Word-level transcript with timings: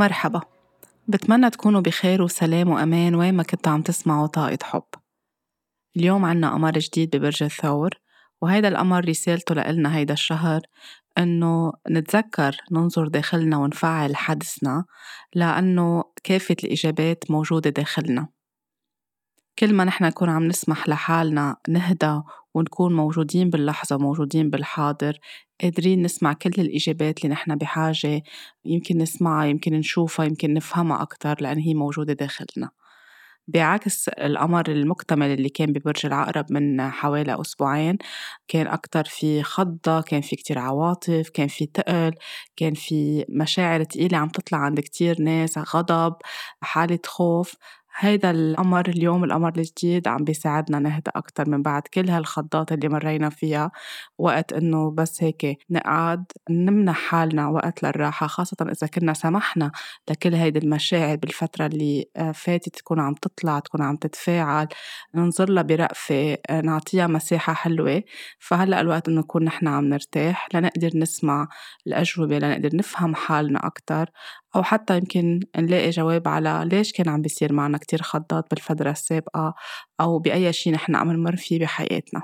مرحبا. 0.00 0.40
بتمنى 1.08 1.50
تكونوا 1.50 1.80
بخير 1.80 2.22
وسلام 2.22 2.68
وأمان 2.68 3.14
وين 3.14 3.34
ما 3.34 3.42
كنتوا 3.42 3.72
عم 3.72 3.82
تسمعوا 3.82 4.26
طاقة 4.26 4.58
حب. 4.62 4.82
اليوم 5.96 6.24
عنا 6.24 6.54
قمر 6.54 6.78
جديد 6.78 7.16
ببرج 7.16 7.42
الثور 7.42 7.90
وهيدا 8.40 8.68
القمر 8.68 9.08
رسالته 9.08 9.54
لإلنا 9.54 9.96
هيدا 9.96 10.14
الشهر 10.14 10.60
إنه 11.18 11.72
نتذكر 11.90 12.56
ننظر 12.72 13.08
داخلنا 13.08 13.56
ونفعل 13.56 14.16
حدسنا 14.16 14.84
لأنه 15.34 16.04
كافة 16.24 16.56
الإجابات 16.64 17.30
موجودة 17.30 17.70
داخلنا. 17.70 18.28
كل 19.60 19.74
ما 19.74 19.84
نحن 19.84 20.04
نكون 20.04 20.28
عم 20.28 20.46
نسمح 20.46 20.88
لحالنا 20.88 21.56
نهدى 21.68 22.20
ونكون 22.54 22.96
موجودين 22.96 23.50
باللحظة 23.50 23.98
موجودين 23.98 24.50
بالحاضر 24.50 25.18
قادرين 25.62 26.02
نسمع 26.02 26.32
كل 26.32 26.52
الإجابات 26.58 27.18
اللي 27.18 27.32
نحن 27.32 27.56
بحاجة 27.56 28.22
يمكن 28.64 28.98
نسمعها 28.98 29.44
يمكن 29.46 29.72
نشوفها 29.74 30.26
يمكن 30.26 30.54
نفهمها 30.54 31.02
أكتر 31.02 31.36
لأن 31.40 31.58
هي 31.58 31.74
موجودة 31.74 32.12
داخلنا. 32.12 32.70
بعكس 33.48 34.08
القمر 34.08 34.68
المكتمل 34.68 35.26
اللي 35.26 35.48
كان 35.48 35.72
ببرج 35.72 36.06
العقرب 36.06 36.52
من 36.52 36.90
حوالي 36.90 37.40
أسبوعين 37.40 37.98
كان 38.48 38.66
أكتر 38.66 39.04
في 39.04 39.42
خضة 39.42 40.00
كان 40.00 40.20
في 40.20 40.36
كتير 40.36 40.58
عواطف 40.58 41.30
كان 41.34 41.48
في 41.48 41.66
تقل 41.66 42.12
كان 42.56 42.74
في 42.74 43.24
مشاعر 43.28 43.84
تقيلة 43.84 44.18
عم 44.18 44.28
تطلع 44.28 44.58
عند 44.58 44.80
كتير 44.80 45.22
ناس 45.22 45.58
غضب 45.58 46.14
حالة 46.62 46.98
خوف. 47.06 47.54
هيدا 47.96 48.30
القمر 48.30 48.88
اليوم 48.88 49.24
القمر 49.24 49.52
الجديد 49.56 50.08
عم 50.08 50.24
بيساعدنا 50.24 50.78
نهدى 50.78 51.10
أكتر 51.16 51.48
من 51.50 51.62
بعد 51.62 51.82
كل 51.94 52.10
هالخضات 52.10 52.72
اللي 52.72 52.88
مرينا 52.88 53.30
فيها 53.30 53.70
وقت 54.18 54.52
إنه 54.52 54.90
بس 54.90 55.22
هيك 55.22 55.58
نقعد 55.70 56.24
نمنح 56.50 56.98
حالنا 56.98 57.48
وقت 57.48 57.82
للراحة 57.82 58.26
خاصة 58.26 58.56
إذا 58.62 58.86
كنا 58.86 59.12
سمحنا 59.14 59.72
لكل 60.10 60.34
هيدي 60.34 60.58
المشاعر 60.58 61.16
بالفترة 61.16 61.66
اللي 61.66 62.04
آه، 62.16 62.32
فاتت 62.32 62.76
تكون 62.78 63.00
عم 63.00 63.14
تطلع 63.14 63.58
تكون 63.58 63.82
عم 63.82 63.96
تتفاعل 63.96 64.68
ننظر 65.14 65.50
لها 65.50 65.62
برأفة 65.62 66.36
آه، 66.50 66.60
نعطيها 66.60 67.06
مساحة 67.06 67.52
حلوة. 67.54 68.02
فهلأ 68.38 68.80
الوقت 68.80 69.08
إنه 69.08 69.20
نكون 69.20 69.44
نحن 69.44 69.68
عم 69.68 69.84
نرتاح 69.84 70.48
لنقدر 70.54 70.90
نسمع 70.94 71.48
الأجوبة 71.86 72.38
لنقدر 72.38 72.76
نفهم 72.76 73.14
حالنا 73.14 73.66
أكتر. 73.66 74.10
أو 74.56 74.62
حتى 74.62 74.96
يمكن 74.96 75.40
نلاقي 75.58 75.90
جواب 75.90 76.28
على 76.28 76.68
ليش 76.72 76.92
كان 76.92 77.08
عم 77.08 77.22
بيصير 77.22 77.52
معنا 77.52 77.78
كتير 77.78 78.02
خضات 78.02 78.50
بالفترة 78.50 78.90
السابقة 78.90 79.54
أو 80.00 80.18
بأي 80.18 80.52
شي 80.52 80.70
نحن 80.70 80.94
عم 80.94 81.12
نمر 81.12 81.36
فيه 81.36 81.60
بحياتنا. 81.60 82.22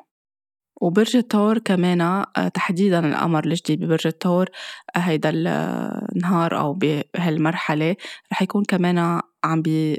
وبرج 0.81 1.17
الثور 1.17 1.59
كمان 1.59 2.01
آه، 2.01 2.49
تحديدا 2.55 3.07
القمر 3.09 3.45
الجديد 3.45 3.85
ببرج 3.85 4.07
الثور 4.07 4.49
آه، 4.97 4.99
هيدا 4.99 5.31
النهار 5.31 6.59
أو 6.59 6.73
بهالمرحلة 6.73 7.97
رح 8.33 8.43
يكون 8.43 8.65
كمان 8.65 9.21
عم 9.45 9.63
بي 9.63 9.99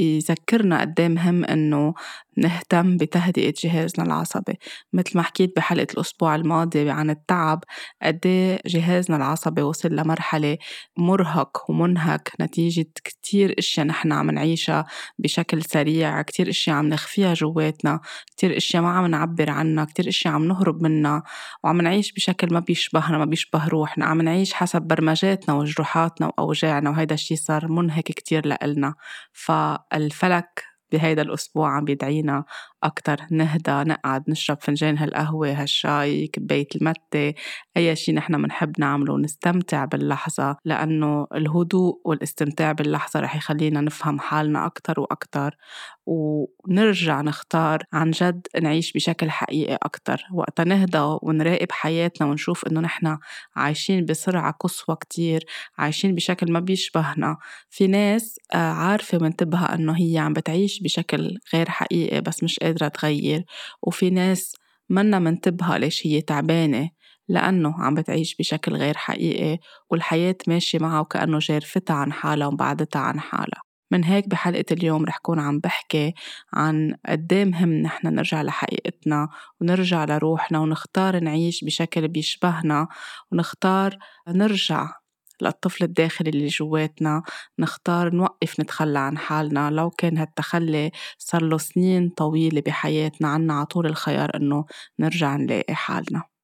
يذكرنا 0.00 0.80
قد 0.80 1.00
مهم 1.00 1.44
إنه 1.44 1.94
نهتم 2.38 2.96
بتهدئة 2.96 3.54
جهازنا 3.64 4.06
العصبي 4.06 4.58
مثل 4.92 5.10
ما 5.14 5.22
حكيت 5.22 5.56
بحلقة 5.56 5.86
الأسبوع 5.94 6.34
الماضي 6.34 6.90
عن 6.90 7.10
التعب 7.10 7.64
قد 8.02 8.20
إيه 8.26 8.60
جهازنا 8.66 9.16
العصبي 9.16 9.62
وصل 9.62 9.88
لمرحلة 9.88 10.58
مرهق 10.98 11.70
ومنهك 11.70 12.32
نتيجة 12.40 12.86
كتير 13.04 13.54
إشياء 13.58 13.86
نحن 13.86 14.12
عم 14.12 14.30
نعيشها 14.30 14.86
بشكل 15.18 15.62
سريع 15.62 16.22
كتير 16.22 16.48
إشياء 16.50 16.76
عم 16.76 16.88
نخفيها 16.88 17.34
جواتنا 17.34 18.00
كتير 18.26 18.56
إشياء 18.56 18.82
ما 18.82 18.90
عم 18.90 19.06
نعبر 19.06 19.50
عنها 19.50 19.84
كتير 19.84 20.08
إشياء 20.08 20.34
عم 20.34 20.44
نهرب 20.44 20.82
منها 20.82 21.22
وعم 21.64 21.80
نعيش 21.80 22.12
بشكل 22.12 22.54
ما 22.54 22.60
بيشبهنا 22.60 23.18
ما 23.18 23.24
بيشبه 23.24 23.68
روحنا. 23.68 24.04
عم 24.06 24.22
نعيش 24.22 24.52
حسب 24.54 24.82
برمجاتنا 24.82 25.54
وجروحاتنا 25.54 26.26
وأوجاعنا 26.26 26.90
وهيدا 26.90 27.14
الشي 27.14 27.36
صار 27.36 27.68
منهك 27.68 28.04
كتير 28.04 28.46
لإلنا. 28.46 28.94
فالفلك 29.32 30.64
بهيدا 30.92 31.22
الأسبوع 31.22 31.70
عم 31.76 31.84
بيدعينا 31.84 32.44
أكتر 32.82 33.16
نهدى 33.30 33.70
نقعد 33.70 34.30
نشرب 34.30 34.58
فنجان 34.60 34.98
هالقهوة 34.98 35.52
هالشاي 35.52 36.26
كباية 36.26 36.68
المتة 36.76 37.34
أي 37.76 37.96
شي 37.96 38.12
نحن 38.12 38.34
منحب 38.34 38.72
نعمله 38.78 39.12
ونستمتع 39.12 39.84
باللحظة 39.84 40.56
لأنه 40.64 41.26
الهدوء 41.34 42.00
والاستمتاع 42.04 42.72
باللحظة 42.72 43.20
رح 43.20 43.36
يخلينا 43.36 43.80
نفهم 43.80 44.18
حالنا 44.20 44.66
أكتر 44.66 45.00
وأكتر 45.00 45.56
ونرجع 46.06 47.20
نختار 47.20 47.82
عن 47.92 48.10
جد 48.10 48.46
نعيش 48.62 48.92
بشكل 48.92 49.30
حقيقي 49.30 49.78
أكتر. 49.82 50.22
وقتا 50.32 50.64
نهدى 50.64 51.16
ونراقب 51.22 51.72
حياتنا 51.72 52.28
ونشوف 52.28 52.66
إنه 52.66 52.80
نحن 52.80 53.18
عايشين 53.56 54.04
بسرعة 54.04 54.52
قصوى 54.60 54.96
كتير 55.00 55.44
عايشين 55.78 56.14
بشكل 56.14 56.52
ما 56.52 56.60
بيشبهنا. 56.60 57.36
في 57.70 57.86
ناس 57.86 58.38
آه، 58.54 58.56
عارفة 58.56 59.18
منتبهة 59.18 59.74
إنه 59.74 59.92
هي 59.96 60.18
عم 60.18 60.32
بتعيش 60.32 60.80
بشكل 60.82 61.38
غير 61.54 61.70
حقيقي 61.70 62.20
بس 62.20 62.42
مش 62.44 62.58
قادرة 62.68 62.88
تغير 62.88 63.44
وفي 63.82 64.10
ناس 64.10 64.54
منا 64.88 65.18
منتبهة 65.18 65.76
ليش 65.76 66.06
هي 66.06 66.20
تعبانة 66.20 66.90
لأنه 67.28 67.74
عم 67.78 67.94
بتعيش 67.94 68.36
بشكل 68.36 68.76
غير 68.76 68.96
حقيقي 68.96 69.58
والحياة 69.90 70.36
ماشية 70.48 70.78
معها 70.78 71.00
وكأنه 71.00 71.38
جارفتها 71.38 71.96
عن 71.96 72.12
حالها 72.12 72.46
وبعدتها 72.46 73.00
عن 73.00 73.20
حالها. 73.20 73.62
من 73.90 74.04
هيك 74.04 74.28
بحلقة 74.28 74.64
اليوم 74.72 75.04
رح 75.04 75.18
كون 75.18 75.40
عم 75.40 75.58
بحكي 75.58 76.14
عن 76.52 76.94
قد 77.08 77.32
إيه 77.32 77.44
مهم 77.44 77.72
نحن 77.72 78.06
نرجع 78.06 78.42
لحقيقتنا 78.42 79.28
ونرجع 79.60 80.04
لروحنا 80.04 80.58
ونختار 80.58 81.18
نعيش 81.20 81.64
بشكل 81.64 82.08
بيشبهنا 82.08 82.88
ونختار 83.32 83.98
نرجع 84.28 84.90
للطفل 85.42 85.84
الداخلي 85.84 86.30
اللي 86.30 86.46
جواتنا 86.46 87.22
نختار 87.58 88.14
نوقف 88.14 88.60
نتخلى 88.60 88.98
عن 88.98 89.18
حالنا. 89.18 89.70
لو 89.70 89.90
كان 89.90 90.18
هالتخلي 90.18 90.90
صار 91.18 91.42
له 91.42 91.58
سنين 91.58 92.08
طويلة 92.08 92.60
بحياتنا 92.66 93.28
عنا 93.28 93.54
عطول 93.54 93.86
الخيار 93.86 94.36
إنه 94.36 94.64
نرجع 94.98 95.36
نلاقي 95.36 95.74
حالنا. 95.74 96.37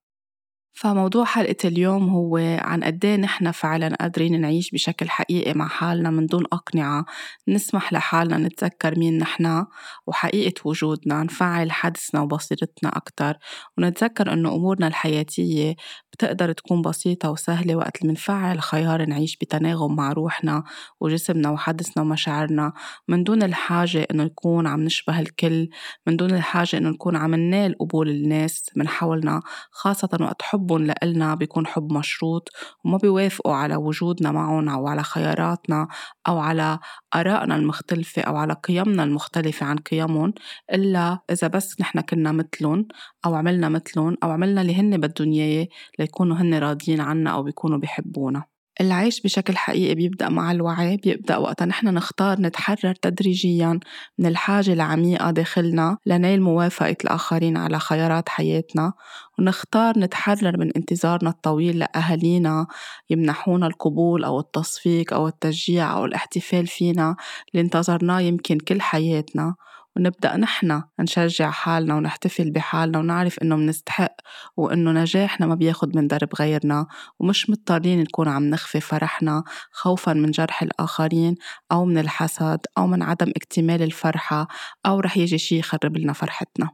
فموضوع 0.76 1.24
حلقة 1.24 1.56
اليوم 1.68 2.08
هو 2.08 2.36
عن 2.60 2.84
قد 2.84 3.04
إيه 3.04 3.16
نحن 3.16 3.50
فعلا 3.50 3.96
قادرين 4.00 4.40
نعيش 4.40 4.70
بشكل 4.70 5.10
حقيقي 5.10 5.54
مع 5.54 5.68
حالنا 5.68 6.10
من 6.10 6.26
دون 6.26 6.44
أقنعة 6.52 7.04
نسمح 7.48 7.92
لحالنا 7.92 8.38
نتذكر 8.38 8.98
مين 8.98 9.18
نحن 9.18 9.66
وحقيقة 10.06 10.62
وجودنا 10.64 11.22
نفعل 11.22 11.72
حدسنا 11.72 12.20
وبصيرتنا 12.20 12.96
أكتر 12.96 13.34
ونتذكر 13.78 14.32
إنه 14.32 14.48
أمورنا 14.54 14.86
الحياتية 14.86 15.76
بتقدر 16.12 16.52
تكون 16.52 16.82
بسيطة 16.82 17.30
وسهلة 17.30 17.76
وقت 17.76 17.96
اللي 17.96 18.08
منفعل 18.08 18.60
خيار 18.60 19.04
نعيش 19.04 19.36
بتناغم 19.36 19.96
مع 19.96 20.12
روحنا 20.12 20.64
وجسمنا 21.00 21.50
وحدسنا 21.50 22.02
ومشاعرنا 22.02 22.72
من 23.08 23.24
دون 23.24 23.42
الحاجة 23.42 24.06
إنه 24.10 24.24
نكون 24.24 24.66
عم 24.66 24.80
نشبه 24.82 25.20
الكل 25.20 25.68
من 26.06 26.16
دون 26.16 26.30
الحاجة 26.30 26.76
إنه 26.76 26.90
نكون 26.90 27.16
عم 27.16 27.34
ننال 27.34 27.78
قبول 27.78 28.08
الناس 28.08 28.70
من 28.76 28.88
حولنا 28.88 29.42
خاصة 29.70 30.08
وقت 30.20 30.42
حبهم 30.64 30.86
لإلنا 30.86 31.34
بيكون 31.34 31.66
حب 31.66 31.92
مشروط 31.92 32.48
وما 32.84 32.98
بيوافقوا 32.98 33.54
على 33.54 33.76
وجودنا 33.76 34.32
معهم 34.32 34.68
أو 34.68 34.86
على 34.86 35.02
خياراتنا 35.02 35.88
أو 36.28 36.38
على 36.38 36.78
آرائنا 37.14 37.56
المختلفة 37.56 38.22
أو 38.22 38.36
على 38.36 38.52
قيمنا 38.52 39.04
المختلفة 39.04 39.66
عن 39.66 39.76
قيمهم 39.76 40.34
إلا 40.72 41.18
إذا 41.30 41.48
بس 41.48 41.80
نحن 41.80 42.00
كنا 42.00 42.32
مثلهم 42.32 42.88
أو 43.26 43.34
عملنا 43.34 43.68
مثلهم 43.68 44.16
أو 44.22 44.30
عملنا 44.30 44.60
اللي 44.60 44.74
هن 44.74 44.96
بدهم 45.00 45.32
إياه 45.32 45.68
ليكونوا 45.98 46.36
هن 46.36 46.54
راضيين 46.54 47.00
عنا 47.00 47.30
أو 47.30 47.42
بيكونوا 47.42 47.78
بيحبونا 47.78 48.53
العيش 48.80 49.20
بشكل 49.20 49.56
حقيقي 49.56 49.94
بيبدأ 49.94 50.28
مع 50.28 50.52
الوعي 50.52 50.96
بيبدأ 50.96 51.36
وقتا 51.36 51.64
نحن 51.64 51.86
نختار 51.88 52.40
نتحرر 52.40 52.94
تدريجيا 52.94 53.80
من 54.18 54.26
الحاجة 54.26 54.72
العميقة 54.72 55.30
داخلنا 55.30 55.98
لنيل 56.06 56.42
موافقة 56.42 56.96
الآخرين 57.04 57.56
على 57.56 57.78
خيارات 57.78 58.28
حياتنا 58.28 58.92
ونختار 59.38 59.98
نتحرر 59.98 60.56
من 60.58 60.70
انتظارنا 60.76 61.30
الطويل 61.30 61.78
لأهالينا 61.78 62.66
يمنحونا 63.10 63.66
القبول 63.66 64.24
أو 64.24 64.40
التصفيق 64.40 65.12
أو 65.14 65.28
التشجيع 65.28 65.92
أو 65.92 66.04
الاحتفال 66.04 66.66
فينا 66.66 67.16
اللي 67.52 67.62
انتظرناه 67.64 68.20
يمكن 68.20 68.58
كل 68.58 68.80
حياتنا. 68.80 69.54
ونبدأ 69.96 70.36
نحن 70.36 70.82
نشجع 71.00 71.50
حالنا 71.50 71.94
ونحتفل 71.94 72.50
بحالنا 72.50 72.98
ونعرف 72.98 73.38
إنه 73.42 73.56
منستحق 73.56 74.16
وإنه 74.56 74.92
نجاحنا 74.92 75.46
ما 75.46 75.54
بياخد 75.54 75.96
من 75.96 76.06
درب 76.06 76.28
غيرنا 76.38 76.86
ومش 77.20 77.50
مضطرين 77.50 78.00
نكون 78.00 78.28
عم 78.28 78.44
نخفي 78.44 78.80
فرحنا 78.80 79.44
خوفا 79.72 80.12
من 80.12 80.30
جرح 80.30 80.62
الآخرين 80.62 81.34
أو 81.72 81.84
من 81.84 81.98
الحسد 81.98 82.60
أو 82.78 82.86
من 82.86 83.02
عدم 83.02 83.30
اكتمال 83.36 83.82
الفرحة 83.82 84.48
أو 84.86 85.00
رح 85.00 85.16
يجي 85.16 85.38
شي 85.38 85.58
يخرب 85.58 85.96
لنا 85.96 86.12
فرحتنا. 86.12 86.70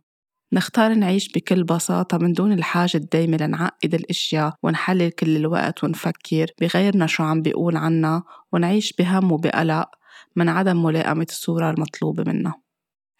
نختار 0.52 0.94
نعيش 0.94 1.32
بكل 1.32 1.64
بساطة 1.64 2.19
من 2.19 2.32
دون 2.32 2.52
الحاجة 2.52 2.96
الدايمة 2.96 3.37
لنعقد 3.37 3.94
الأشياء 3.94 4.55
ونحلل 4.62 5.11
كل 5.11 5.37
الوقت 5.37 5.84
ونفكر 5.84 6.46
بغيرنا 6.61 7.06
شو 7.06 7.23
عم 7.23 7.43
بيقول 7.43 7.76
عنا 7.76 8.23
ونعيش 8.52 8.93
بهم 8.99 9.32
وبقلق 9.32 9.88
من 10.37 10.49
عدم 10.49 10.82
ملائمة 10.82 11.26
الصورة 11.31 11.70
المطلوبة 11.70 12.25
منا. 12.32 12.69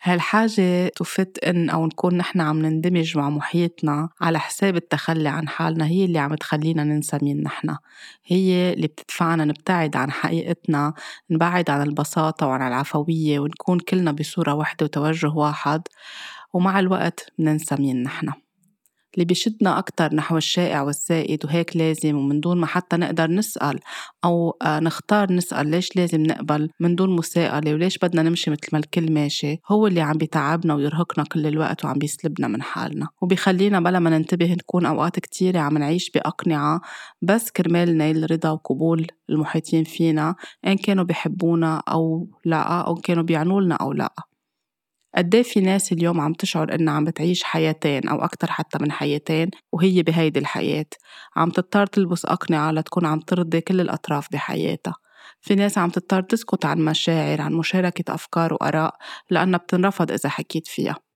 هالحاجة 0.03 0.89
تفت 0.89 1.39
إن 1.45 1.71
أو 1.71 1.87
نكون 1.87 2.17
نحن 2.17 2.41
عم 2.41 2.63
نندمج 2.63 3.17
مع 3.19 3.31
محيطنا 3.31 4.09
على 4.21 4.39
حساب 4.39 4.77
التخلي 4.77 5.29
عن 5.29 5.49
حالنا 5.49 5.87
هي 5.87 6.05
اللي 6.05 6.19
عم 6.19 6.35
تخلينا 6.35 6.85
ننسى 6.85 7.19
مين 7.23 7.43
نحن. 7.43 7.77
هي 8.25 8.73
اللي 8.73 8.87
بتدفعنا 8.87 9.45
نبتعد 9.45 9.97
عن 9.97 10.11
حقيقتنا 10.11 10.95
نبعد 11.31 11.71
عن 11.71 11.83
البساطة 11.83 12.47
وعن 12.47 12.69
العفوية 12.69 13.39
ونكون 13.41 13.79
كلنا 13.81 14.13
بصورة 14.13 14.55
واحدة 14.55 14.85
وتوجه 14.87 15.29
واحد 15.29 15.83
ومع 16.53 16.79
الوقت 16.81 17.33
ننسى 17.39 17.77
مين 17.77 18.03
نحن. 18.03 18.33
اللي 19.15 19.25
بيشدنا 19.25 19.79
أكتر 19.79 20.15
نحو 20.15 20.37
الشائع 20.37 20.83
والسائد 20.83 21.45
وهيك 21.45 21.77
لازم 21.77 22.17
ومن 22.17 22.41
دون 22.41 22.61
ما 22.61 22.67
حتى 22.67 22.97
نقدر 22.97 23.31
نسأل 23.31 23.81
أو 24.25 24.57
آه، 24.63 24.81
نختار 24.81 25.33
نسأل 25.33 25.67
ليش 25.67 25.97
لازم 25.97 26.23
نقبل 26.23 26.71
من 26.81 26.95
دون 26.95 27.17
مساءلة 27.17 27.75
وليش 27.75 27.99
بدنا 27.99 28.23
نمشي 28.23 28.51
مثل 28.51 28.69
ما 28.73 28.79
الكل 28.79 29.13
ماشي 29.13 29.61
هو 29.69 29.87
اللي 29.87 30.01
عم 30.01 30.19
بيتعبنا 30.19 30.75
ويرهقنا 30.75 31.25
كل 31.25 31.47
الوقت 31.47 31.85
وعم 31.85 31.99
بيسلبنا 31.99 32.49
من 32.49 32.63
حالنا 32.63 33.09
وبيخلينا 33.23 33.81
بلا 33.81 33.99
ما 33.99 34.11
ننتبه 34.11 34.53
نكون 34.53 34.87
أوقات 34.87 35.19
كتيرة 35.19 35.59
عم 35.59 35.79
نعيش 35.79 36.11
بأقنعة 36.11 36.81
بس 37.23 37.51
كرمال 37.51 37.99
نيل 37.99 38.31
رضا 38.31 38.51
وقبول 38.51 39.07
المحيطين 39.31 39.85
فينا 39.85 40.35
إن 40.67 40.77
كانوا 40.77 41.05
بيحبونا 41.05 41.83
أو 41.89 42.29
لا 42.45 42.63
أو 42.63 42.95
كانوا 42.95 43.23
بيعنوا 43.23 43.61
لنا 43.61 43.75
أو 43.75 43.93
لا. 43.93 44.30
قد 45.17 45.35
إيه 45.35 45.43
في 45.43 45.61
ناس 45.61 45.93
اليوم 45.93 46.21
عم 46.21 46.33
تشعر 46.33 46.75
إنها 46.75 46.95
عم 46.95 47.05
بتعيش 47.05 47.43
حياتين 47.45 48.09
أو 48.09 48.25
أكتر 48.25 48.51
حتى 48.51 48.79
من 48.81 48.93
حياتين 48.93 49.51
وهي 49.73 50.03
بهيدي 50.03 50.39
الحياة. 50.39 50.87
عم 51.37 51.51
تضطر 51.51 51.87
تلبس 51.87 52.25
أقنعة 52.27 52.71
لتكون 52.73 53.07
عم 53.07 53.21
ترضي 53.21 53.61
كل 53.61 53.81
الأطراف 53.81 54.27
بحياتها. 54.33 54.95
في 55.41 55.55
ناس 55.55 55.79
عم 55.79 55.91
تضطر 55.91 56.21
تسكت 56.23 56.65
عن 56.65 56.79
مشاعر 56.85 57.41
عن 57.41 57.53
مشاركة 57.53 58.15
أفكار 58.15 58.55
وآراء 58.55 58.95
لأنها 59.31 59.59
بتنرفض 59.59 60.13
إذا 60.13 60.29
حكيت 60.29 60.67
فيها. 60.69 61.10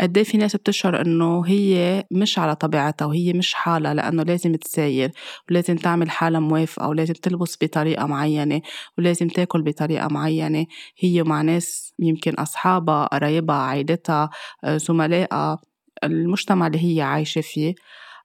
قد 0.00 0.16
إيه 0.18 0.24
في 0.24 0.36
ناس 0.36 0.56
بتشعر 0.56 1.00
إنه 1.00 1.46
هي 1.46 2.04
مش 2.10 2.38
على 2.38 2.54
طبيعتها 2.56 3.06
وهي 3.06 3.32
مش 3.32 3.54
حالها 3.54 3.94
لأنه 3.94 4.22
لازم 4.22 4.54
تساير 4.54 5.10
ولازم 5.50 5.76
تعمل 5.76 6.10
حالها 6.10 6.40
موافقة 6.40 6.88
ولازم 6.88 7.14
تلبس 7.14 7.58
بطريقة 7.62 8.06
معينة 8.06 8.60
ولازم 8.98 9.28
تاكل 9.28 9.62
بطريقة 9.62 10.08
معينة. 10.08 10.66
هي 10.98 11.22
مع 11.22 11.42
ناس 11.42 11.94
يمكن 11.98 12.34
أصحابها 12.34 13.06
قرايبها 13.06 13.56
عائلتها 13.56 14.30
زملائها 14.66 15.58
المجتمع 16.04 16.66
اللي 16.66 16.96
هي 16.96 17.02
عايشة 17.02 17.40
فيه. 17.40 17.74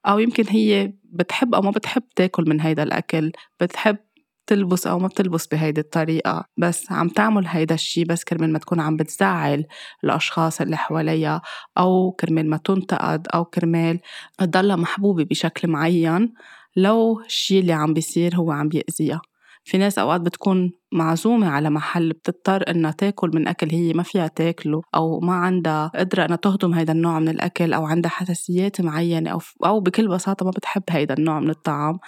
أو 0.06 0.19
يمكن 0.19 0.44
هي 0.50 0.94
بتحب 1.04 1.56
أو 1.56 1.62
ما 1.62 1.72
بتحب 1.72 2.04
تاكل 2.15 2.50
من 2.50 2.62
هيدا 2.62 2.83
الأكل 2.83 3.31
بتحب 3.62 3.98
بتلبس 4.50 4.88
أو 4.88 5.00
ما 5.00 5.07
بتلبس 5.07 5.48
بهيدي 5.48 5.81
الطريقة 5.81 6.46
بس 6.57 6.92
عم 6.92 7.10
تعمل 7.10 7.48
هيدا 7.48 7.75
الشي 7.75 8.04
بس 8.04 8.24
كرمال 8.24 8.54
ما 8.54 8.60
تكون 8.60 8.80
عم 8.80 8.98
بتزعل 8.98 9.66
الأشخاص 10.04 10.62
اللي 10.62 10.78
حواليها 10.78 11.42
أو 11.78 12.12
كرمال 12.12 12.50
ما 12.50 12.57
تنتقد 12.57 13.28
أو 13.34 13.46
كرمال 13.46 14.00
تضلها 14.38 14.75
محبوبة 14.75 15.24
بشكل 15.24 15.68
معين 15.68 16.34
لو 16.75 17.22
الشي 17.25 17.60
اللي 17.60 17.74
عم 17.74 17.94
بيصير 17.94 18.36
هو 18.36 18.51
عم 18.51 18.68
بيأذيها. 18.68 19.22
في 19.63 19.78
ناس 19.78 20.00
أوقات 20.00 20.22
بتكون 20.22 20.72
معزومة 20.92 21.50
على 21.50 21.69
محل 21.69 22.10
بتضطر 22.10 22.63
إنها 22.69 22.92
تاكل 22.92 23.31
من 23.34 23.48
أكل 23.48 23.69
هي 23.72 23.94
ما 23.94 24.04
فيها 24.04 24.28
تاكله 24.28 24.81
أو 24.96 25.19
ما 25.19 25.34
عندها 25.34 25.92
قدرة 25.96 26.25
إنها 26.25 26.36
تهضم 26.36 26.74
هيدا 26.74 26.94
النوع 26.94 27.19
من 27.19 27.30
الأكل 27.30 27.74
أو 27.74 27.86
عندها 27.86 28.12
حساسيات 28.12 28.81
معينة 28.81 29.30
أو 29.30 29.40
أو 29.66 29.80
بكل 29.80 30.07
بساطة 30.07 30.46
ما 30.46 30.51
بتحب 30.51 30.84
هيدا 30.90 31.13
النوع 31.13 31.40
من 31.40 31.50
الطعام 31.50 32.00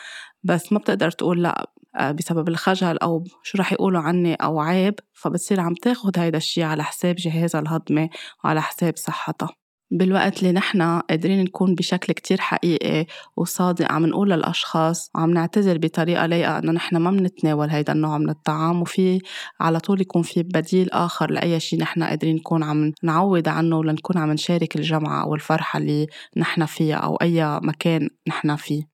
بس 0.44 0.74
ما 0.74 0.80
بتقدر 0.80 1.12
تقول 1.12 1.44
لأ 1.44 1.72
بسبب 2.00 2.48
الخجل 2.48 2.98
أو 2.98 3.24
شو 3.44 3.58
رح 3.58 3.74
يقولوا 3.74 4.02
عني 4.02 4.36
أو 4.36 4.60
عيب 4.60 4.96
فبتصير 5.14 5.60
عم 5.60 5.74
تاخد 5.74 6.20
هيدا 6.20 6.38
الشي 6.38 6.64
على 6.64 6.84
حساب 6.84 7.16
جهازها 7.16 7.62
الهضمي 7.62 8.10
وعلى 8.44 8.62
حساب 8.62 8.98
صحتها. 8.98 9.50
بالوقت 9.92 10.40
اللي 10.40 10.52
نحن 10.52 10.82
قادرين 10.82 11.44
نكون 11.44 11.76
بشكل 11.76 12.14
كتير 12.14 12.42
حقيقي 12.42 13.06
وصادق 13.38 13.92
عم 13.92 14.06
نقول 14.06 14.30
للأشخاص 14.30 15.12
وعم 15.16 15.32
نعتذر 15.32 15.78
بطريقة 15.78 16.26
لايقة 16.26 16.58
إنه 16.60 16.72
نحن 16.72 16.98
ما 16.98 17.12
بنتناول 17.12 17.70
هيدا 17.70 17.94
النوع 17.94 18.18
من 18.18 18.30
الطعام 18.30 18.82
وفي 18.82 19.20
على 19.60 19.80
طول 19.80 20.02
يكون 20.02 20.22
في 20.22 20.44
بديل 20.44 20.90
آخر 20.92 21.32
لأي 21.32 21.60
شيء 21.60 21.80
نحن 21.80 22.04
قادرين 22.04 22.36
نكون 22.36 22.64
عم 22.64 22.92
نعوض 23.04 23.48
عنه 23.50 23.78
ولنكون 23.78 24.18
عم 24.18 24.32
نشارك 24.32 24.76
الجمعة 24.76 25.24
أو 25.24 25.36
الفرحة 25.36 25.80
اللي 25.80 26.08
نحن 26.38 26.66
فيها 26.66 26.96
أو 26.96 27.16
أي 27.16 27.60
مكان 27.60 28.10
نحن 28.28 28.56
فيه. 28.56 28.91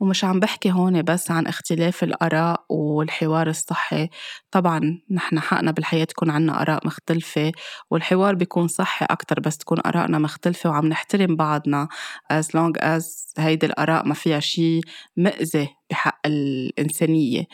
ومش 0.00 0.24
عم 0.24 0.40
بحكي 0.40 0.72
هون 0.72 1.02
بس 1.02 1.30
عن 1.30 1.46
اختلاف 1.46 2.04
الآراء 2.04 2.64
والحوار 2.68 3.48
الصحي. 3.48 4.08
طبعا 4.50 5.00
نحن 5.10 5.40
حقنا 5.40 5.70
بالحياة 5.70 6.04
تكون 6.04 6.30
عنا 6.30 6.62
آراء 6.62 6.86
مختلفة 6.86 7.52
والحوار 7.90 8.34
بيكون 8.34 8.68
صحي 8.68 9.06
أكتر 9.10 9.40
بس 9.40 9.58
تكون 9.58 9.78
آرائنا 9.86 10.18
مختلفة 10.18 10.70
وعم 10.70 10.86
نحترم 10.86 11.36
بعضنا. 11.36 11.88
As 12.32 12.46
long 12.46 12.72
as 12.82 13.04
هيدي 13.38 13.66
الآراء 13.66 14.06
ما 14.08 14.14
فيها 14.14 14.40
شي 14.40 14.80
مأذي 15.16 15.68
بحق 15.90 16.20
الإنسانية. 16.26 17.44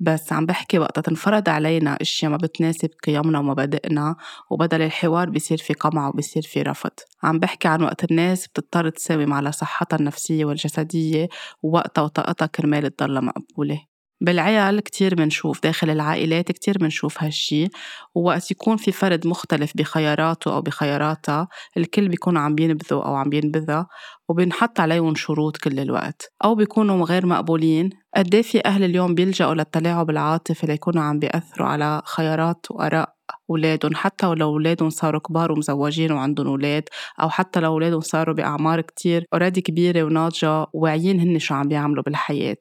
بس 0.00 0.32
عم 0.32 0.46
بحكي 0.46 0.78
وقتها 0.78 1.02
تنفرض 1.02 1.48
علينا 1.48 1.98
أشياء 2.00 2.30
ما 2.30 2.36
بتناسب 2.36 2.88
قيمنا 3.06 3.38
ومبادئنا 3.38 4.16
وبدل 4.50 4.82
الحوار 4.82 5.30
بصير 5.30 5.58
في 5.58 5.72
قمع 5.74 6.08
وبصير 6.08 6.42
في 6.42 6.62
رفض. 6.62 6.90
عم 7.22 7.38
بحكي 7.38 7.68
عن 7.68 7.82
وقت 7.82 8.04
الناس 8.10 8.48
بتضطر 8.48 8.88
تساوم 8.90 9.32
على 9.32 9.52
صحتها 9.52 9.96
النفسية 9.96 10.44
والجسدية 10.44 11.28
ووقتها 11.62 12.02
وطاقتها 12.02 12.46
كرمال 12.46 12.96
تضلها 12.96 13.20
مقبولة. 13.20 13.95
بالعيال 14.20 14.80
كتير 14.80 15.14
بنشوف 15.14 15.62
داخل 15.62 15.90
العائلات 15.90 16.52
كتير 16.52 16.78
بنشوف 16.78 17.22
هالشي. 17.22 17.66
ووقت 18.14 18.50
يكون 18.50 18.76
في 18.76 18.92
فرد 18.92 19.26
مختلف 19.26 19.72
بخياراته 19.74 20.54
أو 20.54 20.62
بخياراتها 20.62 21.48
الكل 21.76 22.08
بيكون 22.08 22.36
عم 22.36 22.54
بينبذوا 22.54 23.04
أو 23.04 23.14
عم 23.14 23.28
بينبذها 23.30 23.86
وبينحط 24.28 24.80
عليهم 24.80 25.14
شروط 25.14 25.56
كل 25.56 25.80
الوقت. 25.80 26.32
أو 26.44 26.54
بيكونوا 26.54 27.04
غير 27.06 27.26
مقبولين. 27.26 27.90
قد 28.16 28.34
إيه 28.34 28.42
في 28.42 28.64
أهل 28.64 28.84
اليوم 28.84 29.14
بيلجأوا 29.14 29.54
للتلاعب 29.54 30.10
العاطفي 30.10 30.66
ليكونوا 30.66 31.02
عم 31.02 31.18
بيأثروا 31.18 31.68
على 31.68 32.02
خيارات 32.06 32.66
وآراء 32.70 33.15
أولادهم 33.50 33.94
حتى 33.94 34.26
ولو 34.26 34.48
أولادهم 34.48 34.90
صاروا 34.90 35.20
كبار 35.20 35.52
ومزوجين 35.52 36.12
وعندهم 36.12 36.46
أولاد 36.46 36.88
أو 37.22 37.28
حتى 37.30 37.60
لو 37.60 37.72
أولادهم 37.72 38.00
صاروا 38.00 38.34
بأعمار 38.34 38.80
كتير 38.80 39.24
أوريدي 39.32 39.60
كبيرة 39.60 40.02
وناضجة 40.02 40.66
واعيين 40.72 41.20
هن 41.20 41.38
شو 41.38 41.54
عم 41.54 41.68
بيعملوا 41.68 42.02
بالحياة. 42.02 42.56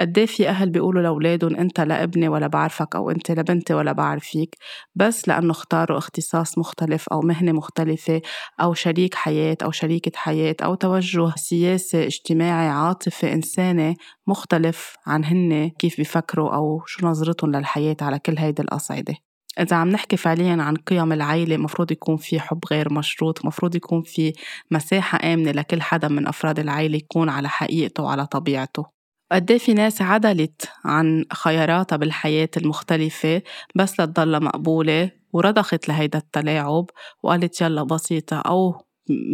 قد 0.00 0.18
إيه 0.18 0.26
في 0.26 0.48
أهل 0.48 0.70
بيقولوا 0.70 1.02
لأولادهم 1.02 1.56
أنت 1.56 1.80
لا 1.80 2.02
ابني 2.02 2.28
ولا 2.28 2.46
بعرفك 2.46 2.96
أو 2.96 3.10
أنت 3.10 3.30
لبنتي 3.30 3.74
ولا 3.74 3.92
بعرف 3.92 4.24
فيك 4.24 4.56
بس 4.94 5.28
لأنه 5.28 5.50
اختاروا 5.50 5.98
اختصاص 5.98 6.58
مختلف 6.58 7.08
أو 7.08 7.20
مهنة 7.20 7.52
مختلفة 7.52 8.20
أو 8.60 8.74
شريك 8.74 9.14
حياة 9.14 9.56
أو 9.64 9.70
شريكة 9.70 10.12
حياة 10.16 10.56
أو 10.62 10.74
توجه 10.74 11.32
سياسي 11.36 12.06
اجتماعي 12.06 12.68
عاطفي 12.68 13.32
إنساني 13.32 13.96
مختلف 14.26 14.96
عن 15.06 15.24
هن 15.24 15.68
كيف 15.78 15.96
بيفكروا 15.96 16.54
أو 16.54 16.82
شو 16.86 17.06
نظرتهم 17.06 17.50
للحياة 17.56 17.96
على 18.02 18.18
كل 18.18 18.38
هيدي 18.38 18.62
الأصعدة. 18.62 19.29
إذا 19.60 19.76
عم 19.76 19.88
نحكي 19.88 20.16
فعليا 20.16 20.62
عن 20.62 20.76
قيم 20.76 21.12
العيلة 21.12 21.56
مفروض 21.56 21.92
يكون 21.92 22.16
في 22.16 22.40
حب 22.40 22.60
غير 22.70 22.92
مشروط 22.92 23.44
مفروض 23.44 23.74
يكون 23.74 24.02
في 24.02 24.32
مساحة 24.70 25.32
آمنة 25.32 25.50
لكل 25.50 25.82
حدا 25.82 26.08
من 26.08 26.26
أفراد 26.26 26.58
العيلة 26.58 26.96
يكون 26.96 27.28
على 27.28 27.48
حقيقته 27.48 28.02
وعلى 28.02 28.26
طبيعته. 28.26 28.86
قد 29.32 29.50
إيه 29.50 29.58
في 29.58 29.74
ناس 29.74 30.02
عدلت 30.02 30.68
عن 30.84 31.24
خياراتها 31.32 31.96
بالحياة 31.96 32.48
المختلفة 32.56 33.42
بس 33.74 34.00
لتضلها 34.00 34.38
مقبولة 34.38 35.10
ورضخت 35.32 35.88
لهيدا 35.88 36.18
التلاعب 36.18 36.86
وقالت 37.22 37.60
يلا 37.60 37.82
بسيطة 37.82 38.36
أو 38.36 38.84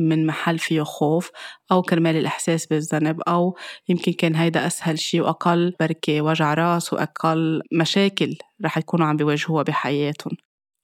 من 0.08 0.26
محل 0.26 0.58
فيه 0.58 0.82
خوف 0.82 1.30
أو 1.72 1.82
كرمال 1.82 2.16
الإحساس 2.16 2.66
بالذنب 2.66 3.20
أو 3.20 3.56
يمكن 3.88 4.12
كان 4.12 4.34
هيدا 4.36 4.66
أسهل 4.66 4.98
شي 4.98 5.20
وأقل 5.20 5.74
بركة 5.80 6.20
وجع 6.20 6.54
راس 6.54 6.92
وأقل 6.92 7.62
مشاكل 7.72 8.36
رح 8.64 8.78
يكونوا 8.78 9.06
عم 9.06 9.16
بيواجهوها 9.16 9.62
بحياتهم. 9.62 10.36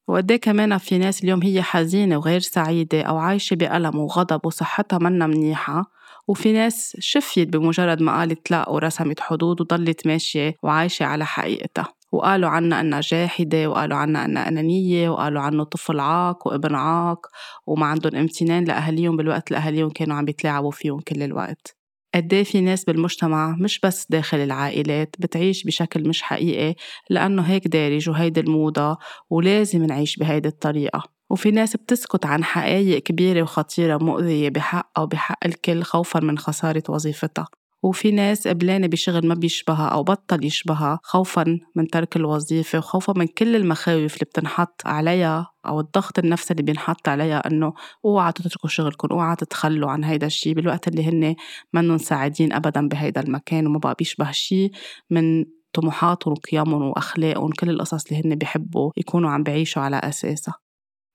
وقديه 0.09 0.37
كمان 0.37 0.79
في 0.79 0.99
ناس 0.99 1.25
اليوم 1.25 1.43
هي 1.43 1.63
حزينة 1.63 2.17
وغير 2.17 2.41
سعيدة 2.41 3.03
أو 3.03 3.17
عايشة 3.19 3.55
بألم 3.57 3.97
وغضب 3.99 4.47
وصحتها 4.47 4.99
منا 4.99 5.27
منيحة. 5.27 5.85
وفي 6.29 6.53
ناس 6.53 6.97
شفيت 7.01 7.49
بمجرد 7.49 8.03
ما 8.03 8.19
قالت 8.19 8.51
لا 8.51 8.69
ورسمت 8.69 9.21
حدود 9.21 9.61
وضلت 9.61 10.07
ماشية 10.07 10.55
وعايشة 10.63 11.05
على 11.05 11.27
حقيقتها. 11.27 12.02
وقالوا 12.13 12.49
عنا 12.49 12.81
أنها 12.81 13.01
جاحدة 13.01 13.71
وقالوا 13.71 13.97
عنا 13.97 14.25
أنها 14.25 14.49
أنانية 14.49 15.11
وقالوا 15.11 15.43
عنه 15.43 15.65
طفل 15.65 16.01
عاق 16.01 16.47
وابن 16.49 16.75
عاق 16.75 17.27
وما 17.67 17.87
عندهم 17.87 18.17
امتنان 18.17 18.65
لأهاليهم 18.65 19.17
بالوقت 19.17 19.49
اللي 19.49 19.59
أهاليهم 19.59 19.91
كانوا 19.91 20.17
عم 20.17 20.25
بيتلاعبوا 20.25 20.71
فيهم 20.71 21.01
كل 21.01 21.23
الوقت. 21.23 21.77
قد 22.15 22.35
إيه 22.35 22.45
في 22.45 22.61
ناس 22.61 22.85
بالمجتمع 22.85 23.57
مش 23.61 23.81
بس 23.81 24.07
داخل 24.11 24.37
العائلات 24.39 25.17
بتعيش 25.19 25.65
بشكل 25.65 26.09
مش 26.09 26.23
حقيقي 26.23 26.75
لأنه 27.11 27.43
هيك 27.43 27.69
دارج 27.69 28.09
وهيدي 28.11 28.41
الموضة 28.41 28.99
ولازم 29.31 29.85
نعيش 29.85 30.17
بهيدي 30.17 30.49
الطريقة. 30.49 31.03
وفي 31.31 31.51
ناس 31.51 31.77
بتسكت 31.77 32.27
عن 32.27 32.45
حقائق 32.45 33.03
كبيرة 33.03 33.43
وخطيرة 33.43 33.97
مؤذية 33.97 34.49
بحق 34.49 34.91
أو 34.99 35.07
بحق 35.07 35.47
الكل 35.47 35.83
خوفا 35.83 36.21
من 36.21 36.39
خسارة 36.39 36.83
وظيفتها. 36.89 37.62
وفي 37.83 38.11
ناس 38.11 38.49
قبلانة 38.49 38.87
بشغل 38.87 39.27
ما 39.29 39.35
بيشبهها 39.35 39.89
أو 39.89 40.03
بطل 40.03 40.45
يشبهها 40.45 41.01
خوفا 41.03 41.59
من 41.75 41.87
ترك 41.89 42.17
الوظيفة 42.17 42.79
وخوفا 42.79 43.13
من 43.17 43.27
كل 43.27 43.57
المخاوف 43.57 44.15
اللي 44.15 44.25
بتنحط 44.25 44.83
عليها 44.87 45.51
أو 45.67 45.81
الضغط 45.81 46.19
النفسي 46.19 46.51
اللي 46.51 46.63
بينحط 46.63 47.09
عليها 47.09 47.47
إنه 47.47 47.73
اوعى 48.05 48.33
تتركوا 48.33 48.69
شغلكم 48.69 49.09
اوعى 49.11 49.37
تتخلوا 49.37 49.91
عن 49.91 50.05
هيدا 50.05 50.27
الشيء 50.27 50.55
بالوقت 50.55 50.89
اللي 50.89 51.05
هن 51.05 51.35
منهم 51.73 51.99
ساعدين 51.99 52.53
أبدا 52.53 52.89
بهيدا 52.89 53.21
المكان 53.21 53.67
وما 53.67 53.79
بقى 53.79 53.95
بيشبه 53.99 54.31
شيء 54.31 54.71
من 55.11 55.45
طموحاتهم 55.73 56.33
وقيمهم 56.35 56.83
وأخلاقهم 56.83 57.51
كل 57.51 57.71
القصص 57.71 58.07
اللي 58.07 58.23
هن 58.25 58.35
بيحبوا 58.35 58.91
يكونوا 58.97 59.31
عم 59.31 59.43
بعيشوا 59.43 59.83
على 59.83 59.97
أساسها. 59.97 60.62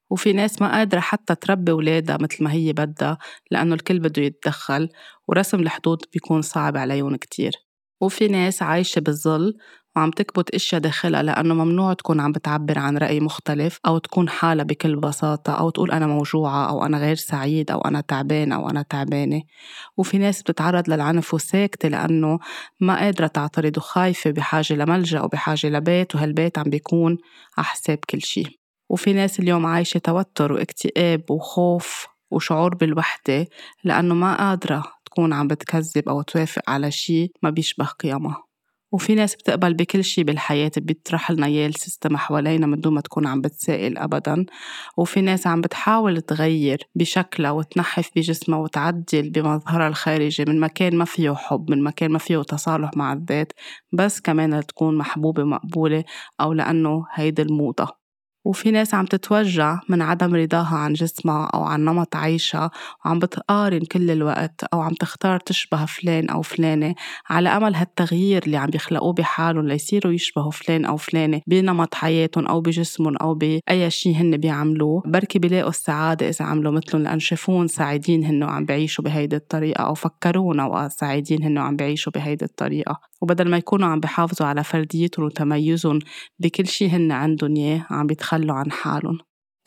وفي 0.09 0.33
ناس 0.33 0.61
ما 0.61 0.71
قادرة 0.71 0.99
حتى 0.99 1.35
تربي 1.35 1.71
ولادها 1.71 2.17
مثل 2.21 2.43
ما 2.43 2.51
هي 2.51 2.73
بدها 2.73 3.17
لأنه 3.51 3.75
الكل 3.75 3.99
بده 3.99 4.21
يتدخل 4.21 4.89
ورسم 5.27 5.59
الحدود 5.59 6.01
بيكون 6.13 6.41
صعب 6.41 6.77
عليهم 6.77 7.15
كتير. 7.15 7.51
وفي 8.01 8.27
ناس 8.27 8.61
عايشة 8.61 8.99
بالظل 8.99 9.53
وعم 9.97 10.11
تكبت 10.11 10.49
إشياء 10.55 10.81
داخلها 10.81 11.23
لأنه 11.23 11.53
ممنوع 11.53 11.93
تكون 11.93 12.19
عم 12.19 12.31
بتعبر 12.31 12.79
عن 12.79 12.97
رأي 12.97 13.19
مختلف 13.19 13.79
أو 13.85 13.97
تكون 13.97 14.29
حالها 14.29 14.63
بكل 14.65 14.95
بساطة 14.95 15.53
أو 15.53 15.69
تقول 15.69 15.91
أنا 15.91 16.07
موجوعة 16.07 16.69
أو 16.69 16.85
أنا 16.85 16.97
غير 16.97 17.15
سعيد 17.15 17.71
أو 17.71 17.81
أنا 17.81 18.01
تعبان 18.01 18.51
أو 18.51 18.69
أنا 18.69 18.81
تعبانة. 18.81 19.41
وفي 19.97 20.17
ناس 20.17 20.41
بتتعرض 20.41 20.89
للعنف 20.89 21.33
وساكتة 21.33 21.89
لأنه 21.89 22.39
ما 22.79 22.99
قادرة 22.99 23.27
تعترض 23.27 23.77
وخايفة 23.77 24.31
بحاجة 24.31 24.73
لملجأ 24.73 25.19
أو 25.19 25.27
بحاجه 25.27 25.67
لبيت 25.69 26.15
وهالبيت 26.15 26.57
عم 26.57 26.69
بيكون 26.69 27.17
على 27.57 27.65
حساب 27.65 27.99
كل 28.09 28.21
شيء 28.21 28.66
وفي 28.89 29.13
ناس 29.13 29.39
اليوم 29.39 29.65
عايشة 29.65 29.97
توتر 29.97 30.53
واكتئاب 30.53 31.31
وخوف 31.31 32.07
وشعور 32.31 32.75
بالوحدة 32.75 33.47
لأنه 33.83 34.13
ما 34.15 34.37
قادرة 34.37 34.83
تكون 35.05 35.33
عم 35.33 35.47
بتكذب 35.47 36.09
أو 36.09 36.21
توافق 36.21 36.69
على 36.69 36.91
شي 36.91 37.31
ما 37.43 37.49
بيشبه 37.49 37.85
قيمها. 37.85 38.43
وفي 38.91 39.15
ناس 39.15 39.35
بتقبل 39.35 39.73
بكل 39.73 40.03
شي 40.03 40.23
بالحياة 40.23 40.71
بيطرح 40.77 41.31
لنا 41.31 41.45
إياه 41.45 41.67
السيستم 41.67 42.17
حوالينا 42.17 42.67
من 42.67 42.79
دون 42.81 42.93
ما 42.93 43.01
تكون 43.01 43.27
عم 43.27 43.41
بتسائل 43.41 43.97
أبدا. 43.97 44.45
وفي 44.97 45.21
ناس 45.21 45.47
عم 45.47 45.61
بتحاول 45.61 46.21
تغير 46.21 46.83
بشكلها 46.95 47.51
وتنحف 47.51 48.09
بجسمها 48.15 48.59
وتعدل 48.59 49.29
بمظهرها 49.29 49.87
الخارجي 49.87 50.45
من 50.47 50.59
مكان 50.59 50.95
ما 50.95 51.05
فيه 51.05 51.33
حب 51.35 51.71
من 51.71 51.83
مكان 51.83 52.11
ما 52.11 52.19
فيه 52.19 52.41
تصالح 52.41 52.91
مع 52.95 53.13
الذات 53.13 53.53
بس 53.93 54.21
كمان 54.21 54.59
لتكون 54.59 54.97
محبوبة 54.97 55.43
مقبولة 55.43 56.03
أو 56.41 56.53
لأنه 56.53 57.05
هيدي 57.13 57.41
الموضة. 57.41 58.06
وفي 58.47 58.71
ناس 58.71 58.93
عم 58.93 59.05
تتوجع 59.05 59.79
من 59.89 60.01
عدم 60.01 60.35
رضاها 60.35 60.75
عن 60.75 60.93
جسمها 60.93 61.45
أو 61.45 61.63
عن 61.63 61.85
نمط 61.85 62.15
عيشها 62.15 62.71
وعم 63.05 63.19
بتقارن 63.19 63.79
كل 63.79 64.11
الوقت 64.11 64.63
أو 64.73 64.81
عم 64.81 64.93
تختار 64.93 65.39
تشبه 65.39 65.85
فلان 65.85 66.29
أو 66.29 66.41
فلانة 66.41 66.95
على 67.29 67.49
أمل 67.49 67.75
هالتغيير 67.75 68.43
اللي 68.45 68.57
عم 68.57 68.69
بيخلقوه 68.69 69.13
بحالهم 69.13 69.67
ليصيروا 69.67 70.13
يشبهوا 70.13 70.51
فلان 70.51 70.85
أو 70.85 70.97
فلانة 70.97 71.41
بنمط 71.47 71.95
حياتهم 71.95 72.47
أو 72.47 72.61
بجسمهم 72.61 73.17
أو 73.17 73.33
بأي 73.33 73.89
شيء 73.89 74.15
هن 74.15 74.37
بيعملوه. 74.37 75.03
بركي 75.05 75.39
بيلاقوا 75.39 75.69
السعادة 75.69 76.29
إذا 76.29 76.45
عملوا 76.45 76.71
مثلهم 76.71 77.03
لأن 77.03 77.19
شافون 77.19 77.67
سعيدين 77.67 78.23
هن 78.23 78.43
وعم 78.43 78.65
بيعيشوا 78.65 79.03
بهيدي 79.03 79.35
الطريقة 79.35 79.83
أو 79.83 79.93
فكرونا 79.93 80.89
سعيدين 80.89 81.43
هن 81.43 81.57
وعم 81.57 81.75
بيعيشوا 81.75 82.11
بهيدي 82.11 82.45
الطريقة. 82.45 82.99
وبدل 83.21 83.49
ما 83.49 83.57
يكونوا 83.57 83.87
عم 83.87 83.99
بيحافظوا 83.99 84.47
على 84.47 84.63
فرديتهم 84.63 85.25
وتميزهم 85.25 85.99
بكل 86.39 86.67
شي 86.67 86.89
هن 86.89 87.11
عندهم 87.11 87.55
إياه 87.55 87.85
عم 87.89 88.07
بيتخلوا 88.07 88.55
عن 88.55 88.71
حالهم. 88.71 89.17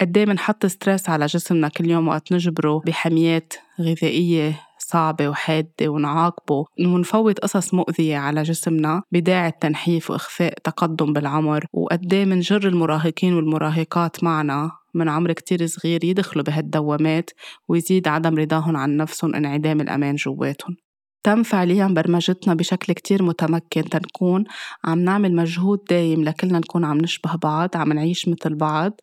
قد 0.01 0.17
إيه 0.19 0.25
بنحط 0.25 0.67
ستريس 0.67 1.09
على 1.09 1.27
جسمنا 1.27 1.69
كل 1.69 1.91
يوم 1.91 2.09
وقت 2.09 2.33
نجبره 2.33 2.83
بحميات 2.87 3.53
غذائية 3.81 4.61
صعبة 4.79 5.29
وحادة 5.29 5.89
ونعاقبه. 5.89 6.65
ونفوت 6.81 7.39
قصص 7.39 7.75
مؤذية 7.75 8.17
على 8.17 8.43
جسمنا 8.43 9.03
بداعي 9.13 9.49
التنحيف 9.49 10.11
وإخفاء 10.11 10.55
تقدم 10.65 11.13
بالعمر. 11.13 11.65
وقد 11.73 12.15
إيه 12.15 12.25
منجر 12.25 12.69
المراهقين 12.69 13.35
والمراهقات 13.35 14.25
معنا 14.25 14.71
من 14.95 15.09
عمر 15.09 15.33
كتير 15.33 15.67
صغير 15.67 16.05
يدخلوا 16.05 16.45
بهالدوامات 16.45 17.31
ويزيد 17.69 18.09
عدم 18.09 18.39
رضاهم 18.39 18.77
عن 18.77 18.97
نفسهم 18.97 19.35
انعدام 19.35 19.81
الأمان 19.81 20.15
جواتهم. 20.15 20.77
تم 21.23 21.43
فعليا 21.43 21.87
برمجتنا 21.87 22.55
بشكل 22.55 22.93
كتير 22.93 23.23
متمكن. 23.23 23.85
تنكون 23.85 24.45
عم 24.85 24.99
نعمل 24.99 25.35
مجهود 25.37 25.85
دايم 25.91 26.25
لكلنا 26.25 26.59
نكون 26.59 26.85
عم 26.85 26.99
نشبه 26.99 27.37
بعض 27.37 27.77
عم 27.77 27.93
نعيش 27.93 28.29
مثل 28.29 28.55
بعض. 28.55 29.01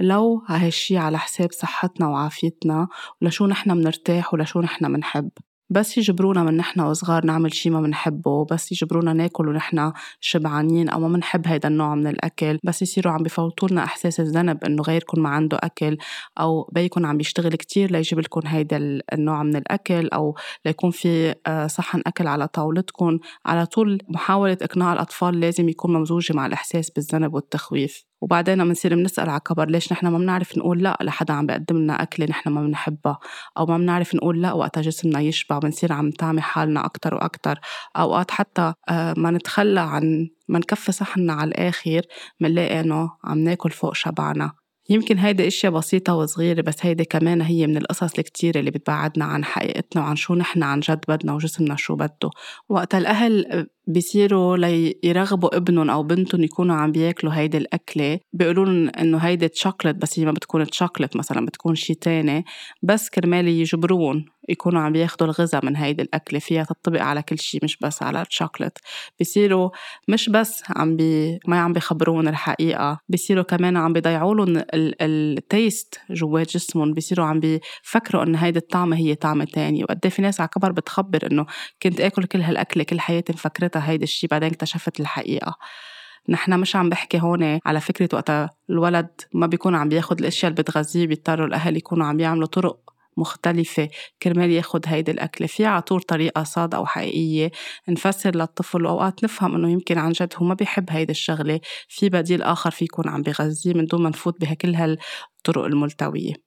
لو 0.00 0.42
هالشي 0.48 0.98
على 0.98 1.18
حساب 1.18 1.52
صحتنا 1.52 2.08
وعافيتنا 2.08 2.88
ولشو 3.22 3.46
نحنا 3.46 3.74
منرتاح 3.74 4.34
ولشو 4.34 4.60
نحنا 4.60 4.88
منحب 4.88 5.30
بس 5.70 5.98
يجبرونا 5.98 6.42
من 6.42 6.56
نحن 6.56 6.80
وصغار 6.80 7.24
نعمل 7.26 7.54
شي 7.54 7.70
ما 7.70 7.80
بنحبه 7.80 8.44
بس 8.44 8.72
يجبرونا 8.72 9.12
ناكل 9.12 9.48
ونحن 9.48 9.92
شبعانين 10.20 10.88
أو 10.88 11.00
ما 11.00 11.08
بنحب 11.08 11.46
هيدا 11.46 11.68
النوع 11.68 11.94
من 11.94 12.06
الأكل. 12.06 12.58
بس 12.64 12.82
يصيروا 12.82 13.12
عم 13.12 13.22
بفوتوا 13.22 13.68
لنا 13.68 13.84
إحساس 13.84 14.20
الذنب 14.20 14.64
إنه 14.64 14.82
غيركم 14.82 15.22
ما 15.22 15.28
عنده 15.28 15.58
أكل 15.62 15.96
أو 16.40 16.70
بيكون 16.72 17.04
عم 17.04 17.16
بيشتغل 17.16 17.54
كتير 17.54 17.90
ليجيب 17.90 18.20
لكم 18.20 18.40
هيدا 18.46 19.00
النوع 19.12 19.42
من 19.42 19.56
الأكل 19.56 20.08
أو 20.08 20.34
ليكون 20.66 20.90
في 20.90 21.34
آه، 21.46 21.66
صحن 21.66 22.02
أكل 22.06 22.26
على 22.26 22.48
طاولتكم. 22.48 23.18
على 23.46 23.66
طول 23.66 23.98
محاولة 24.08 24.58
إقناع 24.62 24.92
الأطفال 24.92 25.40
لازم 25.40 25.68
يكون 25.68 25.92
ممزوجة 25.92 26.32
مع 26.32 26.46
الإحساس 26.46 26.90
بالذنب 26.90 27.34
والتخويف. 27.34 28.04
وبعدين 28.20 28.64
بنصير 28.64 28.94
بنسأل 28.94 29.28
على 29.28 29.40
كبر 29.40 29.68
ليش 29.68 29.92
نحن 29.92 30.06
ما 30.06 30.18
بنعرف 30.18 30.58
نقول 30.58 30.82
لا 30.82 30.98
لحدا 31.02 31.34
عم 31.34 31.46
بيقدم 31.46 31.76
لنا 31.76 32.02
أكلة 32.02 32.26
نحن 32.26 32.50
ما 32.50 32.62
بنحبها؟ 32.62 33.18
أو 33.58 33.66
ما 33.66 33.78
بنعرف 33.78 34.14
نقول 34.14 34.42
لا 34.42 34.52
وقتها 34.52 34.80
جسمنا 34.80 35.20
يشبع 35.20 35.58
بنصير 35.58 35.92
عم 35.92 36.08
نتعمي 36.08 36.40
حالنا 36.40 36.84
أكتر 36.84 37.14
وأكتر. 37.14 37.60
أوقات 37.96 38.30
حتى 38.30 38.72
آه، 38.88 39.14
ما 39.16 39.30
نتخلى 39.30 39.80
عن 39.80 40.28
ما 40.48 40.58
نكفي 40.58 40.92
صحننا 40.92 41.32
على 41.32 41.48
الآخر 41.48 42.02
منلاقي 42.40 42.80
إنه 42.80 43.10
عم 43.24 43.38
ناكل 43.38 43.70
فوق 43.70 43.94
شبعنا. 43.94 44.52
يمكن 44.90 45.18
هيدي 45.18 45.46
إشياء 45.46 45.72
بسيطة 45.72 46.14
وصغيرة 46.14 46.62
بس 46.62 46.86
هيدي 46.86 47.04
كمان 47.04 47.42
هي 47.42 47.66
من 47.66 47.76
القصص 47.76 48.18
الكتيرة 48.18 48.58
اللي 48.60 48.70
بتبعدنا 48.70 49.24
عن 49.24 49.44
حقيقتنا 49.44 50.02
وعن 50.02 50.16
شو 50.16 50.34
نحن 50.34 50.62
عن 50.62 50.80
جد 50.80 51.04
بدنا 51.08 51.32
وجسمنا 51.32 51.76
شو 51.76 51.96
بده. 51.96 52.30
وقت 52.68 52.94
الأهل 52.94 53.66
بيصيروا 53.86 54.56
ليرغبوا 54.56 55.56
ابنهم 55.56 55.90
أو 55.90 56.02
بنتهم 56.02 56.42
يكونوا 56.42 56.76
عم 56.76 56.92
بياكلوا 56.92 57.32
هيدي 57.34 57.56
الأكلة. 57.56 58.18
بيقولوا 58.32 58.66
إنه 59.02 59.18
هيدي 59.18 59.48
تشوكلت 59.48 59.96
بس 59.96 60.18
هي 60.18 60.24
ما 60.24 60.32
بتكون 60.32 60.66
تشوكلت 60.66 61.16
مثلا 61.16 61.46
بتكون 61.46 61.74
شي 61.74 61.94
تاني. 61.94 62.44
بس 62.82 63.08
كرمال 63.10 63.48
يجبرون 63.48 64.24
يكونوا 64.48 64.80
عم 64.80 64.92
بياخدوا 64.92 65.26
الغذاء 65.26 65.64
من 65.64 65.76
هيدي 65.76 66.02
الأكلة. 66.02 66.38
فيها 66.38 66.64
تطبق 66.64 67.02
على 67.02 67.22
كل 67.22 67.38
شيء 67.38 67.64
مش 67.64 67.76
بس 67.76 68.02
على 68.02 68.22
الشوكولات 68.22 68.78
بيصيروا 69.18 69.70
مش 70.08 70.28
بس 70.28 70.62
عم 70.70 70.96
بي 70.96 71.38
ما 71.46 71.60
عم 71.60 71.72
بيخبرون 71.72 72.28
الحقيقة 72.28 73.00
بيصيروا 73.08 73.42
كمان 73.44 73.76
عم 73.76 73.92
بيضيعوا 73.92 74.34
لهم 74.34 74.64
ال 74.74 74.95
taste 74.95 76.00
جوات 76.10 76.50
جسمهم. 76.50 76.92
بيصيروا 76.94 77.26
عم 77.26 77.40
بيفكروا 77.40 78.22
إنه 78.22 78.38
هيدي 78.38 78.58
الطعمة 78.58 78.96
هي 78.96 79.14
طعمة 79.14 79.44
تانية. 79.44 79.84
وقد 79.84 79.98
إيه 80.04 80.10
في 80.10 80.22
ناس 80.22 80.40
على 80.40 80.48
كبر 80.48 80.72
بتخبر 80.72 81.26
إنه 81.32 81.46
كنت 81.82 82.00
آكل 82.00 82.24
كل 82.24 82.40
هالأكلة 82.40 82.84
كل 82.84 83.00
حياتي 83.00 83.32
مفكرتها 83.32 83.75
هيدي 83.78 84.04
الشيء 84.04 84.30
بعدين 84.30 84.50
اكتشفت 84.50 85.00
الحقيقة. 85.00 85.54
نحن 86.28 86.60
مش 86.60 86.76
عم 86.76 86.88
بحكي 86.88 87.20
هون 87.20 87.60
على 87.66 87.80
فكرة 87.80 88.08
وقتها 88.12 88.50
الولد 88.70 89.08
ما 89.34 89.46
بيكون 89.46 89.74
عم 89.74 89.88
بياخد 89.88 90.20
الأشياء 90.20 90.50
اللي 90.52 90.62
بتغذيه 90.62 91.06
بيضطروا 91.06 91.46
الأهل 91.46 91.76
يكونوا 91.76 92.06
عم 92.06 92.20
يعملوا 92.20 92.46
طرق 92.46 92.78
مختلفة. 93.16 93.88
كرمال 94.22 94.50
ياخد 94.50 94.84
هيدي 94.86 95.10
الأكلة. 95.10 95.46
في 95.46 95.66
عطور 95.66 96.00
طريقة 96.00 96.42
صادقة 96.44 96.80
وحقيقية 96.80 97.50
نفسر 97.88 98.36
للطفل. 98.36 98.86
وأوقات 98.86 99.24
نفهم 99.24 99.54
إنه 99.54 99.70
يمكن 99.70 99.98
عن 99.98 100.12
جد 100.12 100.32
هو 100.36 100.46
ما 100.46 100.54
بيحب 100.54 100.90
هيدي 100.90 101.12
الشغلة. 101.12 101.60
في 101.88 102.08
بديل 102.08 102.42
آخر 102.42 102.70
في 102.70 102.84
يكون 102.84 103.08
عم 103.08 103.22
بغذيه 103.22 103.74
من 103.74 103.86
دون 103.86 104.02
ما 104.02 104.08
نفوت 104.08 104.40
بكل 104.40 104.74
هالطرق 104.74 105.64
الملتوية. 105.64 106.45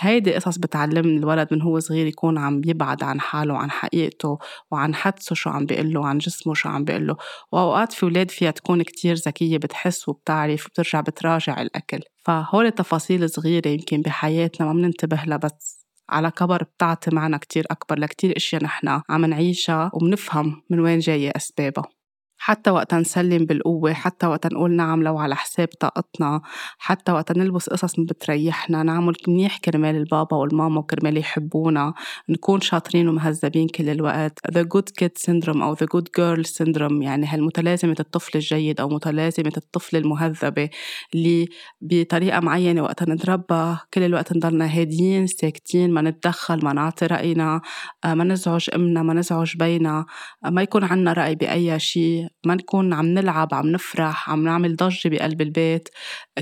هيدي 0.00 0.34
قصص 0.34 0.58
بتعلم 0.58 1.06
الولد 1.18 1.48
من 1.50 1.62
هو 1.62 1.80
صغير 1.80 2.06
يكون 2.06 2.38
عم 2.38 2.62
يبعد 2.66 3.02
عن 3.02 3.20
حاله 3.20 3.54
وعن 3.54 3.70
حقيقته 3.70 4.38
وعن 4.70 4.94
حدسه 4.94 5.34
شو 5.34 5.50
عم 5.50 5.66
بيقله 5.66 6.00
وعن 6.00 6.18
جسمه 6.18 6.54
شو 6.54 6.68
عم 6.68 6.84
بيقله. 6.84 7.16
وأوقات 7.52 7.92
في 7.92 8.06
ولاد 8.06 8.30
فيها 8.30 8.50
تكون 8.50 8.82
كتير 8.82 9.14
ذكية 9.14 9.58
بتحس 9.58 10.08
وبتعرف 10.08 10.66
وبترجع 10.66 11.00
بتراجع 11.00 11.62
الأكل. 11.62 12.00
فهول 12.24 12.70
تفاصيل 12.70 13.30
صغيرة 13.30 13.68
يمكن 13.68 14.02
بحياتنا 14.02 14.66
ما 14.66 14.72
بننتبه 14.72 15.22
لها 15.26 15.36
بس 15.36 15.86
على 16.08 16.30
كبر 16.30 16.62
بتعطي 16.62 17.10
معنا 17.14 17.36
كتير 17.38 17.66
أكبر 17.70 17.98
لكتير 17.98 18.36
أشياء 18.36 18.64
نحن 18.64 19.00
عم 19.10 19.24
نعيشها 19.24 19.90
وبنفهم 19.94 20.62
من 20.70 20.80
وين 20.80 20.98
جاية 20.98 21.32
أسبابها. 21.36 21.97
حتى 22.38 22.70
وقت 22.70 22.94
نسلم 22.94 23.44
بالقوة 23.44 23.92
حتى 23.92 24.26
وقت 24.26 24.46
نقول 24.46 24.76
نعم 24.76 25.02
لو 25.02 25.18
على 25.18 25.36
حساب 25.36 25.68
طاقتنا 25.80 26.40
حتى 26.78 27.12
وقت 27.12 27.32
نلبس 27.38 27.68
قصص 27.70 28.00
بتريحنا 28.00 28.82
نعمل 28.82 29.14
منيح 29.28 29.58
كرمال 29.58 29.96
البابا 29.96 30.36
والماما 30.36 30.78
وكرمال 30.80 31.16
يحبونا 31.16 31.94
نكون 32.28 32.60
شاطرين 32.60 33.08
ومهذبين 33.08 33.68
كل 33.68 33.88
الوقت. 33.88 34.38
The 34.52 34.62
good 34.62 34.90
kid 35.00 35.22
syndrome 35.26 35.62
أو 35.62 35.76
the 35.76 35.86
good 35.96 36.08
girl 36.20 36.44
syndrome 36.50 37.02
يعني 37.02 37.26
هالمتلازمة 37.26 37.96
الطفل 38.00 38.30
الجيد 38.38 38.80
أو 38.80 38.88
متلازمة 38.88 39.52
الطفل 39.56 39.96
المهذبة 39.96 40.70
اللي 41.14 41.46
بطريقة 41.80 42.40
معينة 42.40 42.82
وقت 42.82 43.02
نتربى 43.08 43.76
كل 43.94 44.02
الوقت 44.02 44.36
نضلنا 44.36 44.66
هاديين 44.66 45.26
ساكتين 45.26 45.90
ما 45.90 46.02
نتدخل 46.02 46.64
ما 46.64 46.72
نعطي 46.72 47.06
رأينا 47.06 47.60
ما 48.04 48.24
نزعج 48.24 48.66
أمنا 48.74 49.02
ما 49.02 49.14
نزعج 49.14 49.56
بينا 49.56 50.06
ما 50.44 50.62
يكون 50.62 50.84
عنا 50.84 51.12
رأي 51.12 51.34
بأي 51.34 51.78
شيء. 51.78 52.27
ما 52.46 52.54
نكون 52.54 52.92
عم 52.92 53.06
نلعب 53.06 53.54
عم 53.54 53.66
نفرح 53.66 54.30
عم 54.30 54.44
نعمل 54.44 54.76
ضجة 54.76 55.08
بقلب 55.08 55.40
البيت. 55.42 55.88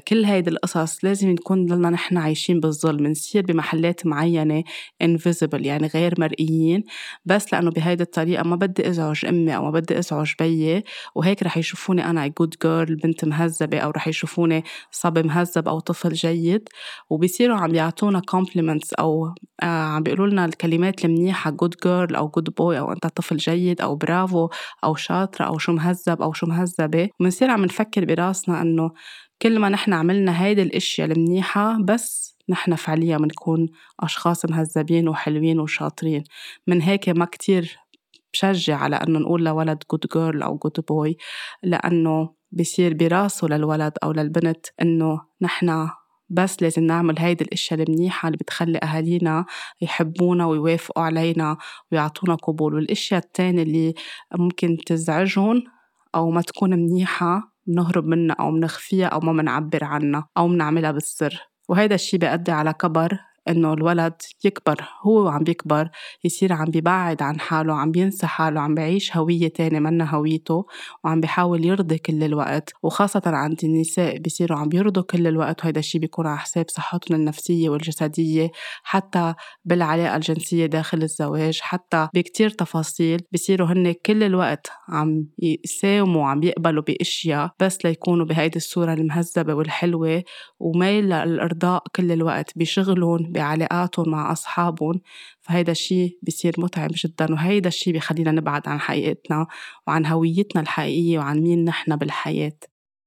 كل 0.08 0.24
هيدي 0.24 0.50
القصص 0.50 1.04
لازم 1.04 1.30
نكون 1.30 1.66
ضلنا 1.66 1.90
نحن 1.90 2.16
عايشين 2.16 2.60
بالظلم 2.60 3.06
نصير 3.06 3.42
بمحلات 3.42 4.06
معينة 4.06 4.64
invisible 5.04 5.60
يعني 5.60 5.86
غير 5.86 6.14
مرئيين. 6.18 6.84
بس 7.24 7.52
لأنه 7.52 7.70
بهيدي 7.70 8.02
الطريقة 8.02 8.42
ما 8.42 8.56
بدي 8.56 8.88
أزعج 8.88 9.26
أمي 9.26 9.56
أو 9.56 9.64
ما 9.64 9.70
بدي 9.70 9.98
أزعج 9.98 10.32
بيي 10.38 10.84
وهيك 11.14 11.42
رح 11.42 11.56
يشوفوني 11.56 12.10
أنا 12.10 12.28
good 12.28 12.54
girl 12.64 12.92
بنت 13.02 13.24
مهذبة 13.24 13.78
أو 13.78 13.90
رح 13.90 14.08
يشوفوني 14.08 14.64
صبي 14.90 15.22
مهذب 15.22 15.68
أو 15.68 15.80
طفل 15.80 16.12
جيد. 16.12 16.68
وبيصيروا 17.10 17.56
عم 17.56 17.74
يعطونا 17.74 18.22
compliments 18.36 18.90
أو 18.98 19.34
آه 19.62 19.66
عم 19.66 20.02
بيقولوا 20.02 20.26
لنا 20.26 20.44
الكلمات 20.44 21.04
المنيحة 21.04 21.50
good 21.50 21.74
girl 21.86 22.16
أو 22.16 22.32
good 22.38 22.50
boy 22.50 22.60
أو 22.60 22.92
أنت 22.92 23.06
طفل 23.06 23.36
جيد 23.36 23.80
أو 23.80 23.94
برافو 23.96 24.48
أو 24.84 24.94
شاطرة 24.94 25.44
أو 25.44 25.58
شو 25.58 25.72
مهذب 25.72 26.22
أو 26.22 26.32
شو 26.32 26.46
مهذبة. 26.46 27.08
ومنصير 27.20 27.50
عم 27.50 27.64
نفكر 27.64 28.04
براسنا 28.04 28.62
إنه 28.62 28.90
كل 29.42 29.58
ما 29.58 29.68
نحن 29.68 29.92
عملنا 29.92 30.42
هيدي 30.44 30.62
الأشياء 30.62 31.12
المنيحة 31.12 31.78
بس 31.82 32.36
نحن 32.48 32.74
فعليا 32.74 33.16
بنكون 33.18 33.68
أشخاص 34.00 34.44
مهذبين 34.44 35.08
وحلوين 35.08 35.60
وشاطرين. 35.60 36.24
من 36.66 36.82
هيك 36.82 37.08
ما 37.08 37.24
كتير 37.24 37.78
بشجع 38.32 38.76
على 38.76 38.96
أنه 38.96 39.18
نقول 39.18 39.44
لولد 39.44 39.82
good 39.94 40.08
girl 40.16 40.42
أو 40.42 40.58
good 40.66 40.80
boy 40.80 41.14
لأنه 41.62 42.34
بصير 42.52 42.94
براسه 42.94 43.46
للولد 43.48 43.92
أو 44.02 44.12
للبنت 44.12 44.66
إنه 44.82 45.20
نحن 45.42 45.88
بس 46.28 46.62
لازم 46.62 46.84
نعمل 46.84 47.18
هيدي 47.18 47.44
الأشياء 47.44 47.80
المنيحة 47.82 48.26
اللي 48.28 48.36
بتخلي 48.38 48.78
أهالينا 48.82 49.44
يحبونا 49.80 50.46
ويوافقوا 50.46 51.04
علينا 51.04 51.56
ويعطونا 51.92 52.34
قبول. 52.34 52.74
والأشياء 52.74 53.20
التانية 53.24 53.62
اللي 53.62 53.94
ممكن 54.34 54.76
تزعجهم 54.86 55.64
أو 56.14 56.30
ما 56.30 56.40
تكون 56.42 56.70
منيحة 56.70 57.52
منهرب 57.66 58.04
منها 58.06 58.36
أو 58.40 58.50
منخفيها 58.50 59.06
أو 59.06 59.20
ما 59.20 59.32
منعبر 59.32 59.84
عنها 59.84 60.28
أو 60.36 60.48
منعملها 60.48 60.90
بالسر. 60.92 61.38
وهيدا 61.68 61.94
الشي 61.94 62.18
بيأدي 62.18 62.52
على 62.52 62.72
كبر 62.72 63.18
إنه 63.48 63.72
الولد 63.72 64.14
يكبر 64.44 64.84
هو 65.02 65.24
وعم 65.24 65.44
بيكبر 65.44 65.88
يصير 66.24 66.52
عم 66.52 66.64
بيبعد 66.64 67.22
عن 67.22 67.40
حاله 67.40 67.74
عم 67.74 67.90
بينسى 67.90 68.26
حاله 68.26 68.60
عم 68.60 68.74
بيعيش 68.74 69.16
هوية 69.16 69.48
تانية 69.48 69.78
منا 69.78 70.14
هويته 70.14 70.66
وعم 71.04 71.20
بيحاول 71.20 71.64
يرضي 71.64 71.98
كل 71.98 72.22
الوقت 72.22 72.72
وخاصة 72.82 73.22
عند 73.26 73.64
النساء 73.64 74.18
بيصيروا 74.18 74.58
عم 74.58 74.68
بيرضوا 74.68 75.02
كل 75.02 75.26
الوقت 75.26 75.62
وهيدا 75.62 75.80
الشي 75.80 75.98
بيكون 75.98 76.26
على 76.26 76.38
حساب 76.38 76.64
صحتهم 76.68 77.16
النفسية 77.16 77.68
والجسدية 77.68 78.50
حتى 78.82 79.34
بالعلاقة 79.64 80.16
الجنسية 80.16 80.66
داخل 80.66 81.02
الزواج 81.02 81.60
حتى 81.60 82.08
بكتير 82.14 82.50
تفاصيل 82.50 83.20
بيصيروا 83.32 83.68
هن 83.68 83.92
كل 84.06 84.22
الوقت 84.22 84.70
عم 84.88 85.28
يساوموا 85.38 86.22
وعم 86.22 86.42
يقبلوا 86.42 86.82
بأشياء 86.82 87.50
بس 87.60 87.84
ليكونوا 87.84 88.26
بهيدي 88.26 88.56
الصورة 88.56 88.92
المهذبة 88.92 89.54
والحلوة 89.54 90.22
وميل 90.60 91.04
للإرضاء 91.04 91.82
كل 91.96 92.12
الوقت 92.12 92.58
بشغلهم 92.58 93.32
بعلاقاتهم 93.36 94.08
مع 94.08 94.32
أصحابهم 94.32 95.00
فهيدا 95.40 95.72
الشيء 95.72 96.18
بيصير 96.22 96.54
متعب 96.58 96.90
جدا 96.94 97.32
وهيدا 97.32 97.68
الشيء 97.68 97.92
بيخلينا 97.92 98.30
نبعد 98.30 98.68
عن 98.68 98.80
حقيقتنا 98.80 99.46
وعن 99.86 100.06
هويتنا 100.06 100.62
الحقيقية 100.62 101.18
وعن 101.18 101.40
مين 101.40 101.64
نحن 101.64 101.96
بالحياة. 101.96 102.58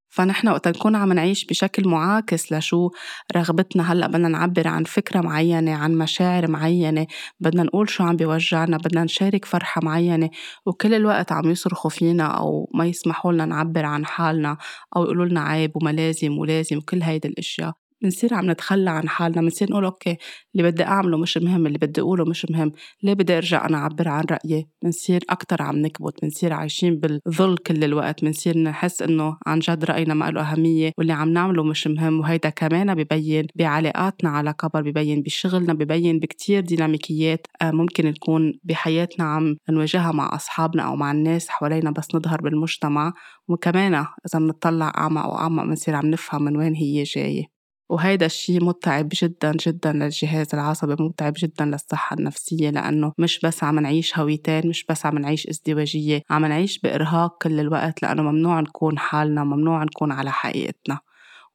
فنحن 0.10 0.48
وقت 0.48 0.68
نكون 0.68 0.96
عم 0.96 1.14
نعيش 1.14 1.46
بشكل 1.46 1.88
معاكس 1.88 2.54
لشو 2.54 2.90
رغبتنا 3.36 3.94
هلأ 3.94 4.08
بدنا 4.08 4.28
نعبر 4.28 4.68
عن 4.68 4.84
فكرة 4.84 5.22
معينة 5.22 5.76
عن 5.76 5.98
مشاعر 5.98 6.52
معينة 6.52 7.08
بدنا 7.40 7.64
نقول 7.64 7.90
شو 7.90 8.04
عم 8.04 8.16
بيوجعنا 8.16 8.78
بدنا 8.78 9.04
نشارك 9.04 9.46
فرحة 9.46 9.82
معينة 9.84 10.30
وكل 10.66 10.94
الوقت 10.94 11.32
عم 11.32 11.52
يصرخوا 11.52 11.90
فينا 11.90 12.24
أو 12.26 12.70
ما 12.74 12.86
يسمحوا 12.86 13.34
لنا 13.34 13.46
نعبر 13.46 13.86
عن 13.86 14.06
حالنا 14.06 14.58
أو 14.96 15.04
يقولوا 15.04 15.26
لنا 15.26 15.42
عيب 15.42 15.72
وما 15.76 15.90
لازم 15.90 16.38
ولازم 16.38 16.78
وكل 16.78 17.04
هيدي 17.04 17.28
الأشياء. 17.28 17.89
بنصير 18.02 18.34
عم 18.34 18.52
نتخلى 18.52 18.90
عن 18.90 19.10
حالنا 19.10 19.42
بنصير 19.42 19.72
نقول 19.72 19.86
أوكي 19.86 20.18
اللي 20.56 20.72
بدي 20.72 20.84
أعمله 20.84 21.18
مش 21.18 21.38
مهم 21.38 21.68
اللي 21.68 21.78
بدي 21.78 22.02
أقوله 22.02 22.26
مش 22.26 22.46
مهم 22.50 22.72
ليه 23.04 23.14
بدي 23.14 23.38
أرجع 23.38 23.66
أنا 23.66 23.78
أعبر 23.78 24.08
عن 24.08 24.24
رأيي؟ 24.32 24.68
بنصير 24.84 25.24
أكثر 25.30 25.62
عم 25.62 25.78
نكبت 25.78 26.22
بنصير 26.24 26.54
عايشين 26.54 27.00
بالظل 27.00 27.58
كل 27.58 27.84
الوقت 27.84 28.24
بنصير 28.26 28.58
نحس 28.58 29.02
إنه 29.02 29.38
عن 29.48 29.60
جد 29.60 29.86
رأينا 29.86 30.14
ما 30.14 30.32
له 30.32 30.42
أهمية 30.42 30.92
واللي 30.98 31.14
عم 31.14 31.30
نعمله 31.30 31.64
مش 31.64 31.88
مهم 31.88 32.20
وهيدا 32.20 32.50
كمان 32.50 32.96
ببين 32.96 33.48
بعلاقاتنا 33.56 34.30
على 34.30 34.54
كبر 34.54 34.82
ببين 34.82 35.22
بشغلنا 35.22 35.74
ببين 35.74 36.20
بكتير 36.20 36.62
ديناميكيات 36.62 37.48
آه، 37.62 37.72
ممكن 37.72 38.06
نكون 38.06 38.54
بحياتنا 38.64 39.26
عم 39.26 39.58
نواجهها 39.70 40.12
مع 40.12 40.36
أصحابنا 40.36 40.84
أو 40.84 40.96
مع 40.96 41.12
الناس 41.12 41.50
حوالينا 41.50 41.92
بس 41.92 42.16
نظهر 42.16 42.42
بالمجتمع 42.42 43.14
وكمان 43.48 43.96
إذا 43.96 44.40
بنطلع 44.40 44.92
اعمق 44.98 45.26
واعمق 45.28 45.64
بنصير 45.64 45.96
عم 45.96 46.06
نفهم 46.06 46.44
من 46.44 46.58
وين 46.58 46.76
هي 46.76 47.04
جاية. 47.04 47.59
وهيدا 47.90 48.26
الشيء 48.26 48.64
متعب 48.64 49.10
جدا 49.22 49.52
جدا 49.52 49.94
للجهاز 49.94 50.48
العصبي 50.54 51.04
متعب 51.04 51.34
جدا 51.38 51.66
للصحة 51.66 52.16
النفسية 52.16 52.70
لأنه 52.70 53.14
مش 53.18 53.40
بس 53.44 53.64
عم 53.64 53.80
نعيش 53.80 54.20
هويتين 54.20 54.70
مش 54.70 54.86
بس 54.90 55.06
عم 55.06 55.18
نعيش 55.18 55.48
ازدواجية 55.48 56.22
عم 56.30 56.46
نعيش 56.46 56.80
بإرهاق 56.80 57.38
كل 57.44 57.60
الوقت 57.60 58.02
لأنه 58.04 58.24
ممنوع 58.24 58.60
نكون 58.60 59.00
حالنا 59.00 59.44
ممنوع 59.44 59.84
نكون 59.84 60.12
على 60.12 60.32
حقيقتنا. 60.32 61.00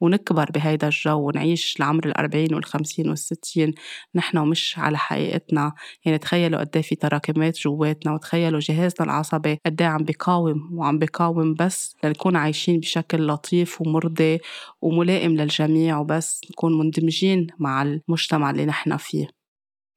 ونكبر 0.05 0.51
بهيدا 0.51 0.87
الجو 0.89 1.29
ونعيش 1.29 1.81
لعمر 1.81 2.07
الأربعين 2.07 2.55
والخمسين 2.55 3.09
والستين 3.09 3.75
نحن 4.15 4.39
ومش 4.39 4.79
على 4.79 4.99
حقيقتنا. 4.99 5.73
يعني 6.05 6.19
تخيلوا 6.19 6.61
قد 6.61 6.71
إيه 6.77 6.83
في 6.83 6.95
تراكمات 6.97 7.59
جواتنا 7.59 8.13
وتخيلوا 8.13 8.61
جهازنا 8.61 9.07
العصبي 9.07 9.59
قد 9.67 9.83
إيه 9.83 9.89
عم 9.89 10.05
بيقاوم 10.05 10.69
وعم 10.73 10.99
بيقاوم 10.99 11.55
بس 11.55 11.97
لنكون 12.05 12.37
عايشين 12.37 12.81
بشكل 12.81 13.27
لطيف 13.27 13.81
ومرضي 13.81 14.39
وملائم 14.83 15.37
للجميع 15.37 15.99
وبس 15.99 16.41
نكون 16.51 16.79
مندمجين 16.79 17.47
مع 17.59 17.83
المجتمع 17.83 18.51
اللي 18.51 18.67
نحن 18.67 18.97
فيه. 18.97 19.44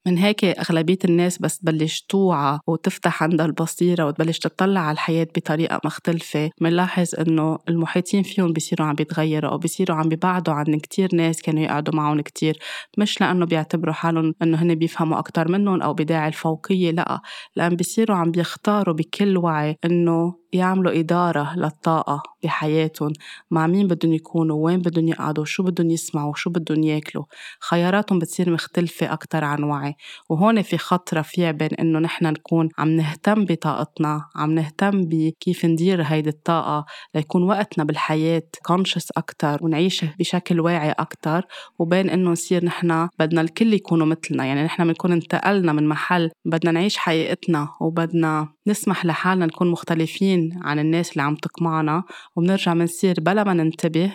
من 0.08 0.18
هيك 0.18 0.44
أغلبية 0.46 0.98
الناس 1.06 1.38
بس 1.38 1.60
تبلش 1.60 2.02
توعى 2.02 2.60
وتفتح 2.68 3.24
عندها 3.24 3.46
البصيرة 3.46 4.06
وتبلش 4.06 4.40
تطلع 4.40 4.80
على 4.80 4.94
الحياة 4.94 5.28
بطريقة 5.36 5.80
مختلفة. 5.86 6.50
منلاحظ 6.62 7.16
إنه 7.20 7.58
المحيطين 7.70 8.24
فيهم 8.24 8.54
بيصيروا 8.54 8.88
عم 8.88 8.96
بيتغيروا 8.96 9.52
أو 9.52 9.58
بيصيروا 9.58 9.98
عم 9.98 10.10
بيبعدوا 10.10 10.54
عن 10.54 10.80
كتير 10.80 11.16
ناس 11.16 11.42
كانوا 11.42 11.64
يقعدوا 11.64 11.96
معهم 11.96 12.22
كتير. 12.22 12.60
مش 12.98 13.22
لأنه 13.22 13.46
بيعتبروا 13.46 13.94
حالهم 13.94 14.34
إنه 14.42 14.62
هن 14.62 14.76
بيفهموا 14.76 15.20
أكتر 15.20 15.52
منهم 15.52 15.82
أو 15.82 15.94
بداعي 15.94 16.28
الفوقية 16.28 16.92
لأ 16.92 17.22
لأن 17.56 17.76
بيصيروا 17.76 18.18
عم 18.18 18.32
بيختاروا 18.32 18.96
بكل 18.96 19.38
وعي 19.38 19.78
إنه 19.86 20.36
يعملوا 20.54 21.00
إدارة 21.00 21.54
للطاقة 21.56 22.24
بحياتهم. 22.44 23.14
مع 23.52 23.68
مين 23.68 23.88
بدهم 23.88 24.14
يكونوا؟ 24.14 24.66
وين 24.66 24.80
بدهم 24.80 25.08
يقعدوا؟ 25.08 25.46
شو 25.46 25.64
بدهم 25.64 25.90
يسمعوا؟ 25.90 26.34
شو 26.36 26.50
بدهم 26.50 26.84
ياكلوا؟ 26.84 27.24
خياراتهم 27.70 28.20
بتصير 28.20 28.50
مختلفة 28.50 29.14
أكتر 29.14 29.44
عن 29.44 29.64
وعي. 29.64 29.96
وهون 30.30 30.62
في 30.62 30.78
خط 30.78 31.14
رفيع 31.14 31.52
بين 31.52 31.70
إنه 31.80 32.00
نحن 32.00 32.26
نكون 32.26 32.70
عم 32.78 32.90
نهتم 32.90 33.46
بطاقتنا 33.46 34.22
عم 34.36 34.52
نهتم 34.52 35.06
بكيف 35.06 35.66
ندير 35.66 36.02
هيدي 36.02 36.30
الطاقة 36.30 36.86
ليكون 37.16 37.44
وقتنا 37.44 37.84
بالحياة 37.84 38.44
كونشس 38.66 39.12
أكتر 39.18 39.58
ونعيش 39.62 40.06
بشكل 40.20 40.60
واعي 40.60 40.92
أكتر. 40.92 41.46
وبين 41.80 42.10
إنه 42.10 42.32
نصير 42.32 42.66
نحن 42.66 43.10
بدنا 43.20 43.42
الكل 43.42 43.74
يكونوا 43.74 44.06
مثلنا. 44.06 44.46
يعني 44.46 44.64
نحن 44.64 44.88
بنكون 44.88 45.12
انتقلنا 45.12 45.74
من 45.74 45.88
محل 45.88 46.30
بدنا 46.46 46.72
نعيش 46.72 46.98
حقيقتنا 46.98 47.70
وبدنا 47.82 48.48
نسمح 48.68 49.06
لحالنا 49.06 49.46
نكون 49.46 49.72
مختلفين. 49.72 50.37
عن 50.62 50.80
الناس 50.80 51.12
اللي 51.12 51.22
عم 51.24 51.36
تقمعنا 51.36 52.04
وبنرجع 52.36 52.74
منصير 52.74 53.16
بلا 53.20 53.44
ما 53.44 53.54
ننتبه 53.54 54.12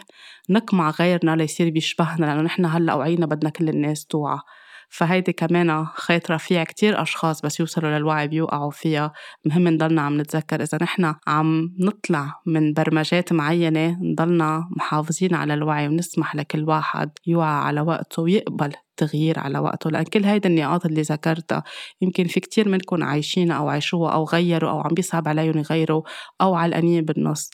نقمع 0.51 0.91
غيرنا 0.91 1.37
ليصير 1.37 1.71
بيشبهنا 1.71 2.27
لأنه 2.27 2.43
نحن 2.43 2.65
هلأ 2.65 2.95
وعينا 2.95 3.27
بدنا 3.27 3.51
كل 3.51 3.69
الناس 3.69 4.07
توعى. 4.07 4.39
فهيدي 4.93 5.33
كمان 5.33 5.87
خيط 5.87 6.31
رفيع 6.31 6.65
كتير 6.65 7.03
أشخاص 7.03 7.41
بس 7.43 7.61
يوصلوا 7.61 7.99
للوعي 7.99 8.29
بيوقعوا 8.29 8.71
فيها. 8.71 9.13
مهم 9.45 9.69
نضلنا 9.69 10.03
عم 10.03 10.21
نتذكر 10.21 10.63
إذا 10.63 10.79
نحن 10.83 11.15
عم 11.27 11.75
نطلع 11.79 12.41
من 12.47 12.73
برمجات 12.73 13.33
معينة 13.33 13.99
نضلنا 14.03 14.69
محافظين 14.77 15.35
على 15.35 15.55
الوعي 15.55 15.89
ونسمح 15.89 16.37
لكل 16.37 16.69
واحد 16.69 17.11
يوعى 17.27 17.55
على 17.55 17.81
وقته 17.81 18.23
ويقبل 18.23 18.73
التغيير 18.93 19.39
على 19.39 19.59
وقته. 19.59 19.91
لأن 19.91 20.05
كل 20.05 20.25
هيدا 20.25 20.49
النقاط 20.49 20.87
اللي 20.87 21.03
ذكرتها 21.03 21.63
يمكن 22.01 22.25
في 22.25 22.41
كتير 22.41 22.69
منكم 22.69 23.05
عايشين 23.05 23.51
أو 23.51 23.69
عايشوها 23.69 24.13
أو 24.13 24.25
غيروا 24.25 24.71
أو 24.71 24.81
عم 24.81 24.95
بيصعب 24.95 25.29
عليهم 25.29 25.59
يغيروا 25.59 26.03
أو 26.41 26.55
علقانين 26.55 27.05
بالنص 27.05 27.51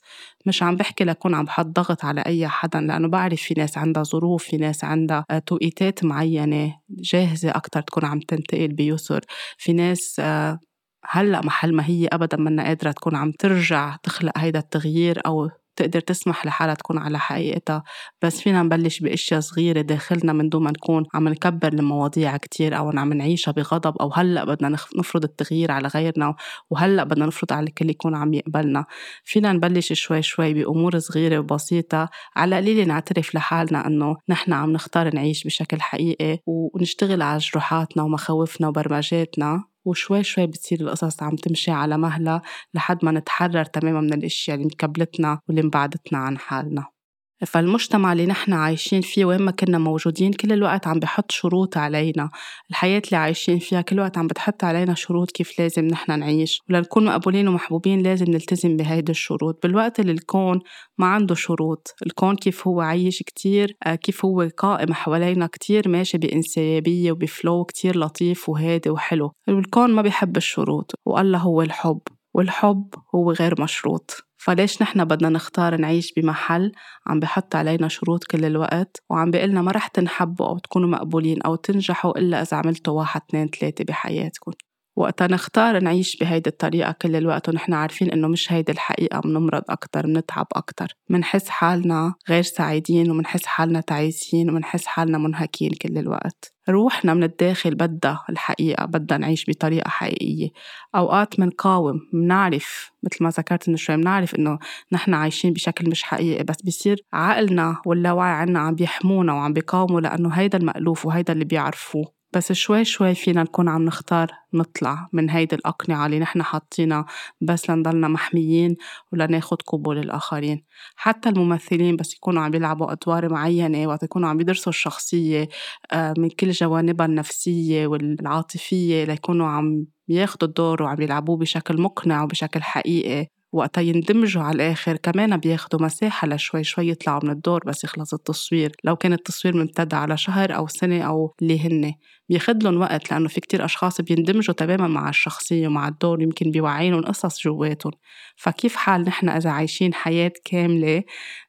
مش 0.49 0.63
عم 0.63 0.77
بحكي 0.77 1.05
لكون 1.05 1.35
عم 1.35 1.45
بحط 1.45 1.67
ضغط 1.67 2.05
على 2.05 2.21
أي 2.21 2.49
حدا 2.49 2.81
لأنه 2.81 3.09
بعرف 3.09 3.43
في 3.43 3.55
ناس 3.55 3.79
عندها 3.79 4.03
ظروف 4.03 4.45
في 4.45 4.57
ناس 4.57 4.85
عندها 4.85 5.25
آه، 5.31 5.39
توقيتات 5.39 6.05
معينة 6.05 6.75
جاهزة 6.91 7.51
أكتر 7.51 7.81
تكون 7.81 8.05
عم 8.05 8.21
تنتقل 8.21 8.69
بيسر. 8.69 9.25
في 9.59 9.73
ناس 9.73 10.17
آه، 10.21 10.59
هلأ 11.05 11.41
محل 11.41 11.75
ما 11.75 11.87
هي 11.87 12.09
ابدا 12.13 12.37
منا 12.37 12.65
قادرة 12.65 12.93
تكون 12.93 13.17
عم 13.17 13.33
ترجع 13.33 13.97
تخلق 14.03 14.39
هيدا 14.39 14.59
التغيير 14.59 15.21
أو 15.27 15.51
تقدر 15.79 16.01
تسمح 16.01 16.47
لحالها 16.47 16.75
تكون 16.75 16.99
على 16.99 17.19
حقيقتها. 17.19 17.83
بس 18.23 18.41
فينا 18.41 18.63
نبلش 18.63 19.01
بأشياء 19.01 19.41
صغيرة 19.41 19.81
داخلنا 19.81 20.33
من 20.33 20.49
دون 20.49 20.63
ما 20.63 20.71
نكون 20.71 21.05
عم 21.15 21.29
نكبر 21.29 21.73
المواضيع 21.73 22.37
كتير 22.37 22.77
أو 22.79 22.91
عم 22.95 23.13
نعيشها 23.13 23.53
بغضب 23.53 23.97
أو 24.01 24.13
هلأ 24.15 24.45
بدنا 24.45 24.69
نفرض 24.97 25.25
التغيير 25.25 25.71
على 25.71 25.89
غيرنا 25.89 26.35
وهلأ 26.71 27.05
بدنا 27.05 27.27
نفرض 27.27 27.53
على 27.53 27.67
الكل 27.67 27.91
يكون 27.91 28.15
عم 28.15 28.35
يقبلنا. 28.35 28.85
فينا 29.25 29.53
نبلش 29.53 29.93
شوي 29.93 30.23
شوي 30.23 30.55
بأمور 30.55 30.99
صغيرة 30.99 31.39
وبسيطة 31.39 32.09
على 32.37 32.57
قليل 32.57 32.89
نعترف 32.89 33.35
لحالنا 33.35 33.87
إنه 33.87 34.17
نحن 34.29 34.53
عم 34.53 34.73
نختار 34.73 35.15
نعيش 35.15 35.45
بشكل 35.45 35.81
حقيقي 35.81 36.39
ونشتغل 36.47 37.23
على 37.23 37.39
جروحاتنا 37.39 38.03
ومخاوفنا 38.03 38.69
وبرمجاتنا. 38.69 39.65
وشوي 39.89 40.25
شوي 40.25 40.47
بتصير 40.47 40.81
القصص 40.81 41.23
عم 41.23 41.37
تمشي 41.37 41.71
على 41.71 41.99
مهلها 41.99 42.43
لحد 42.75 43.05
ما 43.05 43.13
نتحرر 43.13 43.65
تماما 43.65 44.01
من 44.01 44.13
الأشياء 44.13 44.57
اللي 44.57 44.67
مكبلتنا 44.67 45.41
واللي 45.49 45.63
مبعدتنا 45.63 46.19
عن 46.19 46.39
حالنا. 46.39 46.98
فالمجتمع 47.47 48.13
اللي 48.13 48.27
نحن 48.27 48.53
عايشين 48.53 49.01
فيه 49.01 49.25
وين 49.25 49.43
ما 49.43 49.51
كنا 49.51 49.79
موجودين 49.79 50.33
كل 50.33 50.53
الوقت 50.53 50.87
عم 50.87 50.99
بحط 50.99 51.31
شروط 51.31 51.77
علينا. 51.77 52.31
الحياة 52.71 53.03
اللي 53.07 53.17
عايشين 53.17 53.59
فيها 53.59 53.81
كل 53.81 53.97
الوقت 53.97 54.19
عم 54.19 54.27
بتحط 54.27 54.65
علينا 54.65 54.95
شروط 54.95 55.31
كيف 55.31 55.61
لازم 55.61 55.85
نحن 55.85 56.19
نعيش. 56.19 56.61
ولنكون 56.71 57.05
مقبولين 57.05 57.49
ومحبوبين 57.49 58.03
لازم 58.03 58.27
نلتزم 58.29 58.77
بهيدي 58.77 59.13
الشروط. 59.13 59.63
بالوقت 59.63 60.01
اللي 60.01 60.13
الكون 60.13 60.61
ما 60.99 61.07
عنده 61.07 61.35
شروط. 61.35 61.95
الكون 62.07 62.37
كيف 62.37 62.67
هو 62.67 62.81
عايش 62.81 63.23
كتير 63.23 63.77
آه، 63.87 63.95
كيف 63.95 64.25
هو 64.25 64.49
قائم 64.57 64.93
حوالينا 64.93 65.47
كتير 65.47 65.89
ماشي 65.89 66.19
بإنسيابية 66.19 67.13
وبفلو 67.13 67.65
كتير 67.65 67.99
لطيف 67.99 68.49
وهادي 68.49 68.91
وحلو. 68.91 69.33
الكون 69.49 69.93
ما 69.93 70.03
بيحب 70.03 70.37
الشروط 70.37 70.93
والله 71.07 71.39
هو 71.39 71.63
الحب. 71.63 72.01
والحب 72.35 72.95
هو 73.15 73.33
غير 73.33 73.63
مشروط. 73.63 74.28
فليش 74.39 74.83
نحن 74.83 75.05
بدنا 75.05 75.29
نختار 75.29 75.77
نعيش 75.77 76.13
بمحل 76.17 76.73
عم 77.07 77.21
بحط 77.21 77.55
علينا 77.55 77.89
شروط 77.89 78.25
كل 78.25 78.45
الوقت 78.45 79.03
وعم 79.11 79.31
بيقلنا 79.31 79.63
ما 79.63 79.73
رح 79.73 79.87
تنحبوا 79.87 80.47
أو 80.47 80.59
تكونوا 80.59 80.89
مقبولين 80.89 81.43
أو 81.43 81.55
تنجحوا 81.57 82.19
إلا 82.19 82.43
إذا 82.43 82.57
عملتوا 82.57 82.99
واحد 82.99 83.21
اثنين 83.29 83.49
ثلاثة 83.49 83.85
بحياتكم. 83.85 84.53
وقتا 84.99 85.27
نختار 85.27 85.81
نعيش 85.83 86.17
بهيدي 86.17 86.51
الطريقة 86.51 86.93
كل 86.93 87.17
الوقت 87.17 87.49
ونحن 87.49 87.73
عارفين 87.73 88.11
إنه 88.11 88.29
مش 88.29 88.53
هيدي 88.53 88.73
الحقيقة 88.73 89.21
منمرض 89.25 89.63
أكتر 89.69 90.07
منتعب 90.07 90.47
أكتر. 90.53 90.97
منحس 91.09 91.49
حالنا 91.49 92.15
غير 92.29 92.43
سعيدين 92.43 93.11
ومنحس 93.11 93.47
حالنا 93.47 93.81
تعيسين 93.81 94.51
ومنحس 94.51 94.87
حالنا 94.87 95.19
منهكين 95.19 95.71
كل 95.83 95.99
الوقت. 95.99 96.53
روحنا 96.69 97.15
من 97.15 97.23
الداخل 97.23 97.75
بدها 97.75 98.25
الحقيقة 98.31 98.85
بدها 98.85 99.19
نعيش 99.19 99.45
بطريقة 99.49 99.89
حقيقية. 99.89 100.49
أوقات 100.95 101.41
منقاوم 101.41 102.01
منعرف 102.13 102.91
مثل 103.03 103.25
ما 103.25 103.31
ذكرت 103.31 103.69
إنه 103.69 103.77
شوي 103.77 103.97
منعرف 103.97 104.35
إنه 104.35 104.59
نحن 104.93 105.15
عايشين 105.15 105.53
بشكل 105.53 105.91
مش 105.91 106.03
حقيقي 106.03 106.45
بس 106.45 106.63
بصير 106.63 106.97
عقلنا 107.13 107.77
واللاوعي 107.87 108.33
عنا 108.33 108.61
عم 108.61 108.75
بيحمونا 108.75 109.33
وعم 109.33 109.53
بيقاوموا 109.53 110.01
لأنه 110.01 110.29
هيدا 110.29 110.59
المألوف 110.59 111.07
وهيدا 111.07 111.33
اللي 111.33 111.45
بيعرفوه. 111.45 112.18
بس 112.33 112.53
شوي 112.53 112.85
شوي 112.85 113.15
فينا 113.15 113.43
نكون 113.43 113.69
عم 113.69 113.85
نختار 113.85 114.33
نطلع 114.55 115.09
من 115.13 115.31
هيدي 115.31 115.57
الأقنعة 115.57 116.07
اللي 116.07 116.19
نحن 116.19 116.43
حاطينها 116.43 117.07
بس 117.41 117.71
لنضلنا 117.71 118.09
محميين 118.09 118.77
ولناخد 119.13 119.63
قبول 119.63 119.99
الآخرين. 119.99 120.65
حتى 120.97 121.29
الممثلين 121.29 121.97
بس 121.97 122.15
يكونوا 122.15 122.43
عم 122.43 122.51
بيلعبوا 122.51 122.93
أدوار 122.93 123.33
معينة 123.33 123.87
وقت 123.87 124.03
يكونوا 124.03 124.29
عم 124.29 124.37
بيدرسوا 124.37 124.73
الشخصية 124.73 125.49
آه، 125.93 126.15
من 126.19 126.31
كل 126.31 126.51
جوانبها 126.51 127.07
النفسية 127.07 127.87
والعاطفية 127.87 129.05
ليكونوا 129.05 129.47
عم 129.47 129.87
ياخدوا 130.09 130.49
الدور 130.49 130.83
وعم 130.83 131.03
يلعبوه 131.03 131.37
بشكل 131.37 131.81
مقنع 131.83 132.23
وبشكل 132.23 132.63
حقيقي. 132.63 133.27
وقتا 133.53 133.81
يندمجوا 133.81 134.43
على 134.43 134.57
الآخر 134.57 134.97
كمان 134.97 135.37
بياخدوا 135.37 135.83
مساحة 135.83 136.29
لشوي 136.29 136.65
شوي 136.65 136.89
يطلعوا 136.89 137.21
من 137.25 137.31
الدور 137.31 137.65
بس 137.67 137.85
يخلص 137.85 138.15
التصوير. 138.15 138.73
لو 138.85 138.97
كان 138.97 139.13
التصوير 139.13 139.57
ممتد 139.57 139.95
على 139.95 140.17
شهر 140.17 140.57
أو 140.57 140.67
سنة 140.69 141.03
أو 141.03 141.35
اللي 141.43 141.61
هن. 141.61 141.95
بياخد 142.29 142.63
لهم 142.63 142.81
وقت 142.81 143.11
لأنه 143.11 143.29
في 143.29 143.41
كتير 143.41 143.65
أشخاص 143.65 144.01
بيندمجوا 144.01 144.55
تماما 144.55 144.89
مع 144.89 145.09
الشخصية 145.09 145.69
ومع 145.69 145.89
الدور 145.89 146.23
يمكن 146.23 146.51
بيوعينهم 146.51 147.03
قصص 147.03 147.43
جواتهم. 147.43 147.93
فكيف 148.37 148.77
حال 148.77 149.03
نحن 149.03 149.29
إذا 149.29 149.51
عايشين 149.51 149.95
حياة 149.95 150.33
كاملة 150.45 151.03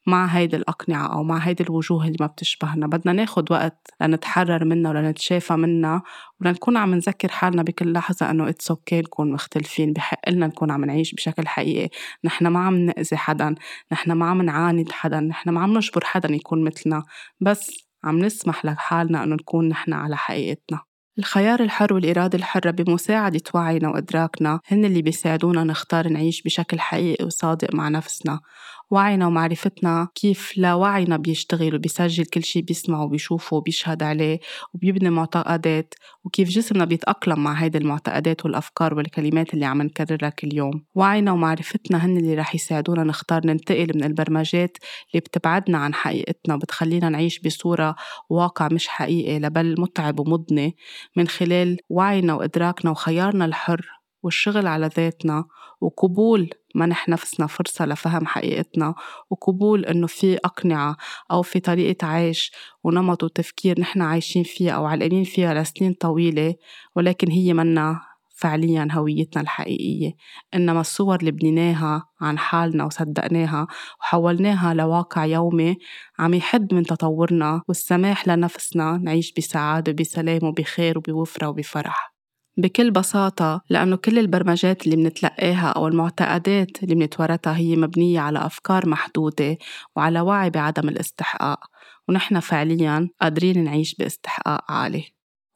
مع 0.07 0.25
هيدي 0.25 0.55
الأقنعة 0.55 1.13
أو 1.13 1.23
مع 1.23 1.37
هيدي 1.37 1.63
الوجوه 1.63 2.05
اللي 2.05 2.17
ما 2.19 2.27
بتشبهنا؟ 2.27 2.87
بدنا 2.87 3.13
ناخد 3.13 3.51
وقت 3.51 3.87
لنتحرر 4.01 4.65
منها 4.65 4.91
ولنتشافى 4.91 5.53
منها 5.53 6.03
ولنكون 6.41 6.77
عم 6.77 6.95
نذكر 6.95 7.27
حالنا 7.29 7.63
بكل 7.63 7.93
لحظة 7.93 8.31
إنه 8.31 8.49
it's 8.49 8.71
okay 8.71 8.99
نكون 8.99 9.31
مختلفين 9.31 9.93
بحق 9.93 10.29
لنا 10.29 10.47
نكون 10.47 10.71
عم 10.71 10.85
نعيش 10.85 11.13
بشكل 11.13 11.47
حقيقي. 11.47 11.89
نحن 12.23 12.47
ما 12.47 12.59
عم 12.59 12.75
نأذي 12.75 13.17
حدا 13.17 13.55
نحن 13.91 14.11
ما 14.11 14.25
عم 14.29 14.41
نعاند 14.41 14.91
حدا 14.91 15.19
نحن 15.19 15.49
ما 15.49 15.61
عم 15.61 15.77
نجبر 15.77 16.03
حدا 16.05 16.33
يكون 16.35 16.63
مثلنا. 16.63 17.03
بس 17.41 17.88
عم 18.03 18.19
نسمح 18.19 18.65
لحالنا 18.65 19.23
إنه 19.23 19.35
نكون 19.35 19.69
نحن 19.69 19.93
على 19.93 20.17
حقيقتنا. 20.17 20.79
الخيار 21.19 21.59
الحر 21.59 21.93
والإرادة 21.93 22.37
الحرة 22.37 22.71
بمساعدة 22.71 23.41
وعينا 23.53 23.89
وإدراكنا 23.89 24.59
هن 24.67 24.85
اللي 24.85 25.01
بيساعدونا 25.01 25.63
نختار 25.63 26.07
نعيش 26.07 26.41
بشكل 26.41 26.79
حقيقي 26.79 27.25
وصادق 27.25 27.75
مع 27.75 27.89
نفسنا. 27.89 28.39
وعينا 28.91 29.27
ومعرفتنا 29.27 30.07
كيف 30.15 30.53
لا 30.57 30.73
وعينا 30.73 31.17
بيشتغل 31.17 31.75
وبيسجل 31.75 32.25
كل 32.25 32.43
شي 32.43 32.61
بيسمعه 32.61 33.03
وبيشوفه 33.03 33.57
وبيشهد 33.57 34.03
عليه 34.03 34.39
وبيبني 34.73 35.09
معتقدات 35.09 35.93
وكيف 36.23 36.49
جسمنا 36.49 36.85
بيتأقلم 36.85 37.43
مع 37.43 37.53
هيدي 37.53 37.77
المعتقدات 37.77 38.45
والأفكار 38.45 38.93
والكلمات 38.93 39.53
اللي 39.53 39.65
عم 39.65 39.81
نكررها 39.81 40.29
كل 40.29 40.53
يوم. 40.53 40.85
وعينا 40.95 41.31
ومعرفتنا 41.31 42.05
هن 42.05 42.17
اللي 42.17 42.35
رح 42.35 42.55
يساعدونا 42.55 43.03
نختار 43.03 43.47
ننتقل 43.47 43.91
من 43.95 44.03
البرمجات 44.03 44.77
اللي 45.11 45.21
بتبعدنا 45.21 45.77
عن 45.77 45.93
حقيقتنا 45.93 46.55
وبتخلينا 46.55 47.09
نعيش 47.09 47.39
بصورة 47.39 47.95
واقع 48.29 48.67
مش 48.71 48.87
حقيقي 48.87 49.39
لبل 49.39 49.81
متعب 49.81 50.19
ومضني 50.19 50.75
من 51.15 51.27
خلال 51.27 51.77
وعينا 51.89 52.33
وإدراكنا 52.33 52.91
وخيارنا 52.91 53.45
الحر 53.45 53.85
والشغل 54.23 54.67
على 54.67 54.89
ذاتنا 54.97 55.45
وقبول 55.81 56.49
منح 56.75 57.09
نفسنا 57.09 57.47
فرصة 57.47 57.85
لفهم 57.85 58.25
حقيقتنا 58.25 58.95
وقبول 59.29 59.85
إنه 59.85 60.07
في 60.07 60.37
أقنعة 60.37 60.97
أو 61.31 61.41
في 61.41 61.59
طريقة 61.59 62.07
عيش 62.07 62.51
ونمط 62.83 63.23
وتفكير 63.23 63.79
نحن 63.79 64.01
عايشين 64.01 64.43
فيها 64.43 64.71
أو 64.71 64.85
علقانين 64.85 65.23
فيها 65.23 65.53
لسنين 65.53 65.93
طويلة 65.93 66.55
ولكن 66.95 67.31
هي 67.31 67.53
منا 67.53 68.01
فعليا 68.39 68.87
هويتنا 68.91 69.41
الحقيقية. 69.41 70.11
إنما 70.53 70.81
الصور 70.81 71.15
اللي 71.19 71.31
بنيناها 71.31 72.03
عن 72.21 72.37
حالنا 72.37 72.85
وصدقناها 72.85 73.67
وحولناها 74.01 74.73
لواقع 74.73 75.25
يومي 75.25 75.77
عم 76.19 76.33
يحد 76.33 76.73
من 76.73 76.83
تطورنا 76.83 77.61
والسماح 77.67 78.27
لنفسنا 78.27 78.97
نعيش 78.97 79.33
بسعادة 79.37 79.91
وبسلام 79.91 80.43
وبخير 80.43 80.97
وبوفرة 80.97 81.47
وبفرح. 81.47 82.08
بكل 82.59 82.91
بساطة 82.91 83.61
لأنه 83.69 83.95
كل 83.95 84.19
البرمجات 84.19 84.85
اللي 84.85 84.97
منتلقاها 84.97 85.67
أو 85.69 85.87
المعتقدات 85.87 86.83
اللي 86.83 86.95
منتورثها 86.95 87.57
هي 87.57 87.75
مبنية 87.75 88.19
على 88.19 88.45
أفكار 88.45 88.89
محدودة 88.89 89.57
وعلى 89.95 90.21
وعي 90.21 90.49
بعدم 90.49 90.89
الاستحقاق 90.89 91.59
ونحن 92.09 92.39
فعليا 92.39 93.09
قادرين 93.21 93.63
نعيش 93.63 93.95
باستحقاق 93.95 94.71
عالي. 94.71 95.03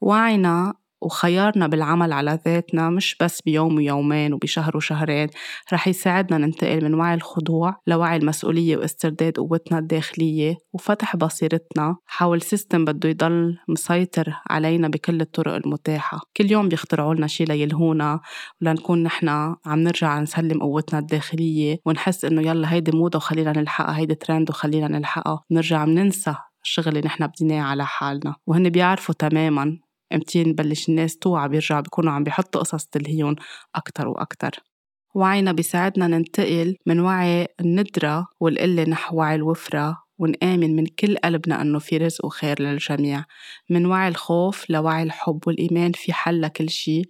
وعينا 0.02 0.74
وخيارنا 1.04 1.68
بالعمل 1.68 2.14
على 2.14 2.40
ذاتنا 2.46 2.90
مش 2.90 3.16
بس 3.22 3.42
بيوم 3.42 3.76
ويومين 3.76 4.34
وبشهر 4.34 4.78
وشهرين 4.78 5.28
رح 5.74 5.88
يساعدنا 5.88 6.38
ننتقل 6.38 6.84
من 6.84 6.94
وعي 6.94 7.14
الخضوع 7.14 7.76
لوعي 7.88 8.18
المسؤولية 8.18 8.78
واسترداد 8.78 9.38
قوتنا 9.38 9.80
الداخلية 9.80 10.58
وفتح 10.74 11.16
بصيرتنا 11.16 11.96
حول 12.06 12.42
سيستم 12.42 12.86
بده 12.86 13.10
يضل 13.10 13.58
مسيطر 13.68 14.34
علينا 14.50 14.88
بكل 14.88 15.22
الطرق 15.22 15.54
المتاحة. 15.54 16.20
كل 16.38 16.52
يوم 16.52 16.70
بيخترعوا 16.70 17.14
لنا 17.14 17.28
شي 17.28 17.46
ليلهونا 17.46 18.20
ولنكون 18.62 19.04
نحن 19.04 19.30
عم 19.66 19.80
نرجع 19.80 20.20
نسلم 20.20 20.60
قوتنا 20.60 21.00
الداخلية 21.00 21.78
ونحس 21.86 22.26
إنه 22.26 22.42
يلا 22.42 22.74
هيدي 22.74 22.92
موضة 22.98 23.18
وخلينا 23.18 23.54
نلحقها 23.58 23.98
هيدي 23.98 24.16
ترند 24.16 24.50
وخلينا 24.50 24.88
نلحقها 24.88 25.44
نرجع 25.52 25.86
ننسى 25.86 26.36
الشغل 26.64 26.88
اللي 26.88 27.02
نحن 27.02 27.28
بديناه 27.28 27.62
على 27.62 27.86
حالنا. 27.86 28.36
وهن 28.48 28.70
بيعرفوا 28.70 29.16
تماما 29.20 29.78
إمتى 30.14 30.44
نبلش 30.44 30.90
الناس 30.90 31.18
توعى 31.18 31.50
بيرجعوا 31.50 31.82
بيكونوا 31.82 32.12
عم 32.14 32.24
بيحطوا 32.24 32.62
قصص 32.62 32.86
تلهيهم 32.86 33.36
أكتر 33.76 34.08
وأكتر. 34.08 34.52
وعينا 35.16 35.52
بيساعدنا 35.52 36.08
ننتقل 36.08 36.76
من 36.86 37.00
وعي 37.00 37.48
الندرة 37.60 38.28
والقلة 38.40 38.84
نحو 38.84 39.18
وعي 39.18 39.36
الوفرة 39.36 39.98
ونآمن 40.18 40.76
من 40.76 40.86
كل 40.86 41.18
قلبنا 41.18 41.62
أنه 41.62 41.80
في 41.80 41.98
رزق 41.98 42.26
وخير 42.26 42.62
للجميع. 42.62 43.26
من 43.70 43.86
وعي 43.86 44.08
الخوف 44.08 44.70
لوعي 44.70 45.04
الحب 45.04 45.40
والإيمان 45.48 45.92
في 45.92 46.14
حل 46.14 46.42
لكل 46.42 46.70
شي 46.70 47.02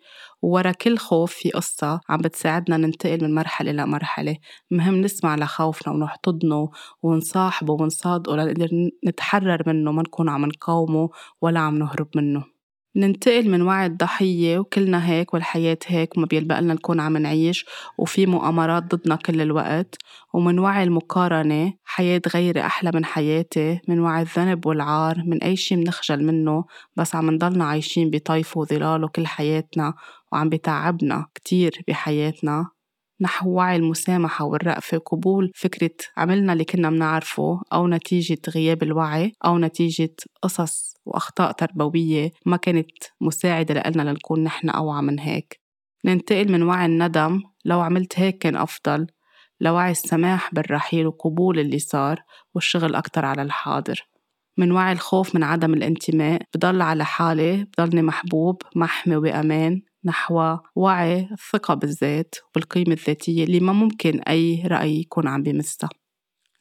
وورا 0.42 0.72
كل 0.72 0.98
خوف 0.98 1.34
في 1.34 1.50
قصة 1.50 2.00
عم 2.10 2.22
بتساعدنا 2.22 2.78
ننتقل 2.78 3.24
من 3.24 3.36
مرحلة 3.36 3.72
لمرحلة 3.72 4.38
مهم 4.72 5.02
نسمع 5.02 5.36
لخوفنا 5.36 5.94
ونحتضنه 5.94 6.72
ونصاحبه 7.04 7.74
ونصادقه 7.74 8.36
لنقدر 8.36 8.70
نتحرر 9.08 9.64
منه 9.68 9.92
ما 9.92 10.02
نكون 10.02 10.30
عم 10.30 10.46
نقاومه 10.46 11.10
ولا 11.42 11.60
عم 11.60 11.78
نهرب 11.80 12.08
منه. 12.16 12.53
ننتقل 12.96 13.50
من 13.50 13.62
وعي 13.62 13.86
الضحية 13.86 14.60
وكلنا 14.60 15.10
هيك 15.10 15.34
والحياة 15.34 15.78
هيك 15.88 16.18
وما 16.18 16.26
بيلبق 16.26 16.60
لنا 16.60 16.74
نكون 16.74 17.00
عم 17.00 17.18
نعيش 17.18 17.66
وفي 17.98 18.26
مؤامرات 18.26 18.96
ضدنا 18.96 19.16
كل 19.16 19.42
الوقت. 19.42 19.96
ومن 20.34 20.60
وعي 20.60 20.84
المقارنة 20.84 21.74
حياة 21.86 22.22
غيري 22.34 22.62
أحلى 22.62 22.92
من 22.94 23.06
حياتي 23.06 23.80
من 23.88 24.00
وعي 24.00 24.22
الذنب 24.22 24.66
والعار 24.66 25.24
من 25.26 25.44
أي 25.44 25.56
شي 25.56 25.76
منخجل 25.76 26.24
منه 26.24 26.66
بس 26.96 27.16
عم 27.16 27.32
نضلنا 27.32 27.66
عايشين 27.66 28.10
بطيفه 28.10 28.60
وظلاله 28.60 29.08
كل 29.08 29.28
حياتنا 29.28 29.94
وعم 30.32 30.50
بتعبنا 30.50 31.26
كتير 31.36 31.84
بحياتنا. 31.88 32.66
نحو 33.22 33.50
وعي 33.50 33.76
المسامحة 33.76 34.46
والرأفة 34.46 34.98
وقبول 34.98 35.52
فكرة 35.56 35.96
عملنا 36.18 36.54
اللي 36.54 36.66
كنا 36.66 36.90
منعرفه 36.90 37.62
أو 37.74 37.88
نتيجة 37.88 38.38
غياب 38.50 38.84
الوعي 38.84 39.34
أو 39.46 39.58
نتيجة 39.58 40.16
قصص 40.42 40.93
وأخطاء 41.06 41.52
تربوية 41.52 42.32
ما 42.46 42.58
كانت 42.58 42.92
مساعدة 43.22 43.84
لنا 43.90 44.10
لنكون 44.10 44.44
نحن 44.44 44.70
أوعى 44.70 45.02
من 45.02 45.20
هيك. 45.20 45.60
ننتقل 46.06 46.52
من 46.52 46.64
وعي 46.64 46.86
الندم 46.86 47.42
لو 47.66 47.82
عملت 47.82 48.20
هيك 48.20 48.38
كان 48.38 48.56
أفضل 48.56 49.08
لوعي 49.60 49.92
السماح 49.92 50.54
بالرحيل 50.54 51.08
وقبول 51.08 51.60
اللي 51.60 51.80
صار 51.80 52.24
والشغل 52.56 52.96
أكتر 52.96 53.26
على 53.26 53.42
الحاضر. 53.42 54.08
من 54.58 54.72
وعي 54.72 54.92
الخوف 54.92 55.36
من 55.36 55.44
عدم 55.44 55.74
الانتماء 55.74 56.42
بضل 56.56 56.82
على 56.82 57.06
حالي 57.06 57.64
بضلني 57.64 58.02
محبوب 58.02 58.62
محمي 58.76 59.16
وبأمان 59.16 59.82
نحو 60.06 60.58
وعي 60.76 61.30
الثقة 61.32 61.74
بالذات 61.74 62.36
والقيمة 62.56 62.94
الذاتية 62.94 63.44
اللي 63.44 63.60
ما 63.60 63.74
ممكن 63.74 64.20
أي 64.20 64.64
رأي 64.66 65.00
يكون 65.00 65.28
عم 65.28 65.44
بمسها 65.44 65.90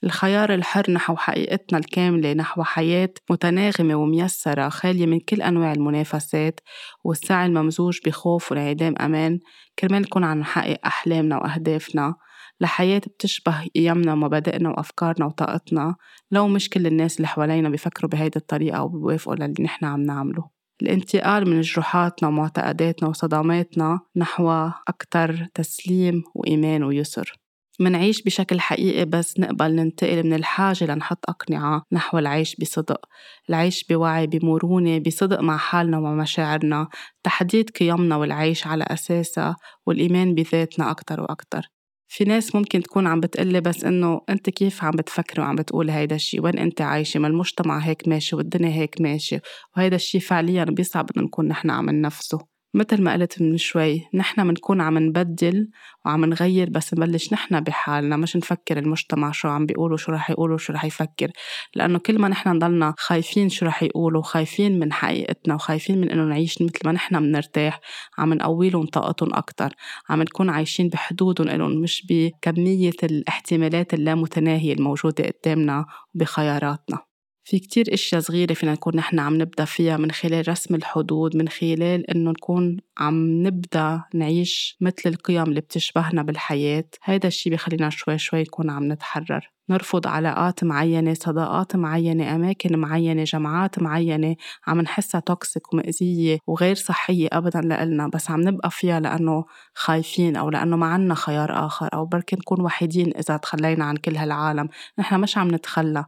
الخيار 0.04 0.54
الحر 0.54 0.90
نحو 0.90 1.16
حقيقتنا 1.16 1.78
الكاملة 1.78 2.32
نحو 2.32 2.62
حياة 2.62 3.14
متناغمة 3.30 3.94
وميسرة 3.94 4.68
خالية 4.68 5.06
من 5.06 5.20
كل 5.20 5.42
أنواع 5.42 5.72
المنافسات 5.72 6.60
والسعي 7.04 7.46
الممزوج 7.46 7.98
بخوف 8.06 8.52
وانعدام 8.52 8.94
أمان. 9.00 9.38
كرمال 9.78 10.02
نكون 10.02 10.24
عم 10.24 10.38
نحقق 10.38 10.78
أحلامنا 10.86 11.36
وأهدافنا 11.36 12.14
لحياة 12.60 12.98
بتشبه 12.98 13.66
قيمنا 13.76 14.12
ومبادئنا 14.12 14.70
وأفكارنا 14.70 15.26
وطاقتنا. 15.26 15.96
لو 16.30 16.48
مش 16.48 16.70
كل 16.70 16.86
الناس 16.86 17.16
اللي 17.16 17.28
حوالينا 17.28 17.68
بيفكروا 17.68 18.10
بهيدي 18.10 18.38
الطريقة 18.38 18.78
أو 18.78 18.88
بيوافقوا 18.88 19.34
للي 19.34 19.54
نحن 19.60 19.84
عم 19.84 20.00
نعمله. 20.00 20.50
الانتقال 20.82 21.50
من 21.50 21.60
جروحاتنا 21.60 22.28
ومعتقداتنا 22.28 23.08
وصدماتنا 23.08 24.00
نحو 24.16 24.50
أكثر 24.88 25.46
تسليم 25.54 26.22
وإيمان 26.34 26.82
ويسر. 26.82 27.41
منعيش 27.82 28.22
بشكل 28.22 28.60
حقيقي 28.60 29.04
بس 29.04 29.40
نقبل 29.40 29.74
ننتقل 29.74 30.22
من 30.26 30.34
الحاجة 30.34 30.84
لنحط 30.84 31.18
أقنعة 31.28 31.82
نحو 31.92 32.18
العيش 32.18 32.56
بصدق. 32.56 33.00
العيش 33.48 33.84
بوعي 33.84 34.26
بمرونة 34.26 34.98
بصدق 34.98 35.40
مع 35.40 35.56
حالنا 35.56 35.98
ومع 35.98 36.14
مشاعرنا. 36.14 36.88
تحديد 37.22 37.70
قيمنا 37.70 38.16
والعيش 38.16 38.66
على 38.66 38.84
أساسها 38.88 39.56
والإيمان 39.86 40.34
بذاتنا 40.34 40.90
أكتر 40.90 41.20
وأكتر. 41.20 41.68
في 42.08 42.24
ناس 42.24 42.54
ممكن 42.54 42.82
تكون 42.82 43.06
عم 43.06 43.20
بتقلي 43.20 43.60
بس 43.60 43.84
إنه 43.84 44.20
أنت 44.28 44.50
كيف 44.50 44.84
عم 44.84 44.90
بتفكري 44.90 45.42
وعم 45.42 45.56
بتقولي 45.56 45.92
هيدا 45.92 46.16
الشيء 46.16 46.40
وين 46.44 46.58
أنت 46.58 46.80
عايشة؟ 46.80 47.20
ما 47.20 47.28
المجتمع 47.28 47.78
هيك 47.78 48.08
ماشي 48.08 48.36
والدنيا 48.36 48.70
هيك 48.70 49.00
ماشي؟ 49.00 49.38
وهيدا 49.76 49.96
الشيء 49.96 50.20
فعليا 50.20 50.64
بيصعب 50.64 51.10
إنه 51.16 51.24
نكون 51.26 51.48
نحن 51.48 51.70
عم 51.70 51.90
ننفسه. 51.90 52.51
مثل 52.74 53.02
ما 53.02 53.12
قلت 53.12 53.42
من 53.42 53.56
شوي 53.56 54.08
نحن 54.14 54.48
بنكون 54.48 54.80
عم 54.80 54.98
نبدل 54.98 55.70
وعم 56.06 56.24
نغير 56.24 56.70
بس 56.70 56.94
نبلش 56.94 57.32
نحن 57.32 57.60
بحالنا 57.60 58.16
مش 58.16 58.36
نفكر 58.36 58.78
المجتمع 58.78 59.32
شو 59.32 59.48
عم 59.48 59.66
بيقولوا 59.66 59.96
شو 59.96 60.12
رح 60.12 60.30
يقولوا 60.30 60.58
شو 60.58 60.72
رح 60.72 60.84
يفكر. 60.84 61.30
لأنه 61.74 61.98
كل 61.98 62.18
ما 62.18 62.28
نحن 62.28 62.48
نضلنا 62.48 62.94
خايفين 62.98 63.48
شو 63.48 63.66
رح 63.66 63.82
يقولوا 63.82 64.22
خايفين 64.22 64.78
من 64.78 64.92
حقيقتنا 64.92 65.54
وخايفين 65.54 66.00
من 66.00 66.10
إنه 66.10 66.24
نعيش 66.24 66.62
مثل 66.62 66.78
ما 66.84 66.92
نحن 66.92 67.20
بنرتاح 67.20 67.80
عم 68.18 68.34
نقوي 68.34 68.70
لهم 68.70 68.86
طاقتهم 68.86 69.34
أكتر. 69.34 69.74
عم 70.08 70.22
نكون 70.22 70.50
عايشين 70.50 70.88
بحدودهم 70.88 71.48
إلهم 71.48 71.80
مش 71.80 72.06
بكمية 72.10 72.92
الاحتمالات 73.02 73.94
اللامتناهية 73.94 74.72
الموجودة 74.74 75.24
قدامنا 75.24 75.86
وبخياراتنا. 76.14 77.11
في 77.44 77.58
كتير 77.58 77.94
إشياء 77.94 78.20
صغيرة 78.20 78.54
فينا 78.54 78.72
نكون 78.72 78.96
نحن 78.96 79.18
عم 79.18 79.42
نبدأ 79.42 79.64
فيها 79.64 79.96
من 79.96 80.10
خلال 80.10 80.48
رسم 80.48 80.74
الحدود 80.74 81.36
من 81.36 81.48
خلال 81.48 82.10
إنه 82.10 82.30
نكون 82.30 82.76
عم 82.98 83.42
نبدأ 83.46 84.04
نعيش 84.14 84.76
مثل 84.80 85.02
القيم 85.06 85.42
اللي 85.42 85.60
بتشبهنا 85.60 86.22
بالحياة. 86.22 86.84
هيدا 87.04 87.28
الشي 87.28 87.50
بخلينا 87.50 87.90
شوي 87.90 88.18
شوي 88.18 88.42
نكون 88.42 88.70
عم 88.70 88.92
نتحرر. 88.92 89.50
نرفض 89.70 90.06
علاقات 90.06 90.64
معينة 90.64 91.14
صداقات 91.14 91.76
معينة 91.76 92.34
أماكن 92.34 92.78
معينة 92.78 93.24
جماعات 93.24 93.78
معينة 93.82 94.36
عم 94.66 94.80
نحسها 94.80 95.20
توكسيك 95.20 95.72
ومأزية 95.74 96.38
وغير 96.46 96.74
صحية 96.74 97.28
أبدا 97.32 97.60
لإلنا 97.60 98.08
بس 98.08 98.30
عم 98.30 98.40
نبقى 98.40 98.70
فيها 98.70 99.00
لأنه 99.00 99.44
خايفين 99.74 100.36
أو 100.36 100.50
لأنه 100.50 100.76
ما 100.76 100.86
عنا 100.86 101.14
خيار 101.14 101.66
آخر 101.66 101.88
أو 101.94 102.04
بركي 102.06 102.36
نكون 102.36 102.60
وحيدين 102.60 103.12
إذا 103.16 103.36
تخلينا 103.36 103.84
عن 103.84 103.96
كل 103.96 104.16
هالعالم. 104.16 104.68
نحن 104.98 105.20
مش 105.20 105.38
عم 105.38 105.54
نتخلى. 105.54 106.04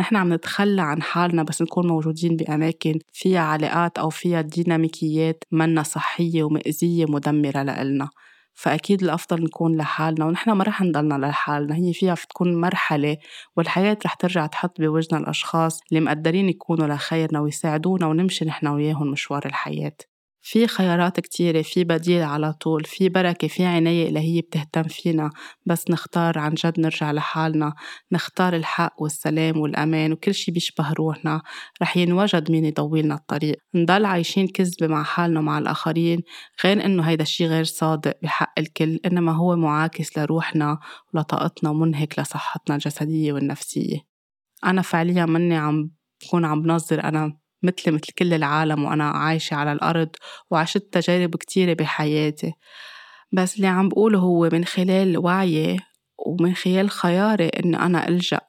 نحن 0.00 0.16
عم 0.16 0.32
نتخلى 0.34 0.82
عن 0.82 1.02
حالنا 1.02 1.42
بس 1.42 1.62
نكون 1.62 1.86
موجودين 1.88 2.36
بأماكن 2.36 2.98
فيها 3.12 3.40
علاقات 3.40 3.98
أو 3.98 4.10
فيها 4.10 4.40
ديناميكيات 4.40 5.44
منا 5.52 5.82
صحية 5.82 6.42
ومأزية 6.42 7.04
مدمرة 7.06 7.62
لإلنا. 7.62 8.08
فأكيد 8.58 9.02
الأفضل 9.02 9.44
نكون 9.44 9.76
لحالنا 9.76 10.24
ونحن 10.24 10.50
ما 10.50 10.64
رح 10.64 10.82
نضلنا 10.82 11.26
لحالنا 11.26 11.76
هي 11.76 11.92
فيها 11.92 12.14
تكون 12.14 12.60
مرحلة 12.60 13.16
والحياة 13.56 13.98
رح 14.04 14.14
ترجع 14.14 14.46
تحط 14.46 14.80
بوجنا 14.80 15.20
الأشخاص 15.20 15.80
اللي 15.90 16.00
مقدرين 16.00 16.48
يكونوا 16.48 16.86
لخيرنا 16.86 17.40
ويساعدونا 17.40 18.06
ونمشي 18.06 18.44
نحن 18.44 18.66
وياهم 18.66 19.10
مشوار 19.10 19.46
الحياة. 19.46 19.96
في 20.50 20.66
خيارات 20.66 21.20
كتيرة 21.20 21.62
في 21.62 21.84
بديل 21.84 22.22
على 22.22 22.52
طول 22.52 22.84
في 22.84 23.08
بركة 23.08 23.48
في 23.48 23.64
عناية 23.64 24.08
إلهية 24.08 24.40
بتهتم 24.40 24.82
فينا. 24.82 25.30
بس 25.66 25.90
نختار 25.90 26.38
عن 26.38 26.54
جد 26.54 26.80
نرجع 26.80 27.12
لحالنا 27.12 27.74
نختار 28.12 28.56
الحق 28.56 29.02
والسلام 29.02 29.60
والأمان 29.60 30.12
وكل 30.12 30.34
شي 30.34 30.50
بيشبه 30.50 30.92
روحنا. 30.92 31.42
رح 31.82 31.96
ينوجد 31.96 32.50
مين 32.50 32.64
يضوي 32.64 33.02
لنا 33.02 33.14
الطريق. 33.14 33.56
نضل 33.74 34.04
عايشين 34.04 34.48
كذبة 34.48 34.86
مع 34.86 35.02
حالنا 35.02 35.40
ومع 35.40 35.58
الآخرين 35.58 36.22
غير 36.64 36.84
إنه 36.84 37.02
هيدا 37.02 37.22
الشي 37.22 37.46
غير 37.46 37.64
صادق 37.64 38.14
بحق 38.22 38.52
الكل 38.58 39.00
إنما 39.06 39.32
هو 39.32 39.56
معاكس 39.56 40.18
لروحنا 40.18 40.78
ولطاقتنا 41.14 41.70
ومنهك 41.70 42.18
لصحتنا 42.18 42.74
الجسدية 42.76 43.32
والنفسية. 43.32 43.98
أنا 44.64 44.82
فعليا 44.82 45.26
مني 45.26 45.56
عم 45.56 45.90
بكون 46.22 46.44
عم 46.44 46.62
بنظر 46.62 47.04
أنا 47.04 47.38
مثلي 47.62 47.92
مثل 47.94 48.12
كل 48.18 48.34
العالم 48.34 48.84
وأنا 48.84 49.10
عايشة 49.10 49.54
على 49.54 49.72
الأرض 49.72 50.08
وعشت 50.50 50.88
تجارب 50.92 51.36
كتيرة 51.36 51.72
بحياتي. 51.74 52.52
بس 53.32 53.56
اللي 53.56 53.66
عم 53.66 53.88
بقوله 53.88 54.18
هو 54.18 54.48
من 54.52 54.64
خلال 54.64 55.18
وعيي 55.18 55.78
ومن 56.26 56.54
خلال 56.54 56.90
خياري 56.90 57.48
إني 57.48 57.76
أنا 57.80 58.08
ألجأ. 58.08 58.40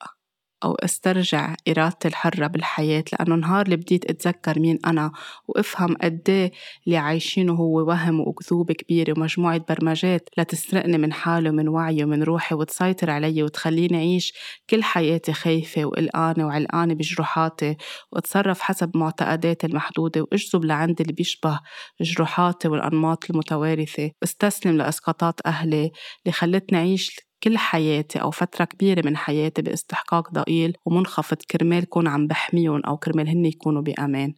أو 0.64 0.76
أسترجع 0.76 1.56
إرادتي 1.68 2.08
الحرة 2.08 2.48
بالحياة 2.48 3.04
لأنه 3.14 3.36
نهار 3.36 3.66
اللي 3.66 3.76
بديت 3.76 4.06
أتذكر 4.10 4.60
مين 4.60 4.80
أنا 4.86 5.12
وأفهم 5.48 5.96
قديه 5.98 6.52
اللي 6.88 6.98
عايشينه 6.98 7.54
هو 7.54 7.88
وهم 7.88 8.20
وكذوب 8.20 8.72
كبيرة 8.72 9.14
ومجموعة 9.18 9.62
برمجات 9.70 10.30
لتسرقني 10.38 10.98
من 10.98 11.14
حالي 11.14 11.50
ومن 11.50 11.68
وعي 11.68 12.04
ومن 12.04 12.24
روحي 12.24 12.56
وتسيطر 12.56 13.10
علي 13.10 13.44
وتخليني 13.44 13.98
أعيش 13.98 14.34
كل 14.70 14.84
حياتي 14.84 15.34
خايفة 15.34 15.86
وقلقانة 15.86 16.46
وعلقانة 16.48 16.94
بجروحاتي 16.94 17.76
وأتصرف 18.12 18.62
حسب 18.62 18.98
معتقداتي 18.98 19.68
المحدودة 19.68 20.22
وأجذب 20.22 20.66
لعندي 20.66 21.04
اللي 21.04 21.14
بيشبه 21.14 21.60
جروحاتي 22.02 22.68
والأنماط 22.68 23.30
المتوارثة. 23.30 24.12
واستسلم 24.22 24.78
لإسقاطات 24.78 25.40
أهلي 25.46 25.92
اللي 26.26 26.32
خلتني 26.32 26.78
أعيش 26.78 27.29
كل 27.44 27.58
حياتي 27.58 28.22
أو 28.22 28.32
فترة 28.32 28.66
كبيرة 28.66 29.06
من 29.06 29.18
حياتي 29.18 29.62
باستحقاق 29.62 30.34
ضئيل 30.34 30.78
ومنخفض 30.86 31.38
كرمال 31.52 31.90
كون 31.90 32.08
عم 32.08 32.28
بحميهم 32.28 32.82
أو 32.86 32.98
كرمال 32.98 33.30
هن 33.30 33.46
يكونوا 33.46 33.82
بأمان. 33.82 34.34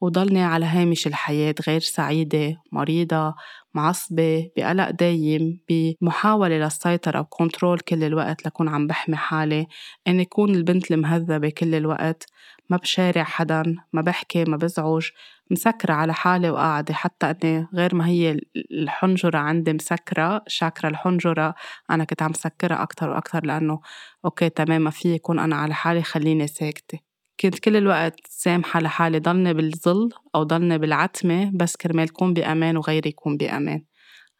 وضلني 0.00 0.42
على 0.42 0.66
هامش 0.66 1.06
الحياة 1.06 1.54
غير 1.68 1.80
سعيدة 1.80 2.56
مريضة 2.72 3.34
معصبة 3.74 4.50
بقلق 4.56 4.90
دايم 4.90 5.60
بمحاولة 5.68 6.58
للسيطرة 6.58 7.20
وكنترول 7.20 7.80
كل 7.80 8.04
الوقت 8.04 8.46
لكون 8.46 8.68
عم 8.68 8.86
بحمي 8.86 9.16
حالي. 9.16 9.66
إني 10.08 10.24
كون 10.24 10.54
البنت 10.54 10.90
المهذبة 10.90 11.48
كل 11.50 11.74
الوقت 11.74 12.26
ما 12.70 12.76
بشارع 12.76 13.24
حدا 13.24 13.62
ما 13.92 14.02
بحكي 14.02 14.44
ما 14.44 14.56
بزعج 14.56 15.08
مسكرة 15.50 15.92
على 15.92 16.14
حالي 16.14 16.50
وقاعدة. 16.50 16.94
حتى 16.94 17.26
أني 17.30 17.66
غير 17.74 17.94
ما 17.94 18.06
هي 18.06 18.40
الحنجرة 18.72 19.38
عندي 19.38 19.72
مسكرة 19.72 20.42
شاكرة 20.46 20.88
الحنجرة 20.88 21.54
أنا 21.90 22.04
كنت 22.04 22.22
عم 22.22 22.32
سكرها 22.32 22.82
أكتر 22.82 23.10
وأكتر 23.10 23.46
لأنه 23.46 23.80
أوكي 24.24 24.48
تمام 24.48 24.82
ما 24.82 24.90
في 24.90 25.14
يكون 25.14 25.38
أنا 25.38 25.56
على 25.56 25.74
حالي 25.74 26.02
خليني 26.02 26.46
ساكتة. 26.46 27.09
كنت 27.40 27.58
كل 27.58 27.76
الوقت 27.76 28.20
سامحة 28.28 28.80
لحالي 28.80 29.18
ضلني 29.18 29.54
بالظل 29.54 30.08
أو 30.34 30.42
ضلني 30.42 30.78
بالعتمة 30.78 31.50
بس 31.54 31.76
كرمال 31.76 32.12
كون 32.12 32.34
بأمان 32.34 32.76
وغيري 32.76 33.08
يكون 33.08 33.36
بأمان. 33.36 33.82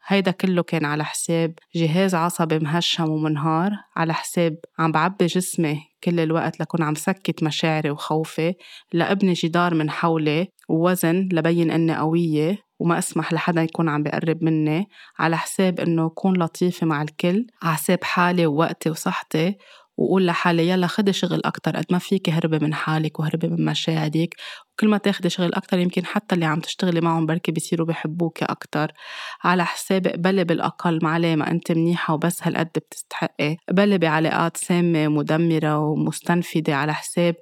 هيدا 0.07 0.31
كله 0.31 0.63
كان 0.63 0.85
على 0.85 1.05
حساب 1.05 1.55
جهاز 1.75 2.15
عصبي 2.15 2.59
مهشم 2.59 3.09
ومنهار 3.09 3.71
على 3.97 4.15
حساب 4.15 4.57
عم 4.79 4.93
بعبي 4.93 5.27
جسمي 5.27 5.83
كل 6.05 6.21
الوقت 6.21 6.61
لكون 6.61 6.83
عم 6.83 6.95
سكت 6.95 7.43
مشاعري 7.43 7.91
وخوفي 7.91 8.55
لأبني 8.93 9.33
جدار 9.33 9.75
من 9.75 9.91
حولي 9.91 10.49
ووزن 10.69 11.29
لبين 11.33 11.71
إني 11.71 11.97
قوية 11.97 12.59
وما 12.79 12.99
أسمح 12.99 13.33
لحدا 13.33 13.63
يكون 13.63 13.89
عم 13.89 14.03
بقرب 14.03 14.45
مني 14.45 14.87
على 15.19 15.37
حساب 15.37 15.81
إنه 15.81 16.09
كون 16.09 16.43
لطيفة 16.43 16.87
مع 16.87 17.03
الكل 17.03 17.47
على 17.63 17.75
حساب 17.75 18.05
حالي 18.05 18.47
ووقتي 18.47 18.91
وصحتي 18.91 19.57
وقول 20.01 20.27
لحالي 20.27 20.69
يلا 20.69 20.87
خدي 20.87 21.13
شغل 21.13 21.41
أكتر 21.45 21.77
قد 21.77 21.85
ما 21.91 21.99
فيك 21.99 22.31
هربي 22.31 22.59
من 22.59 22.75
حالك 22.75 23.21
وهربي 23.21 23.49
من 23.49 23.65
مشاعرك 23.65 24.37
وكل 24.73 24.89
ما 24.89 24.99
تاخدي 24.99 25.31
شغل 25.31 25.55
أكتر 25.55 25.79
يمكن 25.79 26.07
حتى 26.07 26.35
اللي 26.35 26.47
عم 26.47 26.61
تشتغلي 26.61 27.01
معهم 27.01 27.27
بركي 27.27 27.53
بيصيروا 27.53 27.87
بحبوكي 27.87 28.45
أكتر. 28.45 28.93
على 29.45 29.65
حساب 29.65 30.07
اقبلي 30.07 30.45
بالأقل 30.45 30.99
معلي 31.03 31.37
ما 31.37 31.51
أنت 31.51 31.73
منيحة 31.73 32.15
وبس 32.15 32.43
هالقد 32.43 32.71
بتستحقي. 32.77 33.57
اقبلي 33.69 33.99
بعلاقات 33.99 34.57
سامة 34.57 35.09
مدمرة 35.09 35.79
ومستنفدة 35.79 36.75
على 36.77 36.95
حساب. 36.95 37.35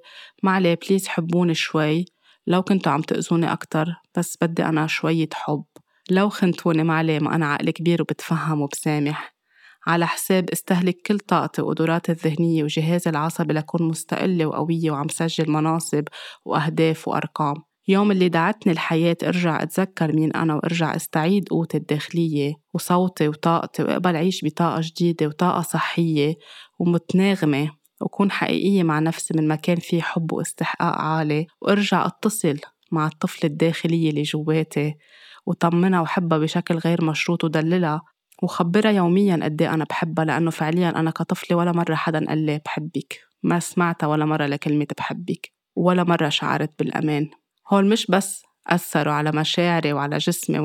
معلي 0.43 0.75
بليز 0.75 1.07
حبوني 1.07 1.53
شوي. 1.53 2.05
لو 2.47 2.61
كنتوا 2.63 2.91
عم 2.91 3.01
تأذوني 3.01 3.51
أكتر 3.53 3.85
بس 4.17 4.37
بدي 4.41 4.65
أنا 4.65 4.87
شوية 4.87 5.29
حب. 5.33 5.65
لو 6.09 6.29
خنتوني 6.29 6.83
معلي 6.83 7.19
ما 7.19 7.35
أنا 7.35 7.45
عقل 7.53 7.69
كبير 7.69 8.01
وبتفهم 8.01 8.61
وبسامح. 8.61 9.38
على 9.87 10.07
حساب 10.07 10.49
استهلك 10.49 10.97
كل 11.05 11.19
طاقتي 11.19 11.61
وقدراتي 11.61 12.11
الذهنية 12.11 12.63
وجهازي 12.63 13.09
العصبي 13.09 13.53
لكون 13.53 13.87
مستقلة 13.87 14.45
وقوية 14.45 14.91
وعم 14.91 15.07
سجل 15.07 15.51
مناصب 15.51 16.03
وأهداف 16.45 17.07
وأرقام. 17.07 17.55
يوم 17.87 18.11
اللي 18.11 18.29
دعتني 18.29 18.73
الحياة 18.73 19.17
أرجع 19.23 19.63
أتذكر 19.63 20.15
مين 20.15 20.31
أنا 20.31 20.55
وأرجع 20.55 20.95
أستعيد 20.95 21.49
قوتي 21.49 21.77
الداخلية 21.77 22.53
وصوتي 22.73 23.27
وطاقتي 23.27 23.83
وأقبل 23.83 24.15
عيش 24.15 24.45
بطاقة 24.45 24.81
جديدة 24.83 25.27
وطاقة 25.27 25.61
صحية 25.61 26.35
ومتناغمة 26.79 27.71
وكون 28.01 28.31
حقيقية 28.31 28.83
مع 28.83 28.99
نفسي 28.99 29.33
من 29.37 29.47
مكان 29.47 29.75
فيه 29.75 30.01
حب 30.01 30.33
واستحقاق 30.33 31.01
عالي 31.01 31.47
وأرجع 31.61 32.05
أتصل 32.05 32.59
مع 32.91 33.07
الطفل 33.07 33.47
الداخلية 33.47 34.09
اللي 34.09 34.21
جواتي 34.21 34.95
وطمنها 35.45 36.01
وحبها 36.01 36.37
بشكل 36.37 36.75
غير 36.75 37.05
مشروط 37.05 37.43
ودللها 37.43 38.01
وخبرها 38.43 38.91
يوميا 38.91 39.39
قد 39.43 39.61
إيه 39.61 39.73
أنا 39.73 39.85
بحبها 39.89 40.25
لأنه 40.25 40.51
فعليا 40.51 40.89
أنا 40.89 41.11
كطفلة 41.11 41.57
ولا 41.57 41.71
مرة 41.71 41.95
حدا 41.95 42.25
قال 42.27 42.37
لي 42.45 42.61
بحبك. 42.65 43.19
ما 43.43 43.59
سمعتها 43.59 44.07
ولا 44.07 44.25
مرة 44.25 44.45
لكلمة 44.45 44.87
بحبك 44.97 45.51
ولا 45.75 46.03
مرة 46.03 46.29
شعرت 46.29 46.71
بالأمان. 46.79 47.29
هول 47.73 47.89
مش 47.89 48.07
بس 48.07 48.43
أثروا 48.67 49.13
على 49.13 49.31
مشاعري 49.31 49.93
وعلى 49.93 50.17
جسمي 50.17 50.59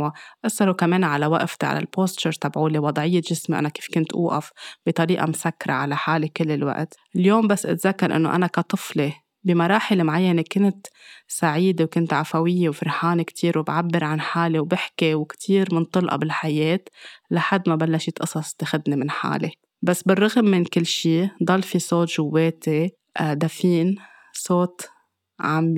وأثروا 0.45 0.75
كمان 0.75 1.05
على 1.05 1.27
وقفتي 1.27 1.67
على 1.67 1.79
البوستشر 1.79 2.33
تبعولي 2.33 2.79
وضعية 2.79 3.21
جسمي. 3.21 3.59
أنا 3.59 3.69
كيف 3.69 3.89
كنت 3.95 4.13
أوقف 4.13 4.51
بطريقة 4.87 5.27
مسكرة 5.27 5.73
على 5.73 5.97
حالي 5.97 6.29
كل 6.29 6.51
الوقت. 6.51 6.95
اليوم 7.17 7.49
بس 7.49 7.67
أتذكر 7.67 8.17
أنه 8.17 8.35
أنا 8.35 8.47
كطفلة 8.47 9.13
بمراحل 9.45 10.05
معينة 10.05 10.45
كنت 10.53 10.87
سعيدة 11.29 11.85
وكنت 11.85 12.13
عفوية 12.13 12.69
وفرحانة 12.69 13.23
كتير 13.23 13.59
وبعبر 13.59 14.05
عن 14.05 14.21
حالي 14.21 14.59
وبحكي 14.59 15.15
وكتير 15.15 15.75
منطلقة 15.75 16.17
بالحياة 16.17 16.81
لحد 17.31 17.69
ما 17.69 17.77
بلشت 17.77 18.19
قصص 18.19 18.55
تاخدني 18.55 18.97
من 18.97 19.11
حالي. 19.11 19.51
بس 19.83 20.03
بالرغم 20.03 20.45
من 20.45 20.65
كل 20.65 20.87
شي 20.87 21.29
ضل 21.43 21.63
في 21.63 21.79
صوت 21.79 22.09
جواتي 22.11 22.91
آه، 23.17 23.35
دفين 23.35 23.97
صوت 24.33 24.89
عم 25.41 25.75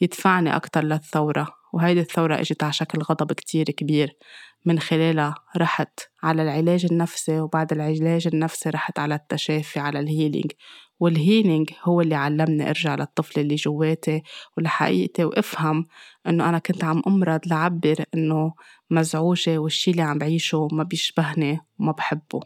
يدفعني 0.00 0.56
أكتر 0.56 0.84
للثورة 0.84 1.48
وهيدي 1.72 2.00
الثورة 2.00 2.40
إجت 2.40 2.62
على 2.62 2.72
شكل 2.72 2.98
غضب 3.02 3.32
كتير 3.32 3.64
كبير. 3.64 4.16
من 4.66 4.78
خلالها 4.78 5.34
رحت 5.56 6.00
على 6.22 6.42
العلاج 6.42 6.86
النفسي 6.90 7.40
وبعد 7.40 7.72
العلاج 7.72 8.26
النفسي 8.26 8.70
رحت 8.70 8.98
على 8.98 9.14
التشافي 9.14 9.80
على 9.80 10.00
ال 10.00 10.07
healing 10.07 10.52
وال 11.00 11.16
healing 11.16 11.70
هو 11.84 12.00
اللي 12.00 12.14
علمني 12.14 12.70
أرجع 12.70 12.94
للطفل 12.94 13.40
اللي 13.40 13.54
جواتي 13.54 14.22
ولحقيقتي 14.56 15.24
وأفهم 15.24 15.86
إنه 16.26 16.48
أنا 16.48 16.58
كنت 16.58 16.84
عم 16.84 17.02
أمرض 17.06 17.40
لعبر 17.46 18.04
إنه 18.14 18.54
مزعوجة 18.90 19.58
والشي 19.58 19.90
اللي 19.90 20.02
عم 20.02 20.18
بعيشه 20.18 20.68
ما 20.72 20.82
بيشبهني 20.82 21.60
وما 21.78 21.92
بحبه. 21.92 22.40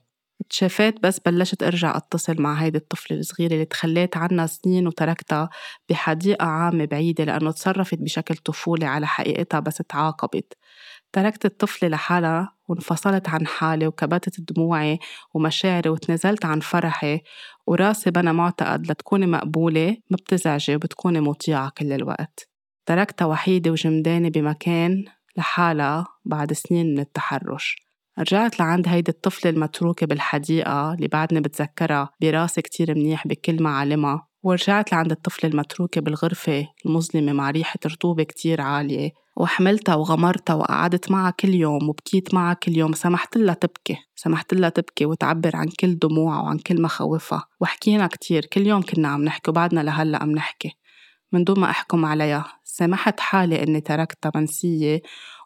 تشافيت 0.51 1.03
بس 1.03 1.21
بلشت 1.21 1.62
أرجع 1.62 1.97
أتصل 1.97 2.43
مع 2.43 2.55
هيدي 2.55 2.79
الطفلة 2.79 3.19
الصغيرة 3.19 3.53
اللي 3.55 3.64
تخليت 3.64 4.17
عنها 4.17 4.47
سنين 4.47 4.87
وتركتها 4.87 5.51
بحديقة 5.88 6.47
عامة 6.47 6.85
بعيدة 6.85 7.25
لأنه 7.25 7.51
تصرفت 7.53 7.99
بشكل 7.99 8.37
طفولي 8.37 8.87
على 8.87 9.07
حقيقتها 9.07 9.61
بس 9.61 9.77
تعاقبت. 9.77 10.53
تركت 11.14 11.44
الطفلة 11.44 11.88
لحالها 11.88 12.53
وانفصلت 12.68 13.29
عن 13.29 13.46
حالي 13.46 13.87
وكبتت 13.87 14.53
دموعي 14.53 14.98
ومشاعري 15.35 15.90
وتنازلت 15.90 16.44
عن 16.44 16.61
فرحي. 16.61 17.20
وراسي 17.66 18.11
بنى 18.11 18.33
معتقد 18.33 18.90
لتكوني 18.90 19.27
مقبولة 19.27 19.96
ما 20.11 20.16
بتزعجي 20.16 20.77
وبتكوني 20.77 21.20
مطيعة 21.20 21.72
كل 21.79 21.92
الوقت. 21.92 22.48
تركتها 22.87 23.24
وحيدة 23.24 23.70
وجمدانة 23.70 24.29
بمكان 24.29 25.05
لحالها 25.37 26.07
بعد 26.24 26.53
سنين 26.53 26.87
من 26.87 26.98
التحرش. 26.98 27.77
رجعت 28.18 28.61
لعند 28.61 28.88
هيدي 28.88 29.11
الطفلة 29.11 29.50
المتروكة 29.50 30.07
بالحديقة 30.07 30.94
اللي 30.94 31.09
بعدني 31.09 31.40
بتذكرها 31.40 32.11
براسي 32.20 32.62
كتير 32.62 32.94
منيح 32.94 33.27
بكل 33.27 33.62
معالمها 33.62 34.29
ورجعت 34.44 34.92
لعند 34.92 35.11
الطفلة 35.11 35.50
المتروكة 35.50 36.00
بالغرفة 36.00 36.68
المظلمة 36.87 37.33
مع 37.33 37.50
ريحة 37.50 37.78
رطوبة 37.87 38.22
كتير 38.22 38.61
عالية 38.61 39.11
وحملتها 39.37 39.94
وغمرتها 39.94 40.54
وقعدت 40.54 41.11
معها 41.11 41.30
كل 41.30 41.54
يوم 41.54 41.88
وبكيت 41.88 42.35
معها 42.35 42.54
كل 42.54 42.76
يوم 42.76 42.92
سمحت 42.92 43.37
لها 43.37 43.54
تبكي 43.54 43.96
سمحت 44.14 44.54
لها 44.54 44.68
تبكي 44.68 45.07
وتعبر 45.07 45.57
عن 45.57 45.68
كل 45.68 45.98
دموعها 45.98 46.42
وعن 46.42 46.59
كل 46.59 46.83
مخاوفها 46.83 47.44
وحكينا 47.61 48.07
كتير 48.07 48.44
كل 48.44 48.66
يوم 48.66 48.83
كنا 48.83 49.09
عم 49.09 49.24
نحكي 49.24 49.50
وبعدنا 49.50 49.80
لهلأ 49.80 50.22
عم 50.22 50.30
نحكي. 50.30 50.70
من 51.33 51.44
دون 51.44 51.61
ما 51.61 51.70
أحكم 51.70 52.04
عليها 52.04 52.44
سمحت 52.64 53.20
حالي 53.20 53.62
إني 53.62 53.80
تركتها 53.80 54.33
منسية 54.35 55.02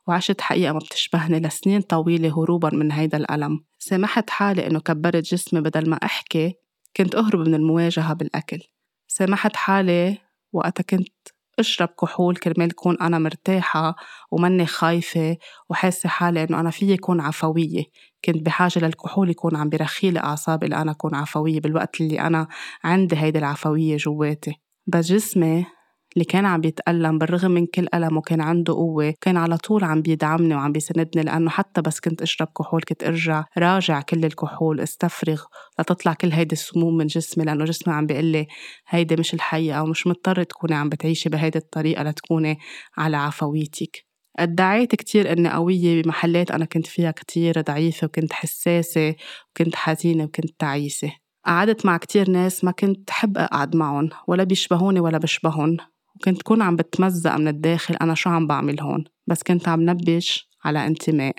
وعشت 0.06 0.40
حقيقة 0.40 0.72
ما 0.72 0.78
بتشبهني 0.78 1.40
لسنين 1.40 1.80
طويلة 1.80 2.28
هروبا 2.28 2.70
من 2.74 2.92
هيدا 2.92 3.18
الألم. 3.18 3.64
سمحت 3.78 4.30
حالي 4.30 4.66
إنه 4.66 4.80
كبرت 4.80 5.24
جسمي 5.24 5.61
بدل 5.61 5.90
ما 5.90 5.96
أحكي 5.96 6.54
كنت 6.96 7.14
أهرب 7.14 7.40
من 7.40 7.54
المواجهة 7.54 8.12
بالأكل. 8.12 8.61
سمحت 9.09 9.57
حالي 9.57 10.18
وقتها 10.53 10.83
كنت 10.83 11.12
أشرب 11.59 11.88
كحول 11.88 12.37
كرمال 12.37 12.75
كون 12.75 12.97
أنا 13.01 13.18
مرتاحة 13.18 13.97
ومني 14.31 14.66
خايفة 14.66 15.37
وحاسة 15.71 16.09
حالي 16.09 16.42
إنه 16.44 16.61
أنا 16.61 16.71
فيي 16.71 16.97
كون 16.97 17.21
عفوية. 17.21 17.85
كنت 18.25 18.37
بحاجة 18.37 18.79
للكحول 18.79 19.31
يكون 19.31 19.57
عم 19.57 19.68
بيرخي 19.68 20.11
لي 20.11 20.21
أعصابي 20.21 20.66
لأنا 20.66 20.90
أكون 20.90 21.14
عفوية 21.14 21.61
بالوقت 21.61 22.01
اللي 22.01 22.21
أنا 22.21 22.49
عندي 22.85 23.16
هيدي 23.16 23.38
العفوية 23.38 23.97
جواتي. 23.97 24.55
بس 24.87 25.07
جسمي 25.07 25.66
اللي 26.14 26.25
كان 26.25 26.47
عم 26.47 26.61
بيتألم 26.61 27.18
بالرغم 27.18 27.51
من 27.51 27.66
كل 27.66 27.88
ألمه 27.94 28.21
كان 28.21 28.40
عنده 28.40 28.73
قوة 28.75 29.14
كان 29.21 29.37
على 29.37 29.57
طول 29.57 29.85
عم 29.85 30.03
بيدعمني 30.03 30.55
وعم 30.55 30.73
بيسندني 30.73 31.23
لأنه 31.23 31.51
حتى 31.51 31.83
بس 31.83 32.01
كنت 32.01 32.23
أشرب 32.23 32.49
كحول 32.59 32.83
كنت 32.83 33.05
أرجع 33.05 33.44
راجع 33.59 34.01
كل 34.01 34.25
الكحول 34.25 34.81
أستفرغ 34.81 35.42
لتطلع 35.81 36.12
كل 36.14 36.33
هيدي 36.33 36.53
السموم 36.53 36.97
من 36.97 37.07
جسمي 37.07 37.44
لأنه 37.44 37.64
جسمي 37.64 37.94
عم 37.94 38.07
بيقول 38.07 38.25
لي 38.25 38.47
هيدي 38.88 39.16
مش 39.16 39.35
الحقيقة 39.35 39.83
ومش 39.83 40.07
مضطرة 40.07 40.42
تكوني 40.42 40.75
عم 40.75 40.88
بتعيشي 40.88 41.29
بهيدي 41.29 41.59
الطريقة 41.59 42.03
لتكوني 42.03 42.59
على 42.97 43.16
عفويتك. 43.16 44.07
ادعيت 44.38 44.94
كتير 44.94 45.33
إني 45.33 45.51
قوية 45.53 46.03
بمحلات 46.03 46.51
أنا 46.51 46.64
كنت 46.64 46.87
فيها 46.87 47.11
كتير 47.11 47.61
ضعيفة 47.61 48.05
وكنت 48.05 48.33
حساسة 48.33 49.14
وكنت 49.51 49.75
حزينة 49.77 50.25
وكنت 50.25 50.51
تعيسة. 50.61 51.12
قعدت 51.47 51.87
مع 51.87 51.97
كتير 51.97 52.31
ناس 52.31 52.64
ما 52.64 52.71
كنت 52.71 53.11
حب 53.11 53.38
أقعد 53.38 53.77
معهم 53.77 54.11
ولا 54.29 54.44
بيشبهوني 54.44 55.01
ولا 55.01 55.18
بشبهن 55.18 55.77
وكنت 56.20 56.42
كون 56.42 56.62
عم 56.62 56.76
بتمزق 56.76 57.37
من 57.37 57.48
الداخل 57.48 57.94
أنا 57.94 58.14
شو 58.14 58.31
عم 58.31 58.46
بعمل 58.46 58.81
هون؟ 58.81 59.04
بس 59.26 59.42
كنت 59.42 59.68
عم 59.68 59.90
نبش 59.90 60.48
على 60.64 60.87
انتماء 60.87 61.35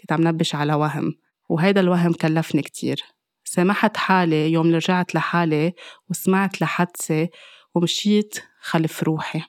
كنت 0.00 0.12
عم 0.12 0.28
نبش 0.28 0.54
على 0.54 0.74
وهم 0.74 1.14
وهيدا 1.48 1.80
الوهم 1.80 2.12
كلفني 2.12 2.62
كتير. 2.62 3.02
سامحت 3.44 3.96
حالي 3.96 4.52
يوم 4.52 4.74
رجعت 4.74 5.14
لحالي 5.14 5.72
وسمعت 6.10 6.60
لحدثي 6.60 7.28
ومشيت 7.74 8.38
خلف 8.60 9.02
روحي. 9.02 9.42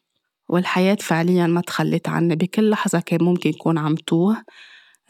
والحياة 0.50 0.98
فعليا 1.02 1.48
ما 1.48 1.62
تخلت 1.62 2.10
عني 2.10 2.36
بكل 2.36 2.70
لحظة 2.70 3.00
كان 3.00 3.24
ممكن 3.24 3.50
يكون 3.50 3.78
عم 3.78 3.96
توه. 3.96 4.44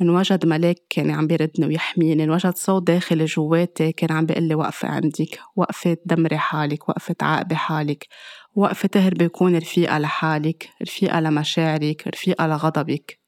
انوجد 0.01 0.45
ملاك 0.45 0.77
كان 0.89 1.11
عم 1.11 1.27
بيردني 1.27 1.65
ويحميني 1.67 2.23
انوجد 2.23 2.55
صوت 2.55 2.83
داخلي 2.87 3.25
جواتي 3.25 3.91
كان 3.91 4.11
عم 4.11 4.25
بيقول 4.25 4.43
لي 4.43 4.55
وقفي 4.55 4.87
عندك 4.87 5.39
وقفي 5.55 5.95
تدمري 5.95 6.37
حالك 6.37 6.89
وقفي 6.89 7.13
تعاقبي 7.13 7.55
حالك. 7.55 8.07
وقفي 8.55 8.87
تهربي 8.87 9.25
وكوني 9.25 9.57
رفيقة 9.57 9.97
لحالك 9.97 10.69
رفيقة 10.81 11.19
لمشاعرك 11.19 12.07
رفيقة 12.07 12.47
لغضبك. 12.47 13.19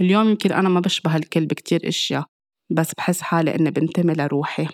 اليوم 0.00 0.28
يمكن 0.28 0.52
أنا 0.52 0.68
ما 0.68 0.80
بشبه 0.80 1.16
الكل 1.16 1.46
بكتير 1.46 1.88
أشياء 1.88 2.24
بس 2.70 2.94
بحس 2.94 3.20
حالي 3.20 3.54
إني 3.54 3.70
بنتمي 3.70 4.14
لروحي. 4.14 4.68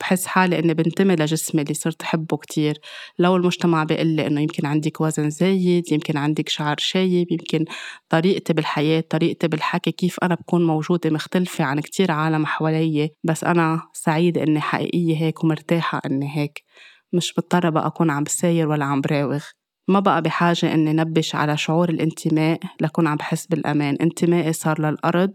بحس 0.00 0.26
حالي 0.26 0.58
إني 0.58 0.74
بنتمي 0.74 1.16
لجسمي 1.16 1.62
اللي 1.62 1.74
صرت 1.74 2.02
أحبه 2.02 2.36
كتير. 2.36 2.78
لو 3.18 3.36
المجتمع 3.36 3.84
بيقول 3.84 4.06
لي 4.06 4.26
إنه 4.26 4.40
يمكن 4.40 4.66
عندك 4.66 5.00
وزن 5.00 5.30
زايد 5.30 5.92
يمكن 5.92 6.16
عندك 6.16 6.48
شعر 6.48 6.76
شايب 6.78 7.32
يمكن 7.32 7.64
طريقتي 8.08 8.52
بالحياة 8.52 9.00
طريقتي 9.10 9.48
بالحكي 9.48 9.92
كيف 9.92 10.16
أنا 10.22 10.34
بكون 10.34 10.66
موجودة 10.66 11.10
مختلفة 11.10 11.64
عن 11.64 11.80
كتير 11.80 12.10
عالم 12.10 12.46
حوالي 12.46 13.10
بس 13.24 13.44
أنا 13.44 13.82
سعيدة 13.92 14.42
إني 14.42 14.60
حقيقية 14.60 15.16
هيك 15.16 15.44
ومرتاحة 15.44 16.00
إني 16.06 16.36
هيك. 16.36 16.64
مش 17.12 17.38
مضطرة 17.38 17.70
بقى 17.70 17.86
أكون 17.86 18.10
عم 18.10 18.24
بساير 18.24 18.68
ولا 18.68 18.84
عم 18.84 19.00
براوغ. 19.00 19.44
ما 19.88 20.00
بقى 20.00 20.22
بحاجة 20.22 20.74
إني 20.74 20.92
نبش 20.92 21.34
على 21.34 21.56
شعور 21.56 21.88
الانتماء 21.88 22.60
لكون 22.80 23.06
عم 23.06 23.16
بحس 23.16 23.46
بالأمان. 23.46 23.96
انتمائي 24.00 24.52
صار 24.52 24.80
للأرض 24.80 25.34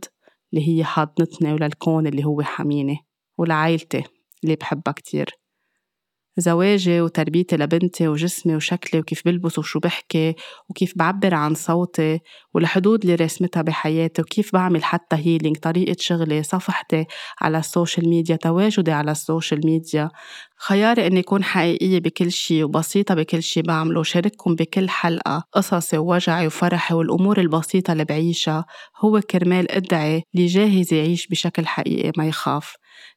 اللي 0.54 0.68
هي 0.70 0.84
حاضنتني 0.84 1.54
وللكون 1.54 2.08
اللي 2.08 2.26
هو 2.26 2.42
حميني. 2.42 2.98
ولعائلتي 3.38 4.04
اللي 4.44 4.56
بحبها 4.56 4.94
كتير. 4.94 5.30
زواجي 6.38 7.02
وتربيتي 7.02 7.58
لبنتي 7.58 8.08
وجسمي 8.08 8.56
وشكلي 8.56 9.00
وكيف 9.00 9.22
بلبس 9.26 9.60
وشو 9.60 9.80
بحكي 9.80 10.36
وكيف 10.70 10.94
بعبر 10.96 11.34
عن 11.34 11.54
صوتي 11.54 12.20
والحدود 12.54 13.02
اللي 13.02 13.16
رسمتها 13.16 13.62
بحياتي 13.62 14.22
وكيف 14.22 14.54
بعمل 14.54 14.84
حتى 14.84 15.16
healing 15.16 15.58
طريقة 15.58 15.96
شغلي 16.00 16.44
صفحتي 16.44 17.06
على 17.42 17.58
ال 17.58 17.65
social 17.65 18.10
media 18.10 18.36
تواجدي 18.36 18.92
على 18.92 19.12
ال 19.12 19.19
social 19.19 19.62
media. 19.66 20.10
خياري 20.58 21.08
إني 21.08 21.20
أكون 21.20 21.44
حقيقية 21.44 22.00
بكل 22.00 22.32
شي 22.32 22.64
وبسيطة 22.64 23.16
بكل 23.16 23.44
شي 23.44 23.62
بعمله 23.62 24.00
وشارككم 24.00 24.56
بكل 24.56 24.90
حلقة 24.90 25.44
قصصي 25.54 25.98
ووجعي 25.98 26.48
وفرحي 26.48 26.96
والأمور 26.96 27.40
البسيطة 27.40 27.92
اللي 27.94 28.06
بعيشها 28.06 28.66
هو 28.98 29.22
كرمال 29.22 29.72
أدعي 29.72 30.24
اللي 30.36 30.46
جاهز 30.46 30.94
يعيش 30.94 31.28
بشكل 31.28 31.68
حقيقي 31.68 32.12
ما 32.18 32.28
يخاف. 32.28 32.76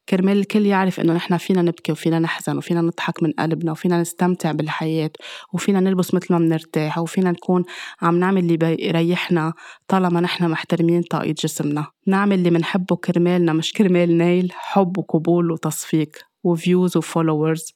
كرمال 0.09 0.39
الكل 0.39 0.67
يعرف 0.67 1.01
إنه 1.01 1.13
نحن 1.13 1.37
فينا 1.37 1.63
نبكي 1.63 1.93
وفينا 1.93 2.19
نحزن 2.19 2.57
وفينا 2.57 2.81
نضحك 2.81 3.23
من 3.23 3.33
قلبنا 3.33 3.73
وفينا 3.73 4.01
نستمتع 4.01 4.53
بالحياة 4.53 5.11
وفينا 5.53 5.81
نلبس 5.81 6.15
مثل 6.15 6.27
ما 6.33 6.39
بنرتاح 6.39 6.99
وفينا 6.99 7.31
نكون 7.31 7.65
عم 8.03 8.19
نعمل 8.21 8.43
اللي 8.43 8.57
بيريحنا 8.57 9.53
طالما 9.89 10.21
نحن 10.21 10.51
محترمين 10.51 11.03
طاقة 11.03 11.35
جسمنا. 11.39 11.87
نعمل 12.07 12.39
اللي 12.39 12.51
منحبه 12.51 12.97
كرمالنا 12.97 13.53
مش 13.53 13.73
كرمال 13.73 14.19
نيل 14.19 14.53
حب 14.53 14.99
وقبول 14.99 15.51
وتصفيق 15.51 16.11
و 16.45 16.53
views 16.53 16.97
و 16.97 17.04
followers. 17.04 17.75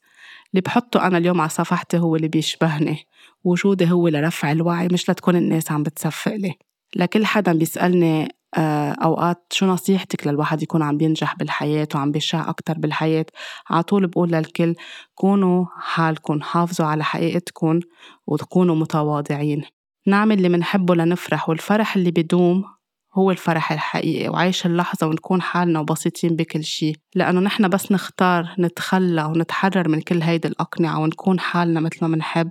اللي 0.52 0.60
بحطه 0.60 1.06
أنا 1.06 1.18
اليوم 1.18 1.40
على 1.40 1.50
صفحتي 1.50 1.98
هو 1.98 2.16
اللي 2.16 2.28
بيشبهني. 2.28 2.98
وجودي 3.44 3.90
هو 3.90 4.08
لرفع 4.08 4.52
الوعي 4.52 4.88
مش 4.92 5.10
لتكون 5.10 5.36
الناس 5.36 5.72
عم 5.72 5.82
بتصفق 5.82 6.34
لي. 6.34 6.54
لكل 6.96 7.26
حدا 7.26 7.52
بيسألني 7.52 8.28
أوقات 8.58 9.46
شو 9.52 9.66
نصيحتك 9.66 10.26
للواحد 10.26 10.62
يكون 10.62 10.82
عم 10.82 10.96
بينجح 10.96 11.36
بالحياة 11.36 11.88
وعم 11.94 12.12
بيشع 12.12 12.48
أكتر 12.50 12.74
بالحياة؟ 12.78 13.26
على 13.70 13.82
طول 13.82 14.06
بقول 14.06 14.32
للكل 14.32 14.74
كونوا 15.14 15.64
حالكم 15.80 16.40
حافظوا 16.42 16.86
على 16.86 17.04
حقيقتكم 17.04 17.80
وتكونوا 18.26 18.74
متواضعين. 18.76 19.62
نعمل 20.06 20.36
اللي 20.36 20.48
منحبه 20.48 20.94
لنفرح 20.94 21.48
والفرح 21.48 21.96
اللي 21.96 22.10
بدوم 22.10 22.64
هو 23.14 23.30
الفرح 23.30 23.72
الحقيقي 23.72 24.28
وعيش 24.28 24.66
اللحظة 24.66 25.06
ونكون 25.06 25.42
حالنا 25.42 25.80
وبسيطين 25.80 26.36
بكل 26.36 26.64
شي. 26.64 26.92
لأنه 27.14 27.40
نحن 27.40 27.68
بس 27.68 27.92
نختار 27.92 28.54
نتخلى 28.58 29.24
ونتحرر 29.24 29.88
من 29.88 30.00
كل 30.00 30.22
هيدي 30.22 30.48
الأقنعة 30.48 31.00
ونكون 31.00 31.40
حالنا 31.40 31.80
مثل 31.80 31.98
ما 32.02 32.08
منحب. 32.08 32.50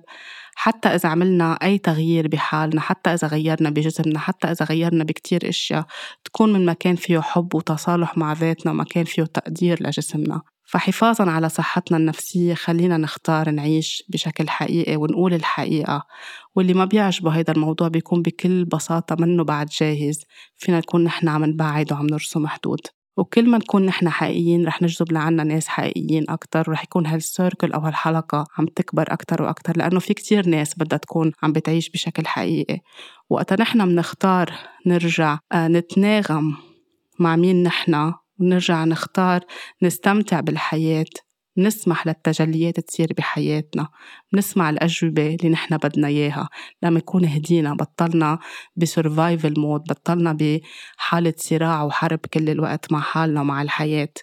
حتى 0.55 0.89
إذا 0.89 1.09
عملنا 1.09 1.53
أي 1.53 1.77
تغيير 1.77 2.27
بحالنا 2.27 2.81
حتى 2.81 3.13
إذا 3.13 3.27
غيرنا 3.27 3.69
بجسمنا 3.69 4.19
حتى 4.19 4.47
إذا 4.47 4.65
غيرنا 4.65 5.03
بكتير 5.03 5.49
أشياء 5.49 5.85
تكون 6.23 6.53
من 6.53 6.65
مكان 6.65 6.95
فيه 6.95 7.19
حب 7.19 7.55
وتصالح 7.55 8.17
مع 8.17 8.33
ذاتنا 8.33 8.71
ومكان 8.71 9.03
فيه 9.03 9.23
تقدير 9.23 9.83
لجسمنا. 9.83 10.41
فحفاظا 10.65 11.31
على 11.31 11.49
صحتنا 11.49 11.97
النفسية 11.97 12.53
خلينا 12.53 12.97
نختار 12.97 13.49
نعيش 13.49 14.03
بشكل 14.09 14.49
حقيقي 14.49 14.95
ونقول 14.95 15.33
الحقيقة. 15.33 16.03
واللي 16.55 16.73
ما 16.73 16.85
بيعجبه 16.85 17.31
هيدا 17.31 17.53
الموضوع 17.53 17.87
بيكون 17.87 18.21
بكل 18.21 18.65
بساطة 18.65 19.15
منه 19.19 19.43
بعد 19.43 19.67
جاهز. 19.67 20.19
فينا 20.57 20.77
نكون 20.77 21.03
نحن 21.03 21.27
عم 21.27 21.45
نبعد 21.45 21.93
وعم 21.93 22.07
نرسم 22.07 22.47
حدود. 22.47 22.79
وكل 23.17 23.49
ما 23.49 23.57
نكون 23.57 23.85
نحن 23.85 24.09
حقيقيين 24.09 24.65
رح 24.65 24.81
نجذب 24.81 25.11
لعنا 25.11 25.43
ناس 25.43 25.67
حقيقيين 25.67 26.29
أكتر 26.29 26.69
ورح 26.69 26.83
يكون 26.83 27.05
هالسيركل 27.05 27.71
أو 27.71 27.81
هالحلقة 27.81 28.45
عم 28.57 28.65
تكبر 28.65 29.13
أكتر 29.13 29.41
وأكتر 29.41 29.77
لأنه 29.77 29.99
في 29.99 30.13
كتير 30.13 30.49
ناس 30.49 30.73
بدها 30.77 30.97
تكون 30.97 31.31
عم 31.43 31.51
بتعيش 31.51 31.89
بشكل 31.89 32.27
حقيقي. 32.27 32.79
وقتا 33.29 33.55
نحن 33.59 33.85
بنختار 33.85 34.53
نرجع 34.85 35.39
آه، 35.51 35.67
نتناغم 35.67 36.57
مع 37.19 37.35
مين 37.35 37.63
نحن 37.63 38.13
ونرجع 38.39 38.83
نختار 38.83 39.39
نستمتع 39.83 40.39
بالحياة. 40.39 41.05
نسمح 41.57 42.07
للتجليات 42.07 42.79
تصير 42.79 43.13
بحياتنا 43.17 43.87
نسمع 44.33 44.69
الأجوبة 44.69 45.35
اللي 45.35 45.49
نحن 45.49 45.77
بدنا 45.77 46.07
إياها. 46.07 46.49
لما 46.83 46.97
يكون 46.99 47.25
هدينا 47.25 47.73
بطلنا 47.73 48.39
ب 48.75 48.84
survival 48.84 49.59
mode 49.59 49.81
بطلنا 49.81 50.37
بحالة 50.39 51.33
صراع 51.37 51.83
وحرب 51.83 52.19
كل 52.19 52.49
الوقت 52.49 52.91
مع 52.91 52.99
حالنا 52.99 53.41
ومع 53.41 53.61
الحياة. 53.61 54.13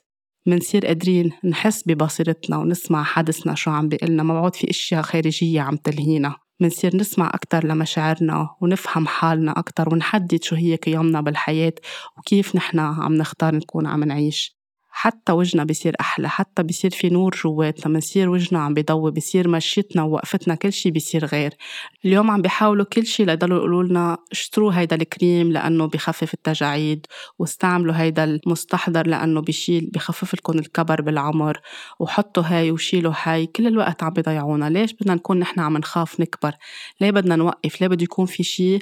منصير 0.46 0.86
قادرين 0.86 1.32
نحس 1.44 1.88
ببصيرتنا 1.88 2.56
ونسمع 2.56 3.04
حدسنا 3.04 3.54
شو 3.54 3.70
عم 3.70 3.88
بيقلنا 3.88 4.22
ما 4.22 4.34
بعود 4.34 4.54
في 4.54 4.70
أشياء 4.70 5.02
خارجية 5.02 5.60
عم 5.60 5.76
تلهينا. 5.76 6.36
منصير 6.60 6.96
نسمع 6.96 7.30
أكتر 7.34 7.66
لمشاعرنا 7.66 8.48
ونفهم 8.60 9.06
حالنا 9.06 9.58
أكتر 9.58 9.88
ونحدد 9.94 10.42
شو 10.42 10.56
هي 10.56 10.76
قيمنا 10.76 11.20
بالحياة 11.20 11.72
وكيف 12.18 12.56
نحن 12.56 12.78
عم 12.78 13.14
نختار 13.14 13.54
نكون 13.54 13.86
عم 13.86 14.04
نعيش. 14.04 14.57
حتى 15.00 15.32
وجهنا 15.32 15.64
بيصير 15.64 15.96
أحلى 16.00 16.28
حتى 16.28 16.62
بيصير 16.62 16.90
في 16.90 17.08
نور 17.10 17.36
جواتنا 17.44 17.92
بنصير 17.92 18.28
وجهنا 18.28 18.60
عم 18.60 18.74
بيضوي 18.74 19.10
بيصير 19.10 19.48
مشيتنا 19.48 20.02
ووقفتنا 20.02 20.54
كل 20.54 20.72
شي 20.72 20.90
بيصير 20.90 21.24
غير. 21.24 21.54
اليوم 22.04 22.30
عم 22.30 22.42
بيحاولوا 22.42 22.84
كل 22.84 23.06
شي 23.06 23.24
ليضلوا 23.24 23.58
يقولوا 23.58 23.82
لنا 23.82 24.18
اشتروا 24.32 24.72
هيدا 24.72 24.96
الكريم 24.96 25.52
لأنه 25.52 25.86
بخفف 25.86 26.34
التجاعيد 26.34 27.06
واستعملوا 27.38 27.94
هيدا 27.94 28.24
المستحضر 28.24 29.06
لأنه 29.06 29.40
بيشيل 29.40 29.90
بخفف 29.94 30.34
لكم 30.34 30.58
الكبر 30.58 31.02
بالعمر 31.02 31.60
وحطوا 32.00 32.42
هاي 32.46 32.70
وشيلوا 32.70 33.14
هاي. 33.22 33.46
كل 33.46 33.66
الوقت 33.66 34.02
عم 34.02 34.10
بيضيعونا. 34.10 34.70
ليش 34.70 34.92
بدنا 34.92 35.14
نكون 35.14 35.38
نحن 35.38 35.60
عم 35.60 35.76
نخاف 35.76 36.20
نكبر؟ 36.20 36.52
ليه 37.00 37.10
بدنا 37.10 37.36
نوقف؟ 37.36 37.80
ليه 37.80 37.88
بده 37.88 38.04
يكون 38.04 38.26
في 38.26 38.42
شي 38.42 38.74
آه، 38.76 38.80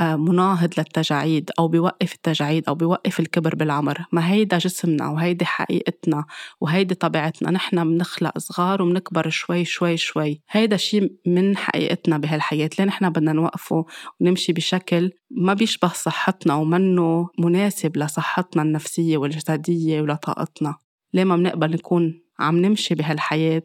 مناهض 0.00 0.70
للتجاعيد 0.78 1.50
أو 1.58 1.68
بيوقف 1.68 2.14
التجاعيد 2.14 2.64
أو 2.68 2.74
بيوقف 2.74 3.20
الكبر 3.20 3.54
بالعمر. 3.54 4.04
ما 4.12 4.32
هيدا 4.32 4.58
جسمنا 4.58 5.08
وهيدي 5.08 5.44
حقيقتنا 5.44 6.24
وهيدي 6.60 6.94
طبيعتنا. 6.94 7.50
نحن 7.50 7.84
بنخلق 7.84 8.38
صغار 8.38 8.82
وبنكبر 8.82 9.28
شوي 9.28 9.64
شوي 9.64 9.96
شوي. 9.96 10.40
هيدا 10.50 10.76
شيء 10.76 11.12
من 11.26 11.56
حقيقتنا 11.56 12.18
بهالحياة. 12.18 12.70
ليه 12.78 12.84
نحن 12.84 13.10
بدنا 13.10 13.32
نوقفه 13.32 13.84
ونمشي 14.20 14.52
بشكل 14.52 15.10
ما 15.30 15.54
بيشبه 15.54 15.88
صحتنا 15.88 16.54
ومنه 16.54 17.28
مناسب 17.38 17.96
لصحتنا 17.96 18.62
النفسية 18.62 19.16
والجسدية 19.16 20.00
ولطاقتنا؟ 20.00 20.76
ليه 21.14 21.24
ما 21.24 21.36
بنقبل 21.36 21.70
نكون 21.70 22.21
عم 22.38 22.56
نمشي 22.58 22.94
بهالحياة 22.94 23.62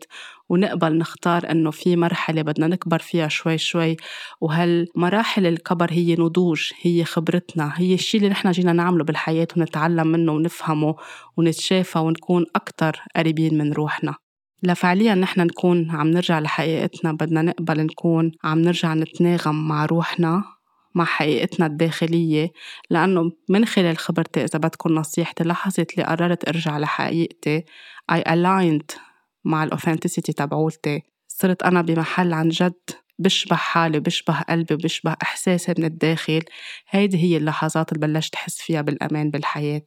ونقبل 0.49 0.97
نختار 0.97 1.51
إنه 1.51 1.71
في 1.71 1.95
مرحلة 1.95 2.41
بدنا 2.41 2.67
نكبر 2.67 2.99
فيها 2.99 3.27
شوي 3.27 3.57
شوي 3.57 3.97
وهالمراحل 4.41 5.45
الكبر 5.45 5.91
هي 5.91 6.15
نضوج 6.15 6.71
هي 6.81 7.03
خبرتنا 7.03 7.73
هي 7.75 7.93
الشيء 7.93 8.19
اللي 8.19 8.31
نحن 8.31 8.51
جينا 8.51 8.73
نعمله 8.73 9.03
بالحياة 9.03 9.47
ونتعلم 9.57 10.07
منه 10.07 10.31
ونفهمه 10.31 10.95
ونتشافى 11.37 11.99
ونكون 11.99 12.45
أكتر 12.55 13.01
قريبين 13.15 13.57
من 13.57 13.73
روحنا. 13.73 14.15
لفعليا 14.63 15.15
نحن 15.15 15.41
نكون 15.41 15.91
عم 15.91 16.07
نرجع 16.07 16.39
لحقيقتنا 16.39 17.11
بدنا 17.11 17.41
نقبل 17.41 17.85
نكون 17.85 18.31
عم 18.43 18.59
نرجع 18.59 18.93
نتناغم 18.93 19.67
مع 19.67 19.85
روحنا. 19.85 20.56
مع 20.97 21.05
حقيقتنا 21.05 21.65
الداخلية 21.65 22.51
لأنه 22.89 23.31
من 23.49 23.65
خلال 23.65 23.97
خبرتي 23.97 24.43
إذا 24.43 24.59
بدكم 24.59 24.93
نصيحتي 24.93 25.43
لحظة 25.43 25.87
اللي 25.93 26.03
قررت 26.03 26.47
أرجع 26.47 26.77
لحقيقتي 26.77 27.65
I 28.11 28.15
aligned 28.15 28.99
مع 29.45 29.63
الاوثنتسيتي 29.63 30.33
تبعولتي. 30.33 31.01
صرت 31.27 31.63
أنا 31.63 31.81
بمحل 31.81 32.33
عن 32.33 32.49
جد 32.49 32.89
بشبه 33.19 33.55
حالي 33.55 33.97
وبشبه 33.97 34.41
قلبي 34.41 34.73
وبشبه 34.73 35.15
إحساسي 35.23 35.73
من 35.77 35.85
الداخل. 35.85 36.41
هيدي 36.89 37.17
هي 37.17 37.37
اللحظات 37.37 37.91
اللي 37.93 38.07
بلشت 38.07 38.35
أحس 38.35 38.61
فيها 38.61 38.81
بالأمان 38.81 39.31
بالحياة. 39.31 39.81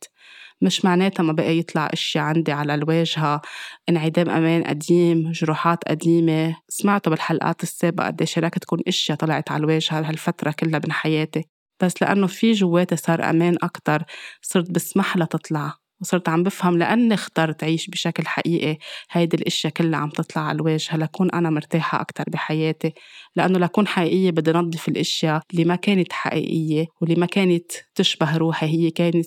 مش 0.62 0.84
معناتها 0.84 1.22
ما 1.22 1.32
بقى 1.32 1.58
يطلع 1.58 1.88
اشياء 1.92 2.24
عندي 2.24 2.52
على 2.52 2.74
الواجهة 2.74 3.42
انعدام 3.88 4.30
أمان 4.30 4.64
قديم 4.64 5.30
جروحات 5.32 5.84
قديمة. 5.88 6.56
سمعتوا 6.68 7.12
بالحلقات 7.12 7.62
السابقة 7.62 8.06
قديش 8.06 8.38
رح 8.38 8.48
تكون 8.50 8.80
اشياء 8.88 9.18
طلعت 9.18 9.50
على 9.52 9.60
الواجهة 9.60 10.00
بهالفترة 10.00 10.50
كلها 10.58 10.80
من 10.84 10.92
حياتي. 10.92 11.44
بس 11.82 12.02
لأنه 12.02 12.26
في 12.26 12.52
جواتي 12.52 12.96
صار 12.96 13.30
أمان 13.30 13.56
أكتر 13.62 14.02
صرت 14.42 14.70
بسمح 14.70 15.16
لها 15.16 15.26
تطلع. 15.26 15.79
وصرت 16.00 16.28
عم 16.28 16.42
بفهم 16.42 16.78
لأني 16.78 17.14
اخترت 17.14 17.62
أعيش 17.62 17.86
بشكل 17.90 18.26
حقيقي. 18.26 18.78
هيدي 19.10 19.36
الأشياء 19.36 19.72
كلها 19.72 19.98
عم 20.00 20.10
تطلع 20.10 20.42
على 20.42 20.56
الواجهة 20.56 20.96
لكون 20.96 21.30
أنا 21.30 21.50
مرتاحة 21.50 22.00
أكتر 22.00 22.24
بحياتي. 22.28 22.92
لأنه 23.36 23.58
لكون 23.58 23.86
حقيقية 23.86 24.30
بدي 24.30 24.52
نظف 24.52 24.88
الأشياء 24.88 25.42
اللي 25.52 25.64
ما 25.64 25.76
كانت 25.76 26.12
حقيقية 26.12 26.86
واللي 27.00 27.14
ما 27.20 27.26
كانت 27.26 27.72
تشبه 27.94 28.36
روحي. 28.36 28.66
هي 28.66 28.90
كانت 28.90 29.26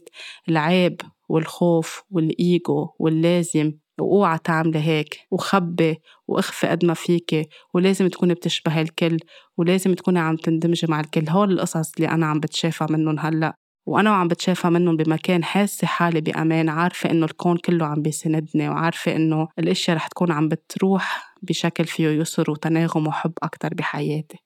العيب 0.49 1.01
والخوف 1.29 2.03
والإيجو 2.11 2.89
واللازم 2.99 3.71
وأوعى 3.99 4.37
تعملي 4.43 4.79
هيك 4.79 5.19
وخبي 5.31 5.95
وإخفي 6.27 6.67
قد 6.67 6.85
ما 6.85 6.93
فيكي 6.93 7.45
ولازم 7.73 8.07
تكوني 8.07 8.33
بتشبهي 8.33 8.81
الكل 8.81 9.17
ولازم 9.57 9.93
تكوني 9.93 10.19
عم 10.19 10.35
تندمجي 10.35 10.87
مع 10.89 10.99
الكل. 10.99 11.29
هول 11.29 11.51
القصص 11.51 11.91
اللي 11.97 12.09
أنا 12.09 12.25
عم 12.25 12.39
بتشافى 12.39 12.85
منهم 12.89 13.19
هلأ. 13.19 13.62
وأنا 13.85 14.11
وعم 14.11 14.27
بتشافى 14.27 14.69
منهم 14.69 14.97
بمكان 14.97 15.43
حاسة 15.43 15.87
حالي 15.87 16.21
بأمان 16.21 16.69
عارفة 16.69 17.11
إنه 17.11 17.25
الكون 17.25 17.57
كله 17.57 17.85
عم 17.85 18.01
بيسندني 18.01 18.69
وعارفة 18.69 19.15
إنه 19.15 19.47
الأشياء 19.59 19.97
رح 19.97 20.07
تكون 20.07 20.31
عم 20.31 20.47
بتروح 20.47 21.35
بشكل 21.41 21.85
فيه 21.85 22.07
يسر 22.09 22.51
وتناغم 22.51 23.07
وحب 23.07 23.33
أكتر 23.43 23.73
بحياتي. 23.73 24.37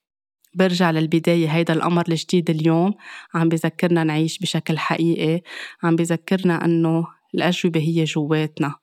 برجع 0.55 0.91
للبداية 0.91 1.47
هيدا 1.47 1.73
القمر 1.73 2.03
الجديد 2.09 2.49
اليوم 2.49 2.93
عم 3.33 3.49
بذكرنا 3.49 4.03
نعيش 4.03 4.39
بشكل 4.39 4.77
حقيقي 4.77 5.41
عم 5.83 5.95
بذكرنا 5.95 6.65
أنه 6.65 7.07
الأجوبة 7.35 7.79
هي 7.79 8.03
جواتنا. 8.03 8.75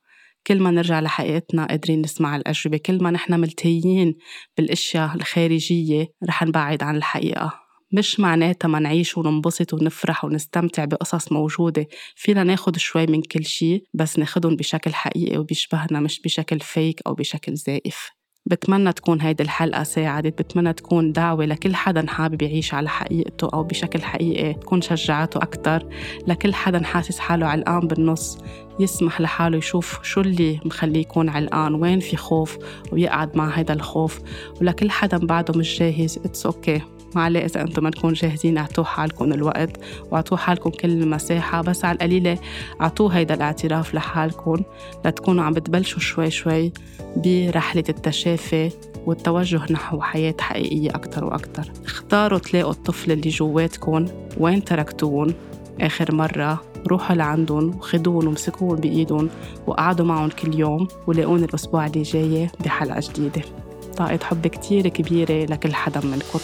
كل 0.46 0.60
ما 0.60 0.70
نرجع 0.70 1.00
لحقيقتنا 1.00 1.66
قادرين 1.66 2.00
نسمع 2.00 2.36
الأجوبة 2.36 2.76
كل 2.78 3.02
ما 3.02 3.10
نحن 3.10 3.40
ملتهيين 3.40 4.14
بالأشياء 4.56 5.14
الخارجية 5.14 6.06
رح 6.28 6.42
نبعد 6.42 6.82
عن 6.82 6.96
الحقيقة. 6.96 7.63
مش 7.94 8.20
معناتها 8.20 8.68
ما 8.68 8.78
نعيش 8.78 9.18
وننبسط 9.18 9.74
ونفرح 9.74 10.24
ونستمتع 10.24 10.84
بقصص 10.84 11.32
موجودة. 11.32 11.86
فينا 12.16 12.44
ناخد 12.44 12.78
شوي 12.78 13.06
من 13.06 13.22
كل 13.22 13.44
شي 13.44 13.84
بس 13.94 14.18
ناخدهم 14.18 14.56
بشكل 14.56 14.94
حقيقي 14.94 15.38
وبيشبهنا 15.38 16.00
مش 16.00 16.20
بشكل 16.20 16.60
فيك 16.60 17.00
أو 17.06 17.14
بشكل 17.14 17.54
زائف. 17.54 18.10
بتمنى 18.46 18.92
تكون 18.92 19.20
هيدي 19.20 19.42
الحلقة 19.42 19.82
ساعدت 19.82 20.42
بتمنى 20.42 20.72
تكون 20.72 21.12
دعوة 21.12 21.44
لكل 21.44 21.74
حدا 21.74 22.06
حابب 22.10 22.42
يعيش 22.42 22.74
على 22.74 22.88
حقيقته 22.88 23.48
أو 23.54 23.62
بشكل 23.62 24.02
حقيقي 24.02 24.54
تكون 24.54 24.80
شجعته 24.82 25.38
أكتر. 25.38 25.88
لكل 26.26 26.54
حدا 26.54 26.84
حاسس 26.84 27.18
حاله 27.18 27.46
علقان 27.46 27.80
بالنص 27.80 28.38
يسمح 28.80 29.20
لحاله 29.20 29.58
يشوف 29.58 30.02
شو 30.02 30.20
اللي 30.20 30.60
مخليه 30.64 31.00
يكون 31.00 31.28
علقان 31.28 31.74
وين 31.74 32.00
في 32.00 32.16
خوف 32.16 32.58
ويقعد 32.92 33.36
مع 33.36 33.48
هيدا 33.48 33.74
الخوف. 33.74 34.20
ولكل 34.60 34.90
حدا 34.90 35.18
بعده 35.18 35.58
مش 35.58 35.78
جاهز 35.78 36.18
it's 36.18 36.46
okay 36.46 36.78
okay. 36.78 36.93
معليه 37.16 37.42
إذا 37.42 37.60
أنتم 37.60 37.84
ما 37.84 37.90
تكون 37.90 38.12
جاهزين 38.12 38.58
أعطوا 38.58 38.84
حالكم 38.84 39.32
الوقت 39.32 39.70
وأعطوا 40.10 40.38
حالكم 40.38 40.70
كل 40.70 40.90
المساحة 40.90 41.62
بس 41.62 41.84
على 41.84 41.94
القليلة 41.94 42.38
أعطوا 42.80 43.16
هيدا 43.16 43.34
الاعتراف 43.34 43.94
لحالكم 43.94 44.56
لتكونوا 45.04 45.44
عم 45.44 45.52
بتبلشوا 45.52 46.00
شوي 46.00 46.30
شوي 46.30 46.72
برحلة 47.16 47.84
التشافي 47.88 48.70
والتوجه 49.06 49.72
نحو 49.72 50.00
حياة 50.00 50.34
حقيقية 50.40 50.90
أكتر 50.90 51.24
وأكتر. 51.24 51.72
اختاروا 51.84 52.38
تلاقوا 52.38 52.72
الطفل 52.72 53.12
اللي 53.12 53.30
جواتكم 53.30 54.06
وين 54.38 54.64
تركتوهم 54.64 55.34
آخر 55.80 56.14
مرة 56.14 56.62
روحوا 56.88 57.16
لعندهم 57.16 57.76
وخدوهم 57.76 58.28
ومسكوهم 58.28 58.76
بإيدهم 58.76 59.28
وقعدوا 59.66 60.06
معهم 60.06 60.30
كل 60.30 60.58
يوم 60.58 60.88
ولاقوني 61.06 61.44
الأسبوع 61.44 61.86
اللي 61.86 62.02
جاي 62.02 62.50
بحلقة 62.64 63.00
جديدة. 63.00 63.63
طاقة 63.94 64.18
حب 64.22 64.46
كتير 64.46 64.88
كبيرة 64.88 65.44
لكل 65.44 65.74
حدا 65.74 66.00
منكم. 66.00 66.40